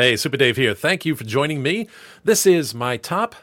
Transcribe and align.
Hey, 0.00 0.16
Super 0.16 0.38
Dave 0.38 0.56
here. 0.56 0.72
Thank 0.72 1.04
you 1.04 1.14
for 1.14 1.24
joining 1.24 1.62
me. 1.62 1.86
This 2.24 2.46
is 2.46 2.74
my 2.74 2.96
top 2.96 3.34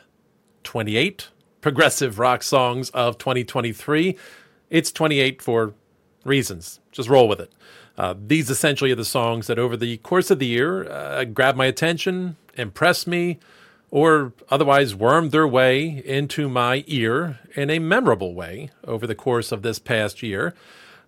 28 0.64 1.28
progressive 1.62 2.18
rock 2.18 2.42
songs 2.42 2.90
of 2.96 3.20
2023. 3.20 4.18
It's 4.72 4.92
28 4.92 5.40
for 5.40 5.76
reasons. 6.26 6.80
Just 6.92 7.10
roll 7.10 7.28
with 7.28 7.40
it. 7.40 7.52
Uh, 7.96 8.16
these 8.20 8.50
essentially 8.50 8.92
are 8.92 8.96
the 8.96 9.06
songs 9.06 9.46
that 9.46 9.60
over 9.60 9.78
the 9.78 9.98
course 9.98 10.32
of 10.32 10.40
the 10.40 10.48
year 10.48 10.90
uh, 10.90 11.26
grabbed 11.26 11.60
my 11.60 11.68
attention, 11.68 12.38
impressed 12.56 13.06
me, 13.06 13.38
or 13.92 14.34
otherwise 14.50 14.96
wormed 14.96 15.32
their 15.32 15.48
way 15.48 16.02
into 16.08 16.50
my 16.50 16.84
ear 16.88 17.38
in 17.54 17.70
a 17.70 17.78
memorable 17.78 18.34
way 18.34 18.72
over 18.84 19.06
the 19.06 19.14
course 19.14 19.52
of 19.52 19.62
this 19.62 19.78
past 19.78 20.24
year. 20.24 20.56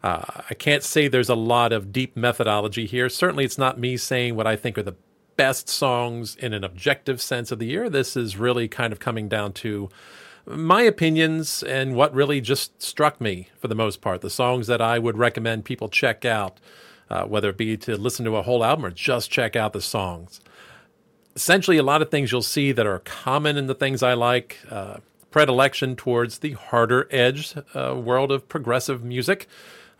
Uh, 0.04 0.44
I 0.48 0.54
can't 0.54 0.84
say 0.84 1.08
there's 1.08 1.28
a 1.28 1.34
lot 1.34 1.74
of 1.74 1.92
deep 1.92 2.16
methodology 2.16 2.86
here. 2.86 3.10
Certainly, 3.10 3.46
it's 3.46 3.58
not 3.58 3.80
me 3.80 3.98
saying 3.98 4.36
what 4.36 4.46
I 4.46 4.56
think 4.56 4.78
are 4.78 4.84
the 4.84 4.96
best 5.40 5.70
songs 5.70 6.36
in 6.36 6.52
an 6.52 6.66
objective 6.66 7.22
sense 7.22 7.50
of 7.50 7.60
the 7.60 7.66
year. 7.66 7.90
This 7.90 8.18
is 8.18 8.36
really 8.36 8.68
kind 8.68 8.92
of 8.92 9.00
coming 9.00 9.30
down 9.30 9.54
to 9.54 9.90
my 10.46 10.82
opinions 10.82 11.64
and 11.64 11.96
what 11.96 12.14
really 12.14 12.42
just 12.42 12.82
struck 12.84 13.22
me 13.22 13.48
for 13.58 13.70
the 13.70 13.74
most 13.76 14.02
part. 14.02 14.20
The 14.20 14.30
songs 14.30 14.68
that 14.68 14.82
I 14.82 15.00
would 15.00 15.18
recommend 15.18 15.64
people 15.64 15.88
check 15.88 16.26
out, 16.26 16.60
uh, 17.10 17.24
whether 17.24 17.52
it 17.52 17.58
be 17.58 17.78
to 17.78 17.96
listen 17.96 18.26
to 18.26 18.36
a 18.36 18.42
whole 18.42 18.66
album 18.66 18.86
or 18.86 18.92
just 18.92 19.32
check 19.32 19.56
out 19.56 19.72
the 19.72 19.80
songs. 19.80 20.42
Essentially, 21.38 21.78
a 21.78 21.84
lot 21.84 22.02
of 22.02 22.12
things 22.12 22.34
you'll 22.34 22.42
see 22.42 22.74
that 22.74 22.86
are 22.86 23.00
common 23.00 23.56
in 23.56 23.68
the 23.68 23.76
things 23.76 24.04
I 24.04 24.16
like. 24.16 24.58
Uh, 24.70 24.98
predilection 25.32 25.96
towards 25.96 26.40
the 26.40 26.52
harder 26.52 27.08
edge 27.12 27.56
uh, 27.74 27.96
world 27.96 28.34
of 28.34 28.50
progressive 28.50 29.06
music, 29.06 29.48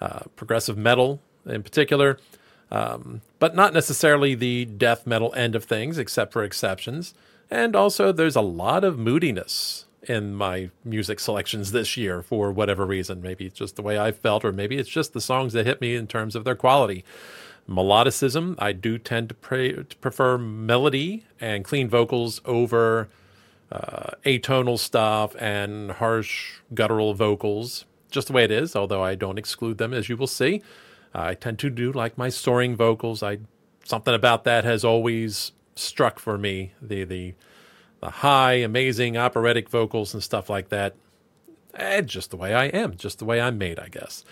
uh, 0.02 0.20
progressive 0.36 0.78
metal 0.78 1.22
in 1.46 1.64
particular 1.64 2.18
um, 2.72 3.22
but 3.40 3.56
not 3.56 3.74
necessarily 3.74 4.36
the 4.36 4.66
death 4.66 5.08
metal 5.08 5.34
end 5.36 5.56
of 5.56 5.64
things, 5.64 5.98
except 5.98 6.34
for 6.34 6.44
exceptions. 6.44 7.14
And 7.50 7.76
also, 7.76 8.12
there's 8.12 8.36
a 8.36 8.42
lot 8.42 8.84
of 8.84 9.00
moodiness 9.00 9.86
in 10.04 10.34
my 10.34 10.70
music 10.84 11.20
selections 11.20 11.72
this 11.72 11.98
year 11.98 12.22
for 12.22 12.52
whatever 12.52 12.86
reason. 12.86 13.22
Maybe 13.22 13.46
it's 13.46 13.58
just 13.58 13.76
the 13.76 13.82
way 13.82 14.00
I 14.00 14.12
felt, 14.12 14.46
or 14.46 14.52
maybe 14.52 14.78
it's 14.78 14.90
just 14.90 15.14
the 15.14 15.22
songs 15.22 15.54
that 15.54 15.66
hit 15.66 15.82
me 15.82 15.96
in 15.96 16.08
terms 16.08 16.36
of 16.36 16.44
their 16.44 16.56
quality. 16.56 17.04
Melodicism, 17.68 18.56
I 18.58 18.72
do 18.72 18.98
tend 18.98 19.30
to, 19.30 19.84
to 19.84 19.96
prefer 19.98 20.38
melody 20.38 21.26
and 21.40 21.64
clean 21.64 21.88
vocals 21.88 22.42
over 22.46 23.10
uh, 23.72 24.12
atonal 24.26 24.80
stuff 24.80 25.36
and 25.40 25.92
harsh 25.92 26.62
guttural 26.74 27.14
vocals, 27.14 27.86
just 28.10 28.28
the 28.28 28.34
way 28.34 28.44
it 28.44 28.52
is, 28.52 28.76
although 28.76 29.04
I 29.04 29.14
don't 29.14 29.38
exclude 29.38 29.78
them, 29.78 29.94
as 29.94 30.10
you 30.10 30.18
will 30.18 30.28
see. 30.28 30.64
I 31.14 31.34
tend 31.34 31.60
to 31.60 31.70
do 31.70 31.92
like 31.92 32.18
my 32.18 32.30
soaring 32.30 32.76
vocals. 32.76 33.24
I 33.24 33.40
something 33.84 34.14
about 34.14 34.44
that 34.44 34.64
has 34.64 34.84
always 34.84 35.52
struck 35.76 36.20
for 36.20 36.38
me. 36.38 36.74
The 36.82 37.04
the 37.04 37.34
the 38.02 38.10
high, 38.10 38.54
amazing 38.54 39.18
operatic 39.18 39.70
vocals 39.70 40.14
and 40.14 40.24
stuff 40.24 40.50
like 40.50 40.70
that. 40.70 40.96
Eh, 41.74 42.02
just 42.02 42.32
the 42.32 42.38
way 42.38 42.54
I 42.54 42.66
am, 42.66 42.96
just 42.96 43.20
the 43.20 43.26
way 43.26 43.42
I'm 43.42 43.58
made, 43.58 43.80
I 43.80 43.90
guess. 43.90 44.24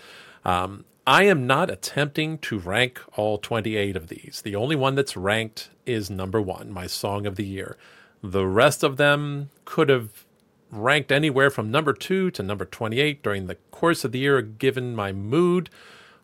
Um, 0.44 0.84
I 1.06 1.24
am 1.24 1.46
not 1.46 1.70
attempting 1.70 2.38
to 2.38 2.58
rank 2.58 3.00
all 3.16 3.38
28 3.38 3.96
of 3.96 4.08
these. 4.08 4.42
The 4.44 4.56
only 4.56 4.76
one 4.76 4.94
that's 4.94 5.16
ranked 5.16 5.70
is 5.86 6.10
number 6.10 6.40
one, 6.40 6.70
my 6.70 6.86
song 6.86 7.26
of 7.26 7.36
the 7.36 7.44
year. 7.44 7.76
The 8.22 8.46
rest 8.46 8.82
of 8.82 8.96
them 8.96 9.50
could 9.64 9.88
have 9.88 10.24
ranked 10.70 11.10
anywhere 11.10 11.50
from 11.50 11.70
number 11.70 11.92
two 11.92 12.30
to 12.32 12.42
number 12.42 12.64
28 12.64 13.22
during 13.22 13.46
the 13.46 13.54
course 13.70 14.04
of 14.04 14.12
the 14.12 14.18
year, 14.18 14.42
given 14.42 14.94
my 14.94 15.12
mood 15.12 15.70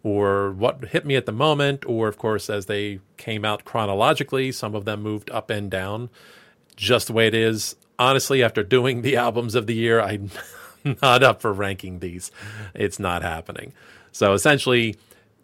or 0.05 0.53
what 0.53 0.85
hit 0.85 1.05
me 1.07 1.17
at 1.17 1.27
the 1.27 1.33
moment, 1.33 1.85
or 1.87 2.07
of 2.07 2.19
course, 2.19 2.51
as 2.51 2.67
they 2.67 3.01
came 3.17 3.45
out 3.45 3.65
chronologically, 3.65 4.53
some 4.53 4.75
of 4.75 4.85
them 4.85 5.03
moved 5.03 5.31
up 5.31 5.51
and 5.51 5.71
down, 5.71 6.11
just 6.77 7.09
the 7.09 7.13
way 7.15 7.27
it 7.27 7.35
is. 7.35 7.75
Honestly, 7.99 8.43
after 8.43 8.63
doing 8.63 9.03
the 9.03 9.17
albums 9.17 9.55
of 9.55 9.67
the 9.67 9.75
year, 9.75 10.01
I'm 10.01 10.31
not 11.03 11.23
up 11.23 11.41
for 11.41 11.53
ranking 11.53 12.01
these. 12.01 12.31
It's 12.75 12.99
not 12.99 13.23
happening. 13.23 13.73
So 14.13 14.35
essentially, 14.35 14.97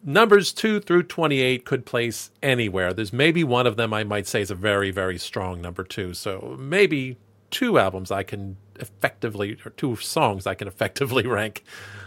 numbers 0.04 0.52
2 0.52 0.80
through 0.80 1.04
28 1.04 1.64
could 1.64 1.86
place 1.86 2.30
anywhere. 2.42 2.92
There's 2.92 3.14
maybe 3.14 3.42
one 3.42 3.66
of 3.66 3.76
them 3.76 3.94
I 3.94 4.04
might 4.04 4.26
say 4.26 4.42
is 4.42 4.50
a 4.50 4.54
very, 4.54 4.90
very 4.90 5.16
strong 5.16 5.62
number 5.62 5.84
2. 5.84 6.12
So 6.12 6.56
maybe 6.58 7.16
two 7.50 7.78
albums 7.78 8.10
I 8.10 8.24
can 8.24 8.58
effectively, 8.76 9.56
or 9.64 9.70
two 9.70 9.96
songs 9.96 10.46
I 10.46 10.54
can 10.54 10.68
effectively 10.68 11.26
rank. 11.26 11.64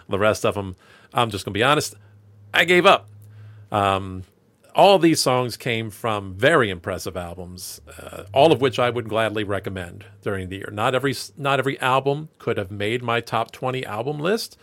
The 0.07 0.19
rest 0.19 0.45
of 0.45 0.53
them, 0.53 0.75
I'm 1.13 1.31
just 1.31 1.45
going 1.45 1.53
to 1.53 1.57
be 1.57 1.63
honest, 1.63 1.95
I 2.53 2.65
gave 2.65 2.85
up. 2.85 3.09
Um, 3.71 4.23
all 4.75 4.97
these 4.99 5.21
songs 5.21 5.57
came 5.57 5.89
from 5.89 6.33
very 6.33 6.69
impressive 6.69 7.15
albums, 7.15 7.81
uh, 7.99 8.23
all 8.33 8.51
of 8.51 8.61
which 8.61 8.79
I 8.79 8.89
would 8.89 9.07
gladly 9.07 9.43
recommend 9.43 10.05
during 10.21 10.49
the 10.49 10.57
year. 10.57 10.69
Not 10.71 10.95
every 10.95 11.15
not 11.37 11.59
every 11.59 11.79
album 11.79 12.29
could 12.39 12.57
have 12.57 12.71
made 12.71 13.03
my 13.03 13.21
top 13.21 13.51
20 13.51 13.85
album 13.85 14.19
list. 14.19 14.57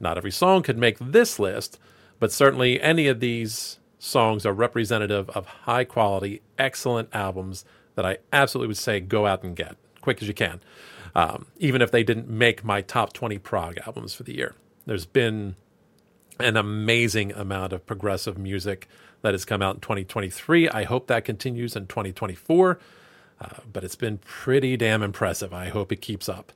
Not 0.00 0.16
every 0.16 0.30
song 0.30 0.62
could 0.62 0.78
make 0.78 0.96
this 1.00 1.38
list, 1.38 1.78
but 2.20 2.32
certainly 2.32 2.80
any 2.80 3.08
of 3.08 3.20
these 3.20 3.78
songs 3.98 4.46
are 4.46 4.52
representative 4.52 5.28
of 5.30 5.46
high 5.46 5.84
quality, 5.84 6.40
excellent 6.56 7.08
albums 7.12 7.64
that 7.96 8.06
I 8.06 8.18
absolutely 8.32 8.68
would 8.68 8.76
say 8.76 9.00
go 9.00 9.26
out 9.26 9.42
and 9.42 9.56
get 9.56 9.76
quick 10.00 10.22
as 10.22 10.28
you 10.28 10.34
can. 10.34 10.60
Um, 11.16 11.46
even 11.58 11.82
if 11.82 11.90
they 11.90 12.04
didn't 12.04 12.28
make 12.28 12.64
my 12.64 12.80
top 12.80 13.12
20 13.12 13.38
prog 13.38 13.78
albums 13.86 14.14
for 14.14 14.22
the 14.22 14.36
year. 14.36 14.54
There's 14.86 15.06
been 15.06 15.56
an 16.38 16.56
amazing 16.56 17.32
amount 17.32 17.72
of 17.72 17.86
progressive 17.86 18.38
music 18.38 18.88
that 19.22 19.34
has 19.34 19.44
come 19.44 19.62
out 19.62 19.76
in 19.76 19.80
2023. 19.80 20.68
I 20.68 20.84
hope 20.84 21.06
that 21.08 21.24
continues 21.24 21.74
in 21.76 21.86
2024, 21.86 22.78
uh, 23.40 23.48
but 23.72 23.84
it's 23.84 23.96
been 23.96 24.18
pretty 24.18 24.76
damn 24.76 25.02
impressive. 25.02 25.52
I 25.52 25.68
hope 25.68 25.92
it 25.92 26.00
keeps 26.00 26.28
up. 26.28 26.52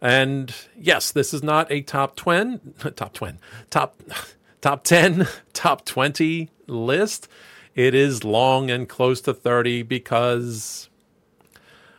And 0.00 0.54
yes, 0.78 1.10
this 1.10 1.32
is 1.32 1.42
not 1.42 1.70
a 1.70 1.82
top 1.82 2.16
20, 2.16 2.60
top 2.96 3.12
20, 3.12 3.38
top, 3.70 4.02
top 4.60 4.84
10, 4.84 5.26
top 5.52 5.84
20 5.84 6.50
list. 6.66 7.28
It 7.74 7.94
is 7.94 8.24
long 8.24 8.70
and 8.70 8.88
close 8.88 9.20
to 9.22 9.34
30 9.34 9.82
because, 9.82 10.88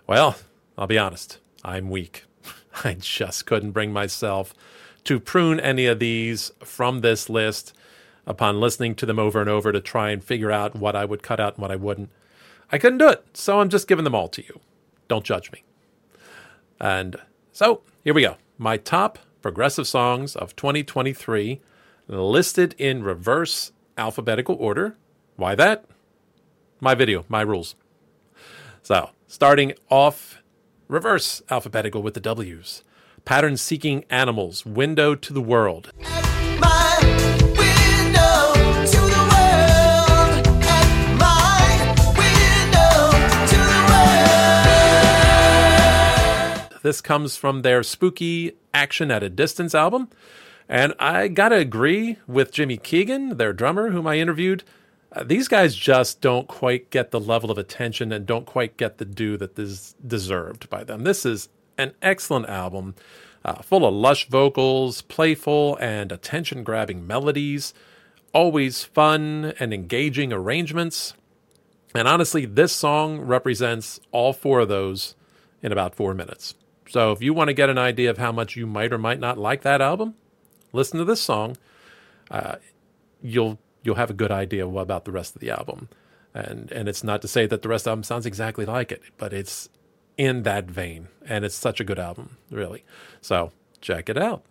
well, 0.07 0.35
I'll 0.77 0.87
be 0.87 0.97
honest, 0.97 1.37
I'm 1.63 1.89
weak. 1.89 2.23
I 2.83 2.95
just 2.95 3.45
couldn't 3.45 3.71
bring 3.71 3.93
myself 3.93 4.55
to 5.07 5.22
prune 5.22 5.59
any 5.59 5.85
of 5.85 6.00
these 6.00 6.51
from 6.59 7.00
this 7.00 7.29
list 7.29 7.73
upon 8.25 8.59
listening 8.59 8.94
to 8.95 9.06
them 9.06 9.18
over 9.18 9.40
and 9.40 9.50
over 9.50 9.72
to 9.72 9.79
try 9.79 10.09
and 10.09 10.22
figure 10.22 10.51
out 10.51 10.75
what 10.75 10.97
I 10.97 11.06
would 11.06 11.23
cut 11.23 11.40
out 11.40 11.53
and 11.53 11.62
what 11.62 11.72
I 11.72 11.78
wouldn't. 11.78 12.09
I 12.73 12.78
couldn't 12.78 12.97
do 12.97 13.07
it, 13.07 13.23
so 13.34 13.62
I'm 13.62 13.69
just 13.69 13.88
giving 13.88 14.03
them 14.03 14.13
all 14.13 14.28
to 14.28 14.44
you. 14.44 14.59
Don't 15.07 15.23
judge 15.23 15.50
me. 15.53 15.63
And 16.81 17.16
so 17.53 17.81
here 18.03 18.13
we 18.13 18.23
go. 18.23 18.35
My 18.57 18.75
top 18.75 19.17
progressive 19.41 19.88
songs 19.88 20.35
of 20.35 20.57
2023 20.57 21.62
listed 22.09 22.75
in 22.78 23.01
reverse 23.01 23.72
alphabetical 23.97 24.57
order. 24.59 24.97
Why 25.38 25.56
that? 25.56 25.85
My 26.81 26.96
video, 26.96 27.23
my 27.29 27.41
rules. 27.41 27.75
So, 28.84 29.12
starting 29.25 29.73
off 29.90 30.44
reverse 30.90 31.41
alphabetical 31.50 32.01
with 32.01 32.13
the 32.13 32.19
W's 32.19 32.84
pattern 33.27 33.57
seeking 33.57 34.05
animals, 34.09 34.65
window 34.65 35.13
to 35.13 35.33
the 35.33 35.41
world. 35.41 35.91
This 46.83 47.01
comes 47.01 47.35
from 47.35 47.63
their 47.63 47.83
spooky 47.83 48.53
Action 48.73 49.11
at 49.11 49.22
a 49.22 49.29
Distance 49.29 49.75
album. 49.75 50.07
And 50.69 50.93
I 50.97 51.28
got 51.28 51.49
to 51.49 51.57
agree 51.57 52.16
with 52.28 52.53
Jimmy 52.53 52.78
Keegan, 52.78 53.35
their 53.35 53.52
drummer, 53.52 53.90
whom 53.90 54.07
I 54.07 54.19
interviewed. 54.19 54.63
Uh, 55.11 55.25
these 55.25 55.49
guys 55.49 55.75
just 55.75 56.22
don't 56.22 56.47
quite 56.47 56.90
get 56.91 57.11
the 57.11 57.19
level 57.19 57.52
of 57.52 57.57
attention 57.57 58.13
and 58.13 58.25
don't 58.25 58.46
quite 58.46 58.78
get 58.78 58.99
the 58.99 59.05
due 59.05 59.35
that 59.35 59.59
is 59.59 59.96
deserved 60.05 60.69
by 60.69 60.85
them. 60.85 61.03
This 61.03 61.25
is 61.25 61.49
an 61.78 61.94
excellent 62.02 62.47
album, 62.47 62.96
uh, 63.46 63.62
full 63.62 63.85
of 63.85 63.94
lush 63.94 64.28
vocals, 64.28 65.02
playful 65.03 65.78
and 65.79 66.12
attention 66.12 66.64
grabbing 66.64 67.06
melodies, 67.06 67.74
always 68.34 68.84
fun 68.84 69.53
and 69.59 69.74
engaging 69.74 70.34
arrangements. 70.34 71.14
And 71.96 72.08
honestly, 72.08 72.46
this 72.46 72.74
song 72.74 73.22
represents 73.22 74.00
all 74.12 74.34
four 74.34 74.59
of 74.62 74.68
those 74.68 75.16
in 75.62 75.72
about 75.72 75.96
four 75.96 76.14
minutes. 76.14 76.53
So 76.90 77.12
if 77.12 77.22
you 77.22 77.34
want 77.34 77.50
to 77.50 77.53
get 77.53 77.70
an 77.70 77.78
idea 77.78 78.09
of 78.09 78.18
how 78.18 78.32
much 78.32 78.56
you 78.56 78.68
might 78.68 78.94
or 78.94 78.97
might 78.97 79.20
not 79.20 79.38
like 79.38 79.62
that 79.64 79.82
album, 79.82 80.16
listen 80.74 81.00
to 81.00 81.06
this 81.06 81.22
song. 81.22 81.58
Uh, 82.29 82.56
you'll 83.22 83.59
you'll 83.84 83.96
have 83.96 84.09
a 84.09 84.14
good 84.14 84.32
idea 84.32 84.68
about 84.68 85.06
the 85.06 85.12
rest 85.12 85.35
of 85.35 85.41
the 85.41 85.50
album. 85.50 85.90
And 86.34 86.72
and 86.72 86.88
it's 86.88 87.03
not 87.03 87.22
to 87.24 87.28
say 87.28 87.46
that 87.47 87.62
the 87.62 87.70
rest 87.70 87.82
of 87.82 87.85
the 87.85 87.90
album 87.91 88.03
sounds 88.03 88.26
exactly 88.26 88.66
like 88.66 88.91
it, 88.91 89.02
but 89.18 89.34
it's 89.34 89.70
in 90.17 90.43
that 90.43 90.66
vein. 90.66 91.08
And 91.25 91.46
it's 91.46 91.55
such 91.55 91.79
a 91.79 91.84
good 91.84 91.99
album, 91.99 92.37
really. 92.49 92.84
So 93.22 93.52
check 93.81 94.09
it 94.09 94.17
out. 94.17 94.43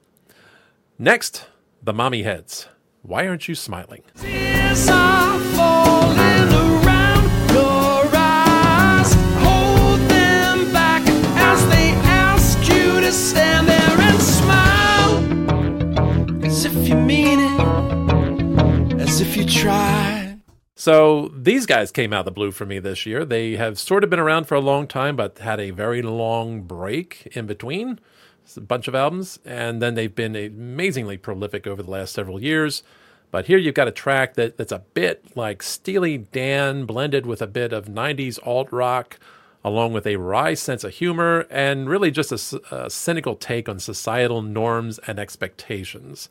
Next, 0.99 1.47
The 1.83 1.93
Mommy 1.93 2.23
Heads. 2.23 2.69
Why 3.03 3.27
Aren't 3.27 3.49
You 3.49 3.55
Smiling? 3.55 4.03
try 19.67 20.06
so 20.79 21.33
these 21.35 21.65
guys 21.65 21.91
came 21.91 22.13
out 22.13 22.21
of 22.21 22.25
the 22.27 22.31
blue 22.33 22.51
for 22.51 22.67
me 22.67 22.79
this 22.79 23.07
year. 23.07 23.25
They 23.25 23.57
have 23.57 23.79
sort 23.79 24.05
of 24.05 24.11
been 24.11 24.19
around 24.19 24.45
for 24.45 24.57
a 24.57 24.61
long 24.61 24.87
time, 24.87 25.17
but 25.17 25.39
had 25.39 25.59
a 25.59 25.71
very 25.71 26.03
long 26.03 26.61
break 26.63 27.29
in 27.33 27.47
between. 27.47 27.99
A 28.57 28.61
bunch 28.61 28.87
of 28.87 28.95
albums, 28.95 29.41
and 29.45 29.81
then 29.83 29.95
they've 29.95 30.15
been 30.15 30.37
amazingly 30.37 31.17
prolific 31.17 31.67
over 31.67 31.83
the 31.83 31.91
last 31.91 32.13
several 32.13 32.41
years. 32.41 32.83
But 33.31 33.47
here 33.47 33.59
you've 33.59 33.75
got 33.75 33.89
a 33.89 33.93
track 33.93 34.35
that, 34.35 34.59
that's 34.59 34.71
a 34.71 34.85
bit 34.95 35.35
like 35.35 35.63
Steely 35.63 36.19
Dan 36.19 36.85
blended 36.85 37.25
with 37.25 37.41
a 37.41 37.47
bit 37.47 37.73
of 37.73 37.87
90s 37.87 38.39
alt 38.47 38.71
rock, 38.71 39.19
along 39.65 39.95
with 39.95 40.07
a 40.07 40.17
wry 40.17 40.53
sense 40.53 40.85
of 40.85 40.93
humor, 40.93 41.47
and 41.51 41.89
really 41.89 42.11
just 42.11 42.31
a, 42.31 42.61
a 42.71 42.91
cynical 42.91 43.35
take 43.35 43.69
on 43.69 43.81
societal 43.81 44.43
norms 44.43 44.99
and 45.07 45.19
expectations. 45.19 46.29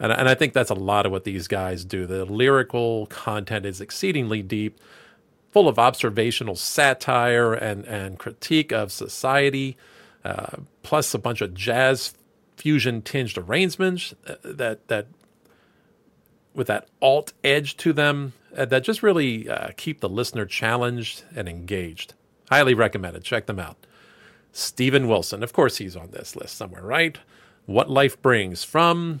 And, 0.00 0.10
and 0.10 0.28
I 0.28 0.34
think 0.34 0.54
that's 0.54 0.70
a 0.70 0.74
lot 0.74 1.06
of 1.06 1.12
what 1.12 1.24
these 1.24 1.46
guys 1.46 1.84
do. 1.84 2.06
The 2.06 2.24
lyrical 2.24 3.06
content 3.06 3.66
is 3.66 3.80
exceedingly 3.80 4.42
deep, 4.42 4.80
full 5.52 5.68
of 5.68 5.78
observational 5.78 6.56
satire 6.56 7.52
and, 7.52 7.84
and 7.84 8.18
critique 8.18 8.72
of 8.72 8.90
society, 8.90 9.76
uh, 10.24 10.56
plus 10.82 11.12
a 11.12 11.18
bunch 11.18 11.42
of 11.42 11.54
jazz 11.54 12.14
fusion 12.56 13.02
tinged 13.02 13.38
arrangements 13.38 14.14
uh, 14.26 14.34
that, 14.42 14.88
that 14.88 15.06
with 16.54 16.66
that 16.66 16.88
alt 17.00 17.32
edge 17.44 17.76
to 17.76 17.92
them 17.92 18.32
uh, 18.56 18.64
that 18.64 18.82
just 18.82 19.02
really 19.02 19.48
uh, 19.48 19.68
keep 19.76 20.00
the 20.00 20.08
listener 20.08 20.44
challenged 20.44 21.24
and 21.34 21.48
engaged. 21.48 22.14
Highly 22.50 22.74
recommended. 22.74 23.22
Check 23.22 23.46
them 23.46 23.58
out. 23.60 23.76
Steven 24.52 25.06
Wilson, 25.06 25.42
of 25.42 25.52
course, 25.52 25.76
he's 25.76 25.94
on 25.94 26.10
this 26.10 26.34
list 26.34 26.56
somewhere, 26.56 26.82
right? 26.82 27.18
What 27.66 27.88
Life 27.88 28.20
Brings 28.20 28.64
from 28.64 29.20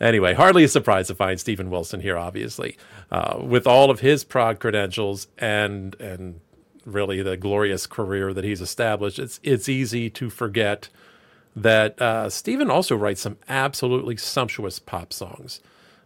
Anyway, 0.00 0.32
hardly 0.32 0.64
a 0.64 0.68
surprise 0.68 1.08
to 1.08 1.14
find 1.14 1.38
Steven 1.38 1.68
Wilson 1.68 2.00
here, 2.00 2.16
obviously, 2.16 2.76
uh, 3.10 3.38
with 3.40 3.66
all 3.66 3.90
of 3.90 4.00
his 4.00 4.24
prog 4.24 4.58
credentials 4.58 5.28
and 5.38 5.94
and 6.00 6.40
really 6.86 7.22
the 7.22 7.36
glorious 7.36 7.86
career 7.86 8.32
that 8.32 8.44
he's 8.44 8.60
established. 8.60 9.18
It's 9.18 9.38
it's 9.42 9.68
easy 9.68 10.08
to 10.10 10.30
forget 10.30 10.88
that 11.54 12.00
uh, 12.00 12.30
Steven 12.30 12.70
also 12.70 12.96
writes 12.96 13.20
some 13.20 13.36
absolutely 13.48 14.16
sumptuous 14.16 14.78
pop 14.78 15.12
songs. 15.12 15.60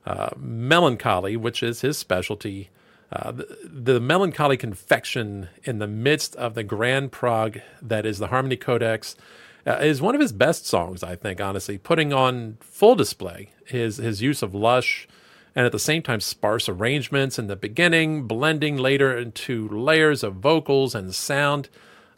Uh, 0.07 0.31
melancholy, 0.37 1.35
which 1.35 1.63
is 1.63 1.81
his 1.81 1.97
specialty, 1.97 2.69
uh, 3.11 3.33
the, 3.33 3.59
the, 3.65 3.99
melancholy 3.99 4.55
confection 4.55 5.49
in 5.63 5.79
the 5.79 5.87
midst 5.87 6.37
of 6.37 6.53
the 6.53 6.63
grand 6.63 7.11
prog 7.11 7.59
that 7.81 8.05
is 8.05 8.19
the 8.19 8.27
Harmony 8.27 8.57
Codex 8.57 9.17
uh, 9.67 9.79
is 9.79 10.03
one 10.03 10.15
of 10.15 10.21
his 10.21 10.33
best 10.33 10.67
songs, 10.67 11.03
I 11.03 11.17
think, 11.17 11.41
honestly, 11.41 11.79
putting 11.79 12.13
on 12.13 12.59
full 12.61 12.95
display 12.95 13.51
his, 13.67 13.97
his 13.97 14.21
use 14.23 14.43
of 14.43 14.55
lush 14.55 15.09
and 15.55 15.65
at 15.65 15.73
the 15.73 15.79
same 15.79 16.03
time 16.03 16.21
sparse 16.21 16.69
arrangements 16.69 17.39
in 17.39 17.47
the 17.47 17.57
beginning, 17.57 18.27
blending 18.27 18.77
later 18.77 19.17
into 19.17 19.69
layers 19.69 20.23
of 20.23 20.35
vocals 20.35 20.95
and 20.95 21.15
sound. 21.15 21.69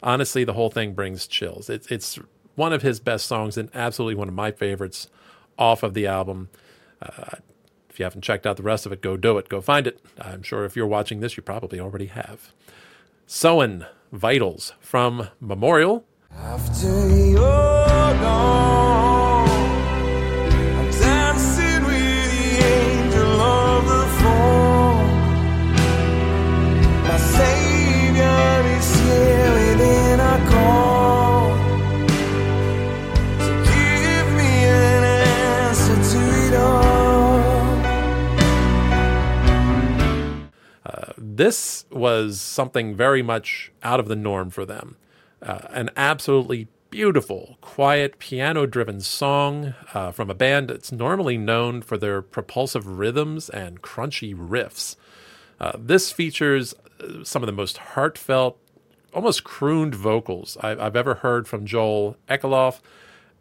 Honestly, 0.01 0.43
the 0.43 0.53
whole 0.53 0.69
thing 0.69 0.93
brings 0.93 1.27
chills. 1.27 1.69
It's, 1.69 1.87
it's 1.91 2.19
one 2.55 2.73
of 2.73 2.81
his 2.81 2.99
best 2.99 3.27
songs 3.27 3.57
and 3.57 3.69
absolutely 3.75 4.15
one 4.15 4.27
of 4.27 4.33
my 4.33 4.51
favorites 4.51 5.07
off 5.57 5.83
of 5.83 5.93
the 5.93 6.07
album. 6.07 6.49
Uh, 7.01 7.37
if 7.89 7.99
you 7.99 8.03
haven't 8.03 8.23
checked 8.23 8.47
out 8.47 8.57
the 8.57 8.63
rest 8.63 8.85
of 8.85 8.91
it, 8.91 9.01
go 9.01 9.17
do 9.17 9.37
it. 9.37 9.49
Go 9.49 9.61
find 9.61 9.87
it. 9.87 9.99
I'm 10.19 10.43
sure 10.43 10.65
if 10.65 10.75
you're 10.75 10.87
watching 10.87 11.19
this, 11.19 11.37
you 11.37 11.43
probably 11.43 11.79
already 11.79 12.07
have. 12.07 12.53
Soen 13.27 13.85
Vitals 14.11 14.73
from 14.79 15.29
Memorial 15.39 16.05
this 41.37 41.85
was 41.91 42.41
something 42.41 42.95
very 42.95 43.21
much 43.21 43.71
out 43.83 43.99
of 43.99 44.07
the 44.07 44.15
norm 44.15 44.49
for 44.49 44.65
them 44.65 44.97
uh, 45.41 45.59
an 45.69 45.89
absolutely 45.95 46.67
beautiful, 46.89 47.57
quiet, 47.61 48.17
piano 48.19 48.65
driven 48.65 49.01
song 49.01 49.73
uh, 49.93 50.11
from 50.11 50.29
a 50.29 50.33
band 50.33 50.69
that's 50.69 50.91
normally 50.91 51.37
known 51.37 51.81
for 51.81 51.97
their 51.97 52.21
propulsive 52.21 52.87
rhythms 52.87 53.49
and 53.49 53.81
crunchy 53.81 54.35
riffs. 54.35 54.95
Uh, 55.59 55.73
this 55.77 56.11
features 56.11 56.73
uh, 57.01 57.23
some 57.23 57.43
of 57.43 57.47
the 57.47 57.53
most 57.53 57.77
heartfelt, 57.77 58.57
almost 59.13 59.43
crooned 59.43 59.95
vocals 59.95 60.57
I've, 60.61 60.79
I've 60.79 60.95
ever 60.95 61.15
heard 61.15 61.47
from 61.47 61.65
Joel 61.65 62.17
Ekelöf, 62.29 62.79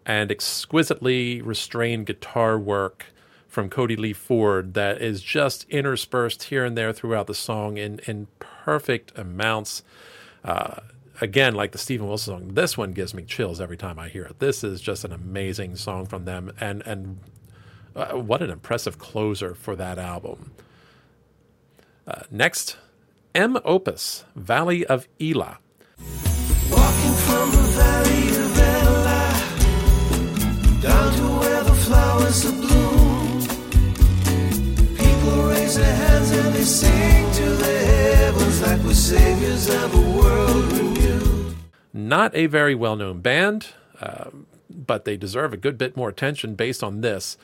and 0.05 0.31
exquisitely 0.31 1.43
restrained 1.43 2.07
guitar 2.07 2.59
work 2.59 3.07
from 3.49 3.69
Cody 3.71 3.97
Lee 3.97 4.13
Ford 4.13 4.75
that 4.75 5.01
is 5.01 5.23
just 5.23 5.65
interspersed 5.71 6.45
here 6.45 6.65
and 6.65 6.77
there 6.77 6.93
throughout 6.93 7.27
the 7.27 7.35
song 7.35 7.77
in, 7.77 8.01
in 8.07 8.27
perfect 8.39 9.13
amounts. 9.17 9.83
Uh, 10.45 10.81
again, 11.21 11.55
like 11.55 11.73
the 11.73 11.79
Steven 11.79 12.07
Wilson 12.07 12.35
song, 12.35 12.55
this 12.55 12.77
one 12.77 12.93
gives 12.93 13.15
me 13.15 13.23
chills 13.23 13.61
every 13.61 13.77
time 13.77 13.99
I 13.99 14.09
hear 14.09 14.25
it. 14.25 14.39
This 14.39 14.65
is 14.65 14.81
just 14.81 15.05
an 15.05 15.13
amazing 15.13 15.77
song 15.77 16.07
from 16.07 16.25
them, 16.25 16.53
and 16.61 16.83
and 16.87 17.19
uh, 17.95 18.13
what 18.13 18.43
an 18.43 18.51
impressive 18.51 18.99
closer 18.99 19.55
for 19.55 19.77
that 19.77 19.99
album. 19.99 20.53
Uh, 22.07 22.23
next, 22.31 22.77
M. 23.35 23.59
Opus, 23.65 24.25
Valley 24.35 24.87
of 24.87 25.09
Elah. 25.21 25.59
Walking 26.71 27.15
from 27.27 27.51
the 27.51 27.67
Valley 27.77 28.29
of 28.29 28.59
Elah 28.59 29.33
down 30.81 31.13
to 31.13 31.23
where 31.41 31.65
the 31.65 31.75
flowers 31.75 32.45
are 32.47 32.53
bloom. 32.53 33.41
People 34.97 35.43
raise 35.49 35.77
their 35.77 35.97
hands 35.97 36.31
and 36.31 36.55
they 36.55 36.63
sing 36.63 37.33
to 37.33 37.51
the 37.57 37.79
heavens 37.79 38.63
like 38.63 38.83
we're 38.83 38.95
saviors 38.95 39.69
of 39.69 39.95
a 39.95 40.19
world 40.19 40.73
renewed. 40.73 41.06
Not 41.97 42.37
a 42.37 42.45
very 42.45 42.75
well 42.75 42.95
known 42.95 43.23
band, 43.23 43.69
uh, 44.03 44.29
but 44.69 45.07
they 45.07 45.17
deserve 45.17 45.55
a 45.55 45.57
good 45.57 45.79
bit 45.79 45.97
more 45.97 46.11
attention 46.11 46.55
based 46.55 46.85
on 46.85 47.01
this. 47.01 47.39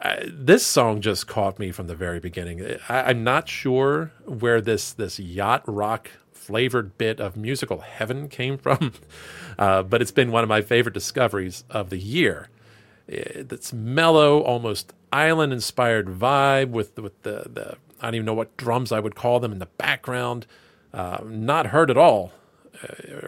Uh, 0.00 0.16
this 0.26 0.66
song 0.66 1.00
just 1.00 1.28
caught 1.28 1.60
me 1.60 1.70
from 1.70 1.86
the 1.86 1.94
very 1.94 2.18
beginning. 2.18 2.76
I, 2.88 3.12
am 3.12 3.22
not 3.22 3.48
sure 3.48 4.10
where 4.26 4.60
this 4.60 4.92
this 4.92 5.20
yacht 5.20 5.62
rock 5.68 6.10
flavored 6.32 6.98
bit 6.98 7.20
of 7.20 7.36
musical 7.36 7.78
heaven 7.78 8.28
came 8.28 8.58
from, 8.58 8.94
uh, 9.60 9.84
but 9.84 10.02
it's 10.02 10.10
been 10.10 10.32
one 10.32 10.42
of 10.42 10.48
my 10.48 10.60
favorite 10.60 10.92
discoveries 10.92 11.62
of 11.70 11.90
the 11.90 11.98
year. 11.98 12.48
It's 13.06 13.72
mellow, 13.72 14.40
almost 14.40 14.92
island 15.12 15.52
inspired 15.52 16.08
vibe 16.08 16.70
with 16.70 16.98
with 16.98 17.22
the, 17.22 17.48
the 17.48 17.76
I 18.00 18.06
don't 18.08 18.16
even 18.16 18.26
know 18.26 18.34
what 18.34 18.56
drums 18.56 18.90
I 18.90 18.98
would 18.98 19.14
call 19.14 19.38
them 19.38 19.52
in 19.52 19.60
the 19.60 19.66
background. 19.66 20.48
Uh, 20.92 21.18
not 21.24 21.66
heard 21.66 21.92
at 21.92 21.96
all 21.96 22.32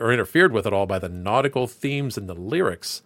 or 0.00 0.12
interfered 0.12 0.52
with 0.52 0.66
at 0.66 0.72
all 0.72 0.86
by 0.86 0.98
the 0.98 1.08
nautical 1.08 1.66
themes 1.66 2.16
and 2.16 2.28
the 2.28 2.34
lyrics. 2.34 3.02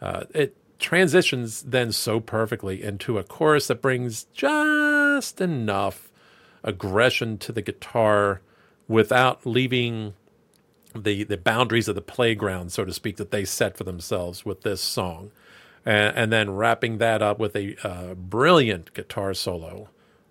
Uh, 0.00 0.24
it 0.34 0.56
transitions 0.78 1.62
then 1.62 1.90
so 1.90 2.20
perfectly 2.20 2.82
into 2.82 3.18
a 3.18 3.24
chorus 3.24 3.66
that 3.66 3.82
brings 3.82 4.24
just 4.32 5.40
enough 5.40 6.10
aggression 6.62 7.38
to 7.38 7.52
the 7.52 7.62
guitar 7.62 8.40
without 8.86 9.44
leaving 9.44 10.14
the 10.94 11.24
the 11.24 11.36
boundaries 11.36 11.88
of 11.88 11.94
the 11.94 12.00
playground, 12.00 12.72
so 12.72 12.84
to 12.84 12.92
speak, 12.92 13.16
that 13.16 13.30
they 13.30 13.44
set 13.44 13.76
for 13.76 13.84
themselves 13.84 14.44
with 14.44 14.62
this 14.62 14.80
song, 14.80 15.30
and, 15.84 16.16
and 16.16 16.32
then 16.32 16.50
wrapping 16.50 16.98
that 16.98 17.22
up 17.22 17.38
with 17.38 17.54
a 17.54 17.76
uh, 17.86 18.14
brilliant 18.14 18.92
guitar 18.94 19.34
solo 19.34 19.88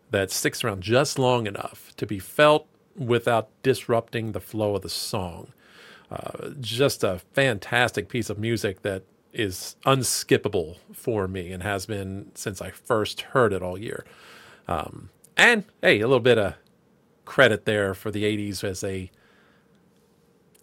that 0.10 0.32
sticks 0.32 0.64
around 0.64 0.82
just 0.82 1.20
long 1.20 1.46
enough 1.46 1.94
to 1.98 2.06
be 2.06 2.20
felt 2.20 2.68
without 2.98 3.50
disrupting 3.64 4.32
the 4.32 4.40
flow 4.40 4.76
of 4.76 4.82
the 4.82 4.90
song. 4.90 5.54
Uh, 6.12 6.50
just 6.60 7.04
a 7.04 7.20
fantastic 7.34 8.10
piece 8.10 8.30
of 8.30 8.40
music 8.40 8.82
that 8.82 9.04
is 9.34 9.76
unskippable 9.86 10.78
for 10.94 11.28
me 11.28 11.52
and 11.52 11.62
has 11.64 11.86
been 11.86 12.32
since 12.34 12.62
I 12.62 12.72
first 12.72 13.22
heard 13.22 13.54
it 13.54 13.62
all 13.62 13.78
year. 13.78 14.06
Um, 14.68 15.10
And 15.36 15.66
hey, 15.82 16.00
a 16.00 16.08
little 16.08 16.20
bit 16.20 16.38
of 16.38 16.56
credit 17.26 17.66
there 17.66 17.94
for 17.94 18.10
the 18.10 18.24
80s 18.24 18.64
as 18.64 18.82
they 18.82 19.12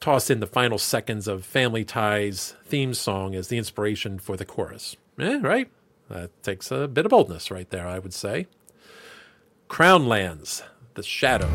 tossed 0.01 0.31
in 0.31 0.41
the 0.41 0.47
final 0.47 0.79
seconds 0.79 1.29
of 1.29 1.45
Family 1.45 1.85
Ties 1.85 2.55
theme 2.65 2.95
song 2.95 3.35
as 3.35 3.49
the 3.49 3.59
inspiration 3.59 4.19
for 4.19 4.37
the 4.37 4.45
chorus. 4.45 4.97
Eh, 5.19 5.39
right? 5.41 5.71
That 6.11 6.31
takes 6.43 6.71
a 6.71 6.89
bit 6.89 7.07
of 7.07 7.11
boldness 7.11 7.51
right 7.51 7.69
there, 7.71 7.87
I 7.87 7.99
would 7.99 8.13
say. 8.13 8.47
Crown 9.69 10.07
Lands, 10.07 10.63
The 10.95 11.03
Shadow. 11.03 11.49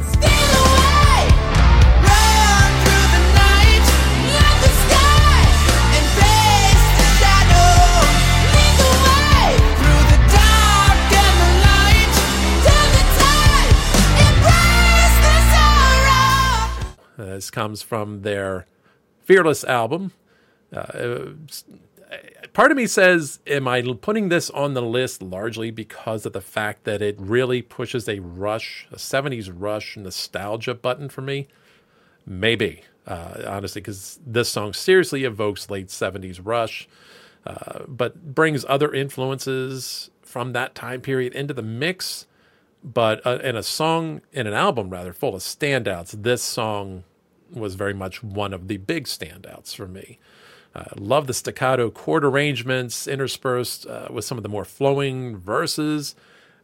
This 17.17 17.49
comes 17.49 17.81
from 17.81 18.23
their 18.23 18.65
Fearless 19.21 19.63
album. 19.63 20.11
Uh, 20.73 21.27
part 22.59 22.71
of 22.71 22.75
me 22.75 22.87
says, 22.87 23.39
Am 23.47 23.69
I 23.69 23.81
putting 24.01 24.27
this 24.27 24.49
on 24.49 24.73
the 24.73 24.81
list 24.81 25.21
largely 25.21 25.71
because 25.71 26.25
of 26.25 26.33
the 26.33 26.41
fact 26.41 26.83
that 26.83 27.01
it 27.01 27.15
really 27.17 27.61
pushes 27.61 28.09
a 28.09 28.19
rush, 28.19 28.85
a 28.91 28.97
70s 28.97 29.49
rush 29.55 29.95
nostalgia 29.95 30.73
button 30.73 31.07
for 31.07 31.21
me? 31.21 31.47
Maybe, 32.25 32.81
uh, 33.07 33.43
honestly, 33.47 33.79
because 33.79 34.19
this 34.27 34.49
song 34.49 34.73
seriously 34.73 35.23
evokes 35.23 35.69
late 35.69 35.87
70s 35.87 36.41
rush, 36.43 36.89
uh, 37.47 37.83
but 37.87 38.35
brings 38.35 38.65
other 38.67 38.93
influences 38.93 40.09
from 40.21 40.51
that 40.51 40.75
time 40.75 40.99
period 40.99 41.33
into 41.33 41.53
the 41.53 41.63
mix. 41.63 42.27
But 42.83 43.25
uh, 43.25 43.39
in 43.41 43.55
a 43.55 43.63
song, 43.63 44.19
in 44.33 44.47
an 44.47 44.53
album 44.53 44.89
rather, 44.89 45.13
full 45.13 45.33
of 45.33 45.41
standouts, 45.43 46.11
this 46.23 46.43
song 46.43 47.05
was 47.53 47.75
very 47.75 47.93
much 47.93 48.21
one 48.21 48.51
of 48.51 48.67
the 48.67 48.75
big 48.75 49.05
standouts 49.05 49.73
for 49.73 49.87
me. 49.87 50.19
Uh, 50.79 50.85
love 50.97 51.27
the 51.27 51.33
staccato 51.33 51.89
chord 51.89 52.23
arrangements 52.23 53.05
interspersed 53.05 53.85
uh, 53.85 54.07
with 54.09 54.23
some 54.23 54.37
of 54.37 54.43
the 54.43 54.49
more 54.49 54.63
flowing 54.63 55.35
verses. 55.35 56.15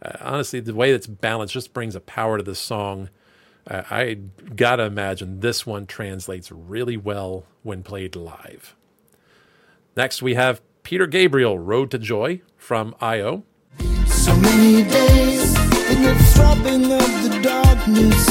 Uh, 0.01 0.13
honestly, 0.21 0.61
the 0.61 0.73
way 0.73 0.91
it's 0.91 1.07
balanced 1.07 1.53
just 1.53 1.73
brings 1.73 1.95
a 1.95 1.99
power 1.99 2.37
to 2.37 2.43
the 2.43 2.55
song. 2.55 3.09
Uh, 3.67 3.81
I 3.89 4.19
gotta 4.55 4.83
imagine 4.83 5.41
this 5.41 5.65
one 5.65 5.85
translates 5.85 6.49
really 6.49 6.95
well 6.95 7.45
when 7.63 7.83
played 7.83 8.15
live. 8.15 8.73
Next, 9.97 10.21
we 10.21 10.35
have 10.35 10.61
Peter 10.83 11.07
Gabriel, 11.07 11.59
Road 11.59 11.91
to 11.91 11.97
Joy 11.97 12.41
from 12.55 12.95
IO. 13.01 13.43
So 14.07 14.33
many 14.37 14.83
days 14.89 15.59
in 15.89 16.03
the 16.03 16.15
throbbing 16.33 16.85
of 16.85 17.23
the 17.23 17.39
darkness, 17.41 18.25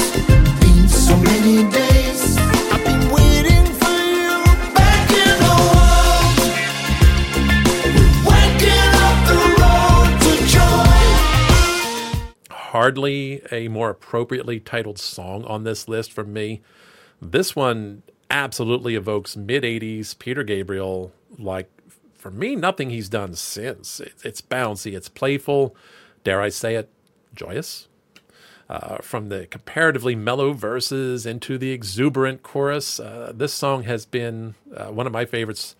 so 1.05 1.15
many 1.17 1.69
days. 1.69 2.44
Hardly 12.75 13.41
a 13.53 13.69
more 13.69 13.89
appropriately 13.89 14.59
titled 14.59 14.99
song 14.99 15.45
on 15.45 15.63
this 15.63 15.87
list 15.87 16.11
for 16.11 16.25
me. 16.25 16.61
This 17.21 17.55
one 17.55 18.03
absolutely 18.29 18.95
evokes 18.95 19.37
mid 19.37 19.63
80s 19.63 20.19
Peter 20.19 20.43
Gabriel, 20.43 21.13
like 21.39 21.69
for 22.17 22.29
me, 22.29 22.53
nothing 22.53 22.89
he's 22.89 23.07
done 23.07 23.33
since. 23.33 24.01
It's 24.25 24.41
bouncy, 24.41 24.93
it's 24.93 25.07
playful, 25.07 25.73
dare 26.25 26.41
I 26.41 26.49
say 26.49 26.75
it, 26.75 26.89
joyous. 27.33 27.87
Uh, 28.67 28.97
from 28.97 29.29
the 29.29 29.47
comparatively 29.47 30.13
mellow 30.13 30.51
verses 30.51 31.25
into 31.25 31.57
the 31.57 31.71
exuberant 31.71 32.43
chorus, 32.43 32.99
uh, 32.99 33.31
this 33.33 33.53
song 33.53 33.83
has 33.83 34.05
been 34.05 34.55
uh, 34.75 34.87
one 34.87 35.07
of 35.07 35.13
my 35.13 35.23
favorites 35.23 35.77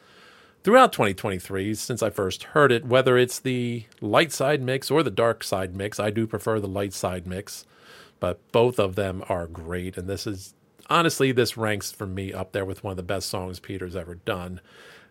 throughout 0.66 0.92
2023 0.92 1.76
since 1.76 2.02
I 2.02 2.10
first 2.10 2.42
heard 2.42 2.72
it, 2.72 2.86
whether 2.86 3.20
it's 3.20 3.38
the 3.38 3.86
light 4.02 4.32
side 4.32 4.64
mix 4.64 4.90
or 4.90 5.04
the 5.04 5.12
dark 5.12 5.44
side 5.44 5.76
mix. 5.76 6.00
I 6.00 6.10
do 6.10 6.26
prefer 6.26 6.60
the 6.60 6.68
light 6.68 6.92
side 6.92 7.28
mix, 7.28 7.68
but 8.20 8.40
both 8.52 8.80
of 8.80 8.96
them 8.96 9.24
are 9.30 9.46
great. 9.46 9.96
And 9.96 10.10
this 10.10 10.26
is 10.26 10.56
honestly, 10.90 11.32
this 11.32 11.56
ranks 11.56 11.92
for 11.92 12.08
me 12.08 12.34
up 12.34 12.52
there 12.52 12.66
with 12.66 12.84
one 12.84 12.90
of 12.90 12.98
the 12.98 13.04
best 13.04 13.30
songs 13.30 13.60
Peter's 13.60 13.96
ever 13.96 14.16
done. 14.16 14.60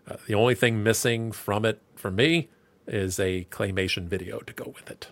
Uh, 0.09 0.17
the 0.27 0.35
only 0.35 0.57
thing 0.57 0.83
missing 0.83 1.31
from 1.31 1.65
it 1.65 1.81
for 1.95 2.11
me 2.11 2.49
is 2.89 3.21
a 3.21 3.47
claymation 3.53 4.09
video 4.09 4.41
to 4.41 4.53
go 4.53 4.73
with 4.75 4.91
it. 4.91 5.07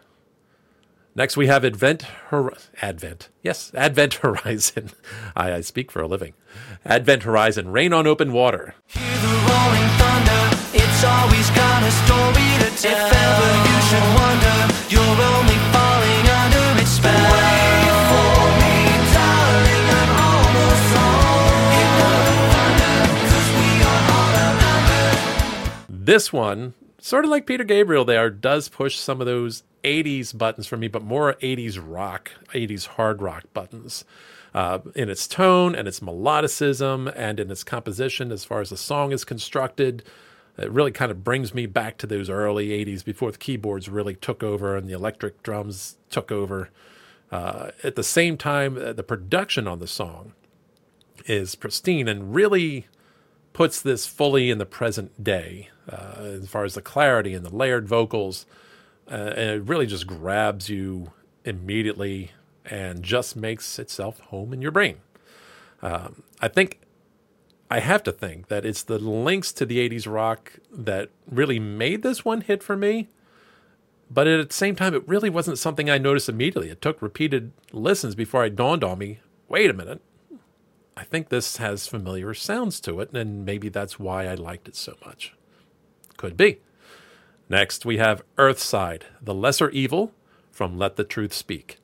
Next, 1.14 1.36
we 1.36 1.46
have 1.46 1.64
Advent, 1.64 2.02
Hor- 2.30 2.54
Advent, 2.80 3.28
yes, 3.44 3.70
Advent 3.76 4.14
Horizon. 4.22 4.90
I, 5.36 5.52
I, 5.52 5.60
speak 5.60 5.92
for 5.92 6.02
a 6.02 6.08
living. 6.08 6.34
Advent 6.84 7.22
Horizon, 7.22 7.70
Rain 7.70 7.92
on 7.92 8.08
Open 8.08 8.32
Water. 8.32 8.74
Thunder, 10.00 10.44
it's 10.74 11.00
always 11.04 11.48
got 11.50 11.82
a 11.82 11.92
story 12.04 12.48
to 12.62 12.68
tell. 12.82 12.96
If 12.96 13.12
ever 13.26 13.50
you 13.68 13.76
should 13.88 14.08
wonder, 14.18 14.58
you're 14.92 15.18
only 15.34 15.58
falling 15.74 16.26
under 16.42 16.82
its 16.82 16.90
spell. 16.90 17.62
This 25.88 26.32
one 26.32 26.74
sort 27.02 27.24
of 27.24 27.30
like 27.30 27.46
Peter 27.46 27.64
Gabriel 27.64 28.04
there, 28.04 28.30
does 28.30 28.68
push 28.68 28.96
some 28.96 29.20
of 29.20 29.26
those 29.26 29.64
80s 29.84 30.36
buttons 30.36 30.66
for 30.66 30.76
me, 30.76 30.88
but 30.88 31.02
more 31.02 31.34
80s 31.34 31.78
rock, 31.82 32.30
80s 32.54 32.86
hard 32.86 33.20
rock 33.20 33.44
buttons. 33.52 34.04
Uh, 34.54 34.80
in 34.94 35.08
its 35.08 35.26
tone 35.26 35.74
and 35.74 35.88
its 35.88 36.00
melodicism 36.00 37.12
and 37.16 37.40
in 37.40 37.50
its 37.50 37.64
composition, 37.64 38.30
as 38.30 38.44
far 38.44 38.60
as 38.60 38.70
the 38.70 38.76
song 38.76 39.12
is 39.12 39.24
constructed, 39.24 40.02
it 40.58 40.70
really 40.70 40.92
kind 40.92 41.10
of 41.10 41.24
brings 41.24 41.54
me 41.54 41.64
back 41.66 41.96
to 41.98 42.06
those 42.06 42.28
early 42.28 42.68
80s 42.68 43.04
before 43.04 43.32
the 43.32 43.38
keyboards 43.38 43.88
really 43.88 44.14
took 44.14 44.42
over 44.42 44.76
and 44.76 44.88
the 44.88 44.92
electric 44.92 45.42
drums 45.42 45.96
took 46.10 46.30
over. 46.30 46.68
Uh, 47.30 47.70
at 47.82 47.94
the 47.96 48.02
same 48.02 48.36
time, 48.36 48.76
uh, 48.76 48.92
the 48.92 49.02
production 49.02 49.66
on 49.66 49.78
the 49.78 49.86
song 49.86 50.34
is 51.26 51.54
pristine 51.54 52.08
and 52.08 52.34
really 52.34 52.86
puts 53.54 53.80
this 53.80 54.06
fully 54.06 54.50
in 54.50 54.58
the 54.58 54.66
present 54.66 55.22
day 55.22 55.70
uh, 55.90 56.16
as 56.18 56.48
far 56.48 56.64
as 56.64 56.74
the 56.74 56.82
clarity 56.82 57.32
and 57.32 57.44
the 57.44 57.54
layered 57.54 57.88
vocals. 57.88 58.44
Uh, 59.10 59.14
and 59.14 59.50
it 59.50 59.62
really 59.62 59.86
just 59.86 60.06
grabs 60.06 60.68
you 60.68 61.12
immediately 61.44 62.32
and 62.64 63.02
just 63.02 63.36
makes 63.36 63.78
itself 63.78 64.20
home 64.20 64.52
in 64.52 64.62
your 64.62 64.70
brain. 64.70 64.98
Um, 65.82 66.22
I 66.40 66.48
think 66.48 66.80
I 67.70 67.80
have 67.80 68.02
to 68.04 68.12
think 68.12 68.48
that 68.48 68.64
it's 68.64 68.82
the 68.82 68.98
links 68.98 69.52
to 69.54 69.66
the 69.66 69.88
80s 69.88 70.10
rock 70.10 70.58
that 70.70 71.10
really 71.30 71.58
made 71.58 72.02
this 72.02 72.24
one 72.24 72.42
hit 72.42 72.62
for 72.62 72.76
me. 72.76 73.08
But 74.10 74.26
at 74.26 74.50
the 74.50 74.54
same 74.54 74.76
time, 74.76 74.94
it 74.94 75.08
really 75.08 75.30
wasn't 75.30 75.58
something 75.58 75.88
I 75.88 75.96
noticed 75.96 76.28
immediately. 76.28 76.68
It 76.68 76.82
took 76.82 77.00
repeated 77.00 77.52
listens 77.72 78.14
before 78.14 78.44
it 78.44 78.54
dawned 78.54 78.84
on 78.84 78.98
me 78.98 79.20
wait 79.52 79.68
a 79.68 79.74
minute, 79.74 80.00
I 80.96 81.04
think 81.04 81.28
this 81.28 81.58
has 81.58 81.86
familiar 81.86 82.32
sounds 82.32 82.80
to 82.80 83.00
it, 83.00 83.12
and 83.12 83.44
maybe 83.44 83.68
that's 83.68 83.98
why 83.98 84.26
I 84.26 84.34
liked 84.34 84.66
it 84.66 84.76
so 84.76 84.94
much. 85.04 85.34
Could 86.16 86.38
be. 86.38 86.60
Next, 87.50 87.84
we 87.84 87.98
have 87.98 88.22
Earthside, 88.38 89.02
the 89.20 89.34
lesser 89.34 89.68
evil 89.68 90.12
from 90.50 90.78
Let 90.78 90.96
the 90.96 91.04
Truth 91.04 91.34
Speak. 91.34 91.81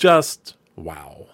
Just 0.00 0.56
wow. 0.76 1.26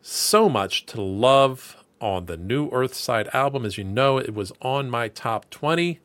So 0.00 0.48
much 0.48 0.86
to 0.86 1.02
love 1.02 1.76
on 2.00 2.26
the 2.26 2.36
new 2.36 2.70
Earthside 2.70 3.28
album. 3.34 3.64
As 3.66 3.76
you 3.76 3.82
know, 3.82 4.16
it 4.16 4.32
was 4.32 4.52
on 4.62 4.88
my 4.88 5.08
top 5.08 5.50
20. 5.50 5.98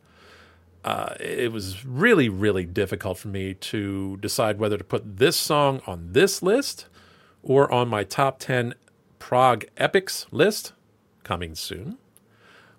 Uh, 0.83 1.13
it 1.19 1.51
was 1.51 1.85
really, 1.85 2.27
really 2.27 2.65
difficult 2.65 3.19
for 3.19 3.27
me 3.27 3.53
to 3.53 4.17
decide 4.17 4.57
whether 4.57 4.79
to 4.79 4.83
put 4.83 5.17
this 5.17 5.37
song 5.37 5.81
on 5.85 6.13
this 6.13 6.41
list 6.41 6.87
or 7.43 7.71
on 7.71 7.87
my 7.87 8.03
top 8.03 8.39
10 8.39 8.73
prog 9.19 9.65
epics 9.77 10.25
list 10.31 10.73
coming 11.23 11.53
soon. 11.53 11.99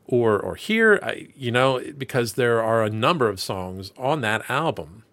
Or, 0.07 0.37
or 0.37 0.57
here, 0.57 0.99
I, 1.01 1.29
you 1.37 1.53
know, 1.53 1.81
because 1.97 2.33
there 2.33 2.61
are 2.61 2.83
a 2.83 2.91
number 2.91 3.29
of 3.29 3.39
songs 3.39 3.93
on 3.97 4.21
that 4.23 4.51
album 4.51 5.05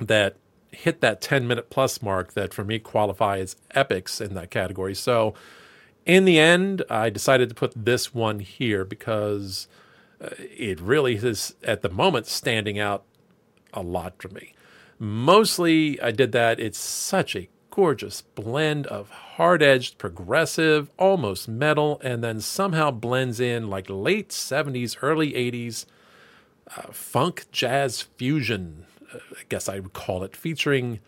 that 0.00 0.34
hit 0.72 1.00
that 1.00 1.20
10 1.20 1.46
minute 1.48 1.70
plus 1.70 2.02
mark 2.02 2.34
that 2.34 2.54
for 2.54 2.64
me 2.64 2.78
qualify 2.78 3.38
as 3.38 3.56
epics 3.72 4.20
in 4.20 4.34
that 4.34 4.50
category. 4.50 4.94
So 4.94 5.34
In 6.06 6.24
the 6.24 6.38
end, 6.38 6.84
I 6.88 7.10
decided 7.10 7.48
to 7.48 7.54
put 7.54 7.72
this 7.74 8.14
one 8.14 8.38
here 8.38 8.84
because 8.84 9.66
uh, 10.20 10.28
it 10.38 10.80
really 10.80 11.16
is, 11.16 11.56
at 11.64 11.82
the 11.82 11.90
moment, 11.90 12.26
standing 12.26 12.78
out 12.78 13.04
a 13.74 13.82
lot 13.82 14.14
for 14.22 14.28
me. 14.28 14.54
Mostly, 15.00 16.00
I 16.00 16.12
did 16.12 16.32
that. 16.32 16.60
It's 16.60 16.78
such 16.78 17.34
a 17.36 17.48
gorgeous 17.70 18.22
blend 18.22 18.86
of 18.86 19.10
hard 19.10 19.62
edged, 19.62 19.98
progressive, 19.98 20.90
almost 20.98 21.48
metal, 21.48 22.00
and 22.02 22.24
then 22.24 22.40
somehow 22.40 22.90
blends 22.90 23.40
in 23.40 23.68
like 23.68 23.90
late 23.90 24.30
70s, 24.30 24.96
early 25.02 25.32
80s 25.32 25.86
uh, 26.76 26.82
funk 26.92 27.46
jazz 27.52 28.02
fusion, 28.02 28.85
I 29.32 29.42
guess 29.48 29.68
I 29.68 29.80
would 29.80 29.92
call 29.92 30.22
it, 30.22 30.36
featuring 30.36 31.00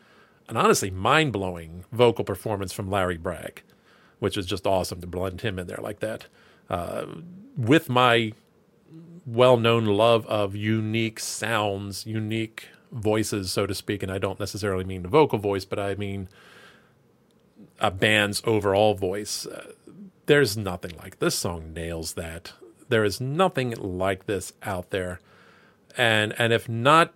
an 0.48 0.56
honestly 0.56 0.90
mind 0.90 1.32
blowing 1.32 1.84
vocal 1.92 2.24
performance 2.24 2.72
from 2.72 2.90
Larry 2.90 3.18
Braggs, 3.18 3.62
which 4.18 4.36
is 4.36 4.46
just 4.46 4.66
awesome 4.66 5.00
to 5.00 5.06
blend 5.06 5.42
him 5.42 5.58
in 5.58 5.66
there 5.66 5.80
like 5.80 6.00
that. 6.00 6.26
Uh, 6.70 7.06
with 7.56 7.88
my 7.88 8.32
well 9.26 9.56
known 9.56 9.84
love 9.84 10.26
of 10.26 10.56
unique 10.56 11.20
sounds, 11.20 12.06
unique 12.06 12.68
voices, 12.90 13.52
so 13.52 13.66
to 13.66 13.74
speak, 13.74 14.02
and 14.02 14.10
I 14.10 14.18
don't 14.18 14.40
necessarily 14.40 14.84
mean 14.84 15.02
the 15.02 15.08
vocal 15.08 15.38
voice, 15.38 15.64
but 15.64 15.78
I 15.78 15.94
mean 15.94 16.28
a 17.80 17.90
band's 17.90 18.42
overall 18.44 18.94
voice. 18.94 19.46
Uh, 19.46 19.72
there's 20.26 20.56
nothing 20.56 20.92
like 20.98 21.18
this 21.18 21.34
song 21.34 21.72
nails 21.72 22.14
that. 22.14 22.52
There 22.88 23.04
is 23.04 23.20
nothing 23.20 23.70
like 23.72 24.26
this 24.26 24.52
out 24.62 24.90
there. 24.90 25.20
And 25.96 26.34
and 26.38 26.52
if 26.52 26.68
not 26.68 27.14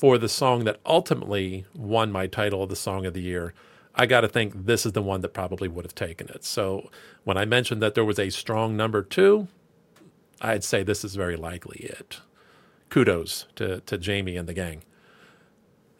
for 0.00 0.16
the 0.16 0.30
song 0.30 0.64
that 0.64 0.80
ultimately 0.86 1.66
won 1.76 2.10
my 2.10 2.26
title 2.26 2.62
of 2.62 2.70
the 2.70 2.74
song 2.74 3.04
of 3.04 3.12
the 3.12 3.20
year, 3.20 3.52
I 3.94 4.06
got 4.06 4.22
to 4.22 4.28
think 4.28 4.64
this 4.64 4.86
is 4.86 4.92
the 4.92 5.02
one 5.02 5.20
that 5.20 5.34
probably 5.34 5.68
would 5.68 5.84
have 5.84 5.94
taken 5.94 6.26
it. 6.30 6.42
So 6.42 6.88
when 7.24 7.36
I 7.36 7.44
mentioned 7.44 7.82
that 7.82 7.94
there 7.94 8.04
was 8.04 8.18
a 8.18 8.30
strong 8.30 8.78
number 8.78 9.02
2, 9.02 9.46
I'd 10.40 10.64
say 10.64 10.82
this 10.82 11.04
is 11.04 11.16
very 11.16 11.36
likely 11.36 11.80
it. 11.80 12.20
Kudos 12.88 13.44
to 13.56 13.80
to 13.82 13.98
Jamie 13.98 14.38
and 14.38 14.48
the 14.48 14.54
gang. 14.54 14.84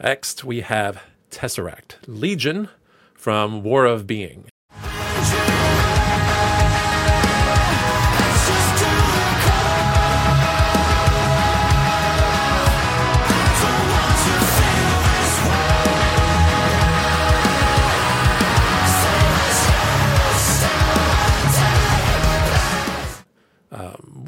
Next, 0.02 0.44
we 0.44 0.62
have 0.62 1.02
Tesseract 1.30 1.96
Legion 2.06 2.70
from 3.14 3.62
War 3.62 3.84
of 3.84 4.06
Being. 4.06 4.46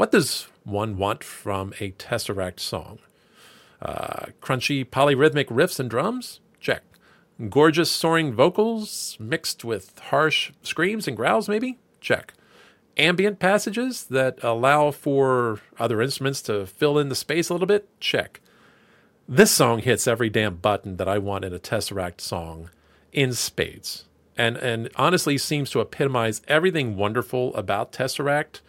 What 0.02 0.10
does 0.10 0.48
one 0.64 0.96
want 0.96 1.22
from 1.22 1.72
a 1.78 1.92
Tesseract 1.92 2.58
song? 2.58 2.98
Uh, 3.80 4.26
crunchy 4.40 4.84
polyrhythmic 4.84 5.44
riffs 5.44 5.78
and 5.78 5.88
drums? 5.88 6.40
Check. 6.58 6.82
Gorgeous 7.48 7.88
soaring 7.88 8.32
vocals 8.34 9.16
mixed 9.20 9.64
with 9.64 9.96
harsh 10.10 10.50
screams 10.60 11.06
and 11.06 11.16
growls, 11.16 11.48
maybe? 11.48 11.78
Check. 12.00 12.34
Ambient 12.96 13.38
passages 13.38 14.02
that 14.06 14.42
allow 14.42 14.90
for 14.90 15.60
other 15.78 16.02
instruments 16.02 16.42
to 16.42 16.66
fill 16.66 16.98
in 16.98 17.08
the 17.08 17.14
space 17.14 17.48
a 17.48 17.54
little 17.54 17.68
bit? 17.68 17.88
Check. 18.00 18.40
This 19.28 19.52
song 19.52 19.78
hits 19.78 20.08
every 20.08 20.30
damn 20.30 20.56
button 20.56 20.96
that 20.96 21.06
I 21.06 21.18
want 21.18 21.44
in 21.44 21.54
a 21.54 21.60
Tesseract 21.60 22.20
song 22.20 22.70
in 23.12 23.34
spades. 23.34 24.06
And, 24.36 24.56
and 24.56 24.90
honestly 24.96 25.38
seems 25.38 25.70
to 25.70 25.80
epitomize 25.80 26.42
everything 26.48 26.96
wonderful 26.96 27.54
about 27.54 27.92
Tesseract. 27.92 28.62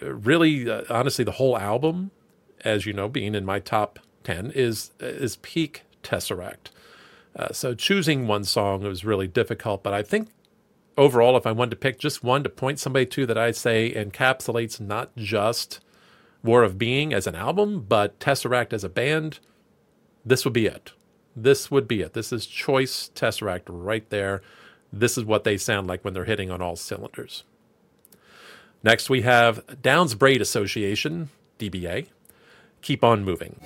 Really, 0.00 0.68
uh, 0.70 0.82
honestly, 0.88 1.24
the 1.24 1.32
whole 1.32 1.58
album, 1.58 2.10
as 2.64 2.86
you 2.86 2.92
know, 2.92 3.08
being 3.08 3.34
in 3.34 3.44
my 3.44 3.58
top 3.58 3.98
10, 4.24 4.52
is, 4.52 4.92
is 5.00 5.36
peak 5.36 5.82
Tesseract. 6.02 6.70
Uh, 7.34 7.52
so 7.52 7.74
choosing 7.74 8.26
one 8.26 8.44
song 8.44 8.82
was 8.82 9.04
really 9.04 9.26
difficult, 9.26 9.82
but 9.82 9.94
I 9.94 10.02
think 10.02 10.28
overall, 10.96 11.36
if 11.36 11.46
I 11.46 11.52
wanted 11.52 11.70
to 11.70 11.76
pick 11.76 11.98
just 11.98 12.22
one 12.22 12.42
to 12.42 12.48
point 12.50 12.78
somebody 12.78 13.06
to 13.06 13.26
that 13.26 13.38
I'd 13.38 13.56
say 13.56 13.92
encapsulates 13.94 14.80
not 14.80 15.14
just 15.16 15.80
War 16.42 16.62
of 16.62 16.78
Being 16.78 17.12
as 17.12 17.26
an 17.26 17.34
album, 17.34 17.84
but 17.88 18.18
Tesseract 18.18 18.72
as 18.72 18.84
a 18.84 18.88
band, 18.88 19.38
this 20.24 20.44
would 20.44 20.54
be 20.54 20.66
it. 20.66 20.92
This 21.34 21.70
would 21.70 21.88
be 21.88 22.02
it. 22.02 22.12
This 22.12 22.32
is 22.32 22.46
choice 22.46 23.10
Tesseract 23.14 23.62
right 23.68 24.08
there. 24.10 24.42
This 24.92 25.16
is 25.16 25.24
what 25.24 25.44
they 25.44 25.56
sound 25.56 25.86
like 25.86 26.04
when 26.04 26.12
they're 26.12 26.24
hitting 26.24 26.50
on 26.50 26.60
all 26.60 26.76
cylinders. 26.76 27.44
Next, 28.82 29.08
we 29.08 29.22
have 29.22 29.62
Downes 29.80 30.14
Braide 30.14 30.40
Association, 30.40 31.30
DBA. 31.58 32.06
Keep 32.82 33.04
on 33.04 33.24
moving. 33.24 33.60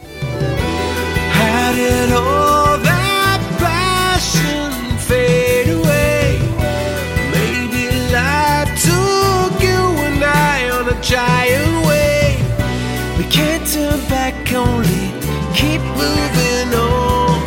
only 14.57 15.13
keep 15.55 15.81
moving 15.81 16.69
on. 16.75 17.41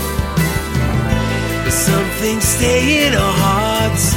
There's 1.64 1.74
something 1.74 2.40
stay 2.40 3.08
in 3.08 3.14
our 3.14 3.36
hearts, 3.46 4.14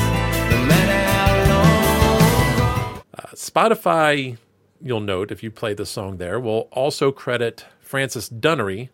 Spotify, 3.34 4.38
you'll 4.80 5.00
note 5.00 5.30
if 5.30 5.42
you 5.42 5.50
play 5.50 5.74
the 5.74 5.86
song 5.86 6.18
there, 6.18 6.38
will 6.38 6.68
also 6.72 7.12
credit 7.12 7.66
Francis 7.80 8.28
Dunnery, 8.28 8.90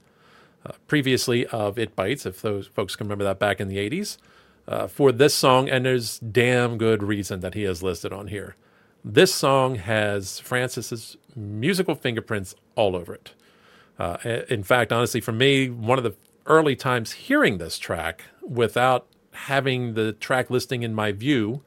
uh, 0.66 0.72
previously 0.87 1.46
of 1.46 1.79
It 1.79 1.94
Bites, 1.94 2.27
if 2.27 2.42
those 2.42 2.66
folks 2.66 2.96
can 2.96 3.07
remember 3.07 3.24
that 3.24 3.38
back 3.38 3.61
in 3.61 3.68
the 3.68 3.77
80s, 3.77 4.18
uh, 4.66 4.87
for 4.87 5.12
this 5.12 5.35
song, 5.35 5.68
and 5.68 5.87
there's 5.87 6.18
damn 6.18 6.79
good 6.79 7.03
reason 7.03 7.40
that 7.40 7.55
he 7.55 7.64
is 7.64 7.83
listed 7.83 8.12
on 8.12 8.27
here. 8.29 8.57
This 9.05 9.35
song 9.35 9.77
has 9.77 10.40
Francis's 10.40 11.16
musical 11.35 11.94
fingerprints 11.94 12.55
all 12.74 12.96
over 12.96 13.14
it. 13.14 13.33
Uh, 13.98 14.16
in 14.48 14.62
fact, 14.62 14.92
honestly, 14.92 15.20
for 15.20 15.33
me, 15.33 15.70
one 15.70 15.98
of 15.98 16.05
the 16.05 16.14
early 16.46 16.77
times 16.77 17.12
hearing 17.12 17.59
this 17.59 17.79
track 17.79 18.24
without 18.42 19.07
having 19.33 19.94
the 19.94 20.12
track 20.12 20.51
listing 20.51 20.83
in 20.83 20.94
my 20.94 21.12
view, 21.12 21.62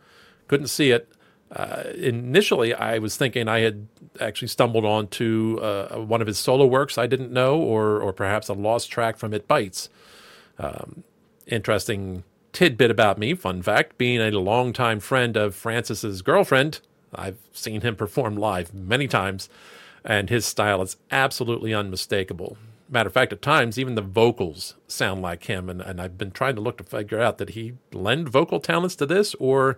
couldn't 0.47 0.67
see 0.67 0.91
it. 0.91 1.10
Uh, 1.51 1.83
initially, 1.95 2.73
I 2.73 2.97
was 2.99 3.17
thinking 3.17 3.47
I 3.47 3.59
had 3.59 3.87
actually 4.19 4.47
stumbled 4.47 4.85
onto 4.85 5.59
uh, 5.61 5.97
one 5.97 6.21
of 6.21 6.27
his 6.27 6.37
solo 6.37 6.65
works 6.65 6.97
I 6.97 7.07
didn't 7.07 7.31
know, 7.31 7.59
or 7.59 7.99
or 8.01 8.13
perhaps 8.13 8.47
a 8.47 8.53
lost 8.53 8.89
track 8.89 9.17
from 9.17 9.33
It 9.33 9.47
Bites. 9.47 9.89
Um, 10.57 11.03
interesting 11.47 12.23
tidbit 12.53 12.89
about 12.89 13.17
me, 13.17 13.33
fun 13.33 13.61
fact: 13.61 13.97
being 13.97 14.21
a 14.21 14.31
longtime 14.31 15.01
friend 15.01 15.35
of 15.35 15.53
Francis's 15.53 16.21
girlfriend, 16.21 16.79
I've 17.13 17.37
seen 17.51 17.81
him 17.81 17.95
perform 17.95 18.37
live 18.37 18.73
many 18.73 19.07
times 19.07 19.49
and 20.03 20.29
his 20.29 20.45
style 20.45 20.81
is 20.81 20.97
absolutely 21.11 21.73
unmistakable. 21.73 22.57
Matter 22.89 23.07
of 23.07 23.13
fact, 23.13 23.31
at 23.31 23.41
times 23.41 23.79
even 23.79 23.95
the 23.95 24.01
vocals 24.01 24.75
sound 24.87 25.21
like 25.21 25.45
him, 25.45 25.69
and, 25.69 25.81
and 25.81 26.01
I've 26.01 26.17
been 26.17 26.31
trying 26.31 26.55
to 26.55 26.61
look 26.61 26.77
to 26.77 26.83
figure 26.83 27.21
out 27.21 27.37
did 27.37 27.51
he 27.51 27.73
lend 27.93 28.27
vocal 28.27 28.59
talents 28.59 28.95
to 28.97 29.05
this, 29.05 29.33
or 29.35 29.77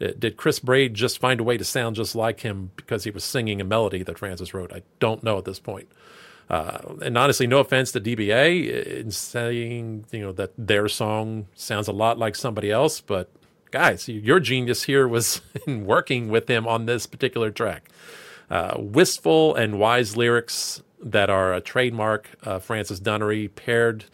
did 0.00 0.36
Chris 0.36 0.58
Braide 0.58 0.94
just 0.94 1.18
find 1.18 1.40
a 1.40 1.44
way 1.44 1.56
to 1.56 1.64
sound 1.64 1.96
just 1.96 2.14
like 2.14 2.40
him 2.40 2.70
because 2.76 3.04
he 3.04 3.10
was 3.10 3.24
singing 3.24 3.60
a 3.60 3.64
melody 3.64 4.02
that 4.02 4.18
Francis 4.18 4.54
wrote? 4.54 4.72
I 4.72 4.82
don't 4.98 5.22
know 5.22 5.38
at 5.38 5.44
this 5.44 5.60
point. 5.60 5.88
Uh, 6.48 6.96
and 7.02 7.16
honestly, 7.16 7.46
no 7.46 7.60
offense 7.60 7.92
to 7.92 8.00
DBA 8.00 8.98
in 9.00 9.10
saying 9.10 10.06
you 10.10 10.20
know 10.20 10.32
that 10.32 10.52
their 10.58 10.88
song 10.88 11.46
sounds 11.54 11.86
a 11.86 11.92
lot 11.92 12.18
like 12.18 12.34
somebody 12.34 12.70
else, 12.70 13.00
but 13.00 13.30
guys, 13.70 14.08
your 14.08 14.40
genius 14.40 14.84
here 14.84 15.06
was 15.06 15.42
in 15.66 15.86
working 15.86 16.28
with 16.28 16.48
him 16.48 16.66
on 16.66 16.86
this 16.86 17.06
particular 17.06 17.50
track 17.50 17.88
uh, 18.50 18.74
wistful 18.78 19.54
and 19.54 19.78
wise 19.78 20.16
lyrics 20.16 20.82
that 21.00 21.30
are 21.30 21.54
a 21.54 21.60
trademark 21.60 22.28
of 22.42 22.64
Francis 22.64 23.00
Dunnery, 23.00 23.54
paired 23.54 24.04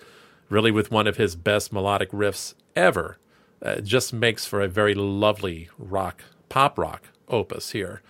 really 0.49 0.70
with 0.70 0.90
one 0.90 1.07
of 1.07 1.16
his 1.16 1.35
best 1.35 1.72
melodic 1.72 2.11
riffs 2.12 2.55
ever. 2.77 3.18
Uh, 3.62 3.81
just 3.81 4.12
makes 4.12 4.45
for 4.45 4.61
a 4.61 4.69
very 4.69 4.95
lovely 4.95 5.69
rock, 5.79 6.23
pop 6.49 6.79
rock 6.79 7.05
opus 7.29 7.71
here. 7.71 8.03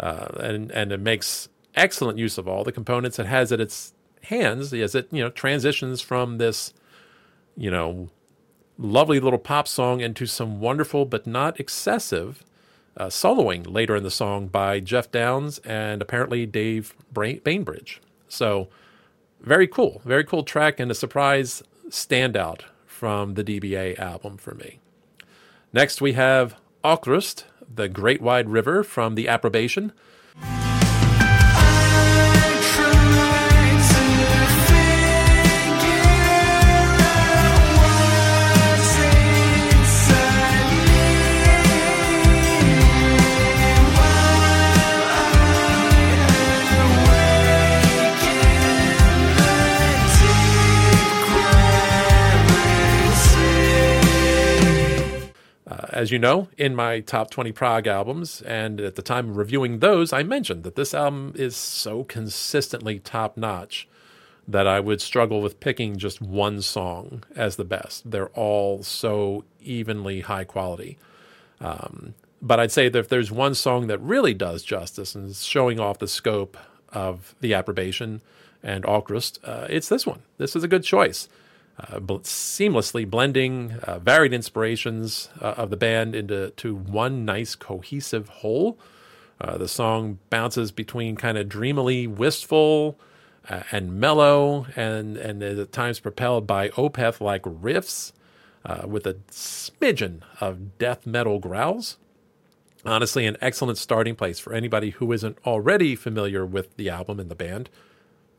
Uh, 0.00 0.28
and, 0.40 0.70
and 0.72 0.90
it 0.90 1.00
makes 1.00 1.48
excellent 1.74 2.18
use 2.18 2.38
of 2.38 2.48
all 2.48 2.64
the 2.64 2.72
components 2.72 3.18
it 3.18 3.26
has 3.26 3.52
at 3.52 3.60
its 3.60 3.92
hands 4.22 4.72
as 4.72 4.94
it, 4.94 5.08
you 5.12 5.22
know, 5.22 5.30
transitions 5.30 6.00
from 6.00 6.38
this, 6.38 6.72
you 7.56 7.70
know, 7.70 8.08
lovely 8.78 9.20
little 9.20 9.38
pop 9.38 9.68
song 9.68 10.00
into 10.00 10.26
some 10.26 10.60
wonderful 10.60 11.04
but 11.04 11.26
not 11.26 11.58
excessive 11.60 12.42
uh, 12.96 13.06
soloing 13.06 13.70
later 13.70 13.94
in 13.96 14.02
the 14.02 14.10
song 14.10 14.48
by 14.48 14.80
Geoff 14.80 15.10
Downes 15.10 15.58
and 15.58 16.00
apparently 16.00 16.46
Dave 16.46 16.94
Bainbridge. 17.12 18.00
So, 18.28 18.68
very 19.40 19.68
cool, 19.68 20.00
very 20.04 20.24
cool 20.24 20.42
track 20.42 20.80
and 20.80 20.90
a 20.90 20.94
surprise 20.94 21.62
standout 21.88 22.62
from 22.86 23.34
the 23.34 23.44
DBA 23.44 23.98
album 23.98 24.38
for 24.38 24.54
me. 24.54 24.80
Next, 25.76 26.00
we 26.00 26.14
have 26.14 26.56
Aukrust 26.82 27.44
The 27.68 27.86
Great 27.86 28.22
Wide 28.22 28.48
River 28.48 28.82
from 28.82 29.14
the 29.14 29.28
Approbation. 29.28 29.92
As 55.96 56.10
you 56.10 56.18
know, 56.18 56.48
in 56.58 56.74
my 56.74 57.00
top 57.00 57.30
20 57.30 57.52
prog 57.52 57.86
albums, 57.86 58.42
and 58.42 58.82
at 58.82 58.96
the 58.96 59.02
time 59.02 59.34
reviewing 59.34 59.78
those, 59.78 60.12
I 60.12 60.24
mentioned 60.24 60.62
that 60.64 60.76
this 60.76 60.92
album 60.92 61.32
is 61.36 61.56
so 61.56 62.04
consistently 62.04 62.98
top 62.98 63.38
notch 63.38 63.88
that 64.46 64.66
I 64.66 64.78
would 64.78 65.00
struggle 65.00 65.40
with 65.40 65.58
picking 65.58 65.96
just 65.96 66.20
one 66.20 66.60
song 66.60 67.24
as 67.34 67.56
the 67.56 67.64
best. 67.64 68.10
They're 68.10 68.28
all 68.28 68.82
so 68.82 69.44
evenly 69.62 70.20
high 70.20 70.44
quality. 70.44 70.98
Um, 71.62 72.12
but 72.42 72.60
I'd 72.60 72.72
say 72.72 72.90
that 72.90 72.98
if 72.98 73.08
there's 73.08 73.32
one 73.32 73.54
song 73.54 73.86
that 73.86 73.98
really 74.02 74.34
does 74.34 74.62
justice 74.62 75.14
and 75.14 75.30
is 75.30 75.44
showing 75.44 75.80
off 75.80 75.98
the 75.98 76.06
scope 76.06 76.58
of 76.92 77.34
the 77.40 77.54
approbation 77.54 78.20
and 78.62 78.84
Aukrust, 78.84 79.38
uh, 79.44 79.66
it's 79.70 79.88
this 79.88 80.06
one. 80.06 80.20
This 80.36 80.54
is 80.54 80.62
a 80.62 80.68
good 80.68 80.84
choice 80.84 81.26
uh, 81.78 81.98
seamlessly 81.98 83.08
blending 83.08 83.72
uh, 83.82 83.98
varied 83.98 84.32
inspirations 84.32 85.28
uh, 85.40 85.54
of 85.56 85.70
the 85.70 85.76
band 85.76 86.14
into 86.14 86.50
to 86.50 86.74
one 86.74 87.24
nice 87.24 87.54
cohesive 87.54 88.28
whole. 88.28 88.78
Uh, 89.40 89.58
the 89.58 89.68
song 89.68 90.18
bounces 90.30 90.72
between 90.72 91.16
kind 91.16 91.36
of 91.36 91.48
dreamily 91.48 92.06
wistful 92.06 92.98
uh, 93.50 93.62
and 93.70 94.00
mellow, 94.00 94.66
and 94.74 95.16
and 95.16 95.42
at 95.42 95.72
times 95.72 96.00
propelled 96.00 96.46
by 96.46 96.70
Opeth-like 96.70 97.42
riffs 97.42 98.12
uh, 98.64 98.86
with 98.86 99.06
a 99.06 99.14
smidgen 99.30 100.22
of 100.40 100.78
death 100.78 101.06
metal 101.06 101.38
growls. 101.38 101.98
Honestly, 102.84 103.26
an 103.26 103.36
excellent 103.40 103.78
starting 103.78 104.14
place 104.14 104.38
for 104.38 104.52
anybody 104.52 104.90
who 104.90 105.12
isn't 105.12 105.38
already 105.44 105.94
familiar 105.96 106.46
with 106.46 106.76
the 106.76 106.88
album 106.88 107.20
and 107.20 107.30
the 107.30 107.34
band 107.34 107.68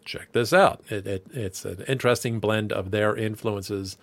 check 0.08 0.32
this 0.32 0.54
out. 0.54 0.82
It, 0.89 1.06
it, 1.06 1.28
it's 1.32 1.65
an 1.65 1.84
interesting 1.88 2.39
blend 2.39 2.72
of 2.72 2.91
their 2.91 3.15
influences 3.15 3.98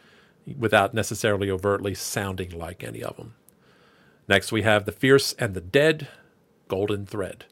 without 0.58 0.94
necessarily 0.94 1.50
overtly 1.50 1.94
sounding 1.94 2.50
like 2.50 2.84
any 2.84 3.02
of 3.02 3.16
them. 3.16 3.34
Next, 4.28 4.52
we 4.52 4.62
have 4.62 4.84
The 4.84 4.92
Fierce 4.92 5.32
and 5.34 5.54
the 5.54 5.60
Dead, 5.60 6.08
Golden 6.68 7.06
Thread. 7.06 7.46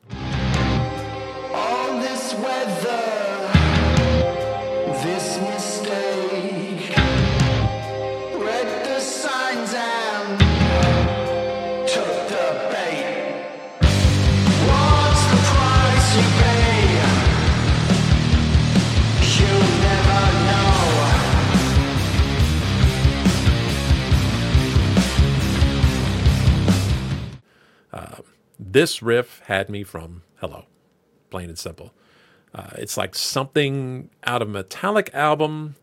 This 28.73 29.03
riff 29.03 29.43
had 29.49 29.69
me 29.69 29.83
from 29.83 30.23
Hello, 30.37 30.65
plain 31.29 31.51
and 31.51 31.59
simple. 31.59 31.93
Uh, 32.55 32.71
it's 32.77 32.97
like 32.97 33.15
something 33.15 34.09
out 34.25 34.41
of 34.41 34.49
Metallica 34.49 35.13
album 35.13 35.77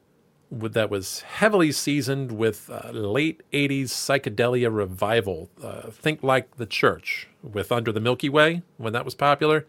with, 0.50 0.74
that 0.74 0.90
was 0.90 1.22
heavily 1.22 1.72
seasoned 1.72 2.32
with 2.32 2.68
uh, 2.68 2.90
late 2.90 3.44
80s 3.54 3.90
psychedelia 3.90 4.76
revival. 4.76 5.52
Uh, 5.62 5.92
think 5.92 6.24
like 6.24 6.58
The 6.58 6.66
Church 6.66 7.28
with 7.44 7.72
Under 7.72 7.92
the 7.92 8.00
Milky 8.00 8.28
Way 8.28 8.64
when 8.78 8.92
that 8.94 9.06
was 9.06 9.14
popular. 9.14 9.68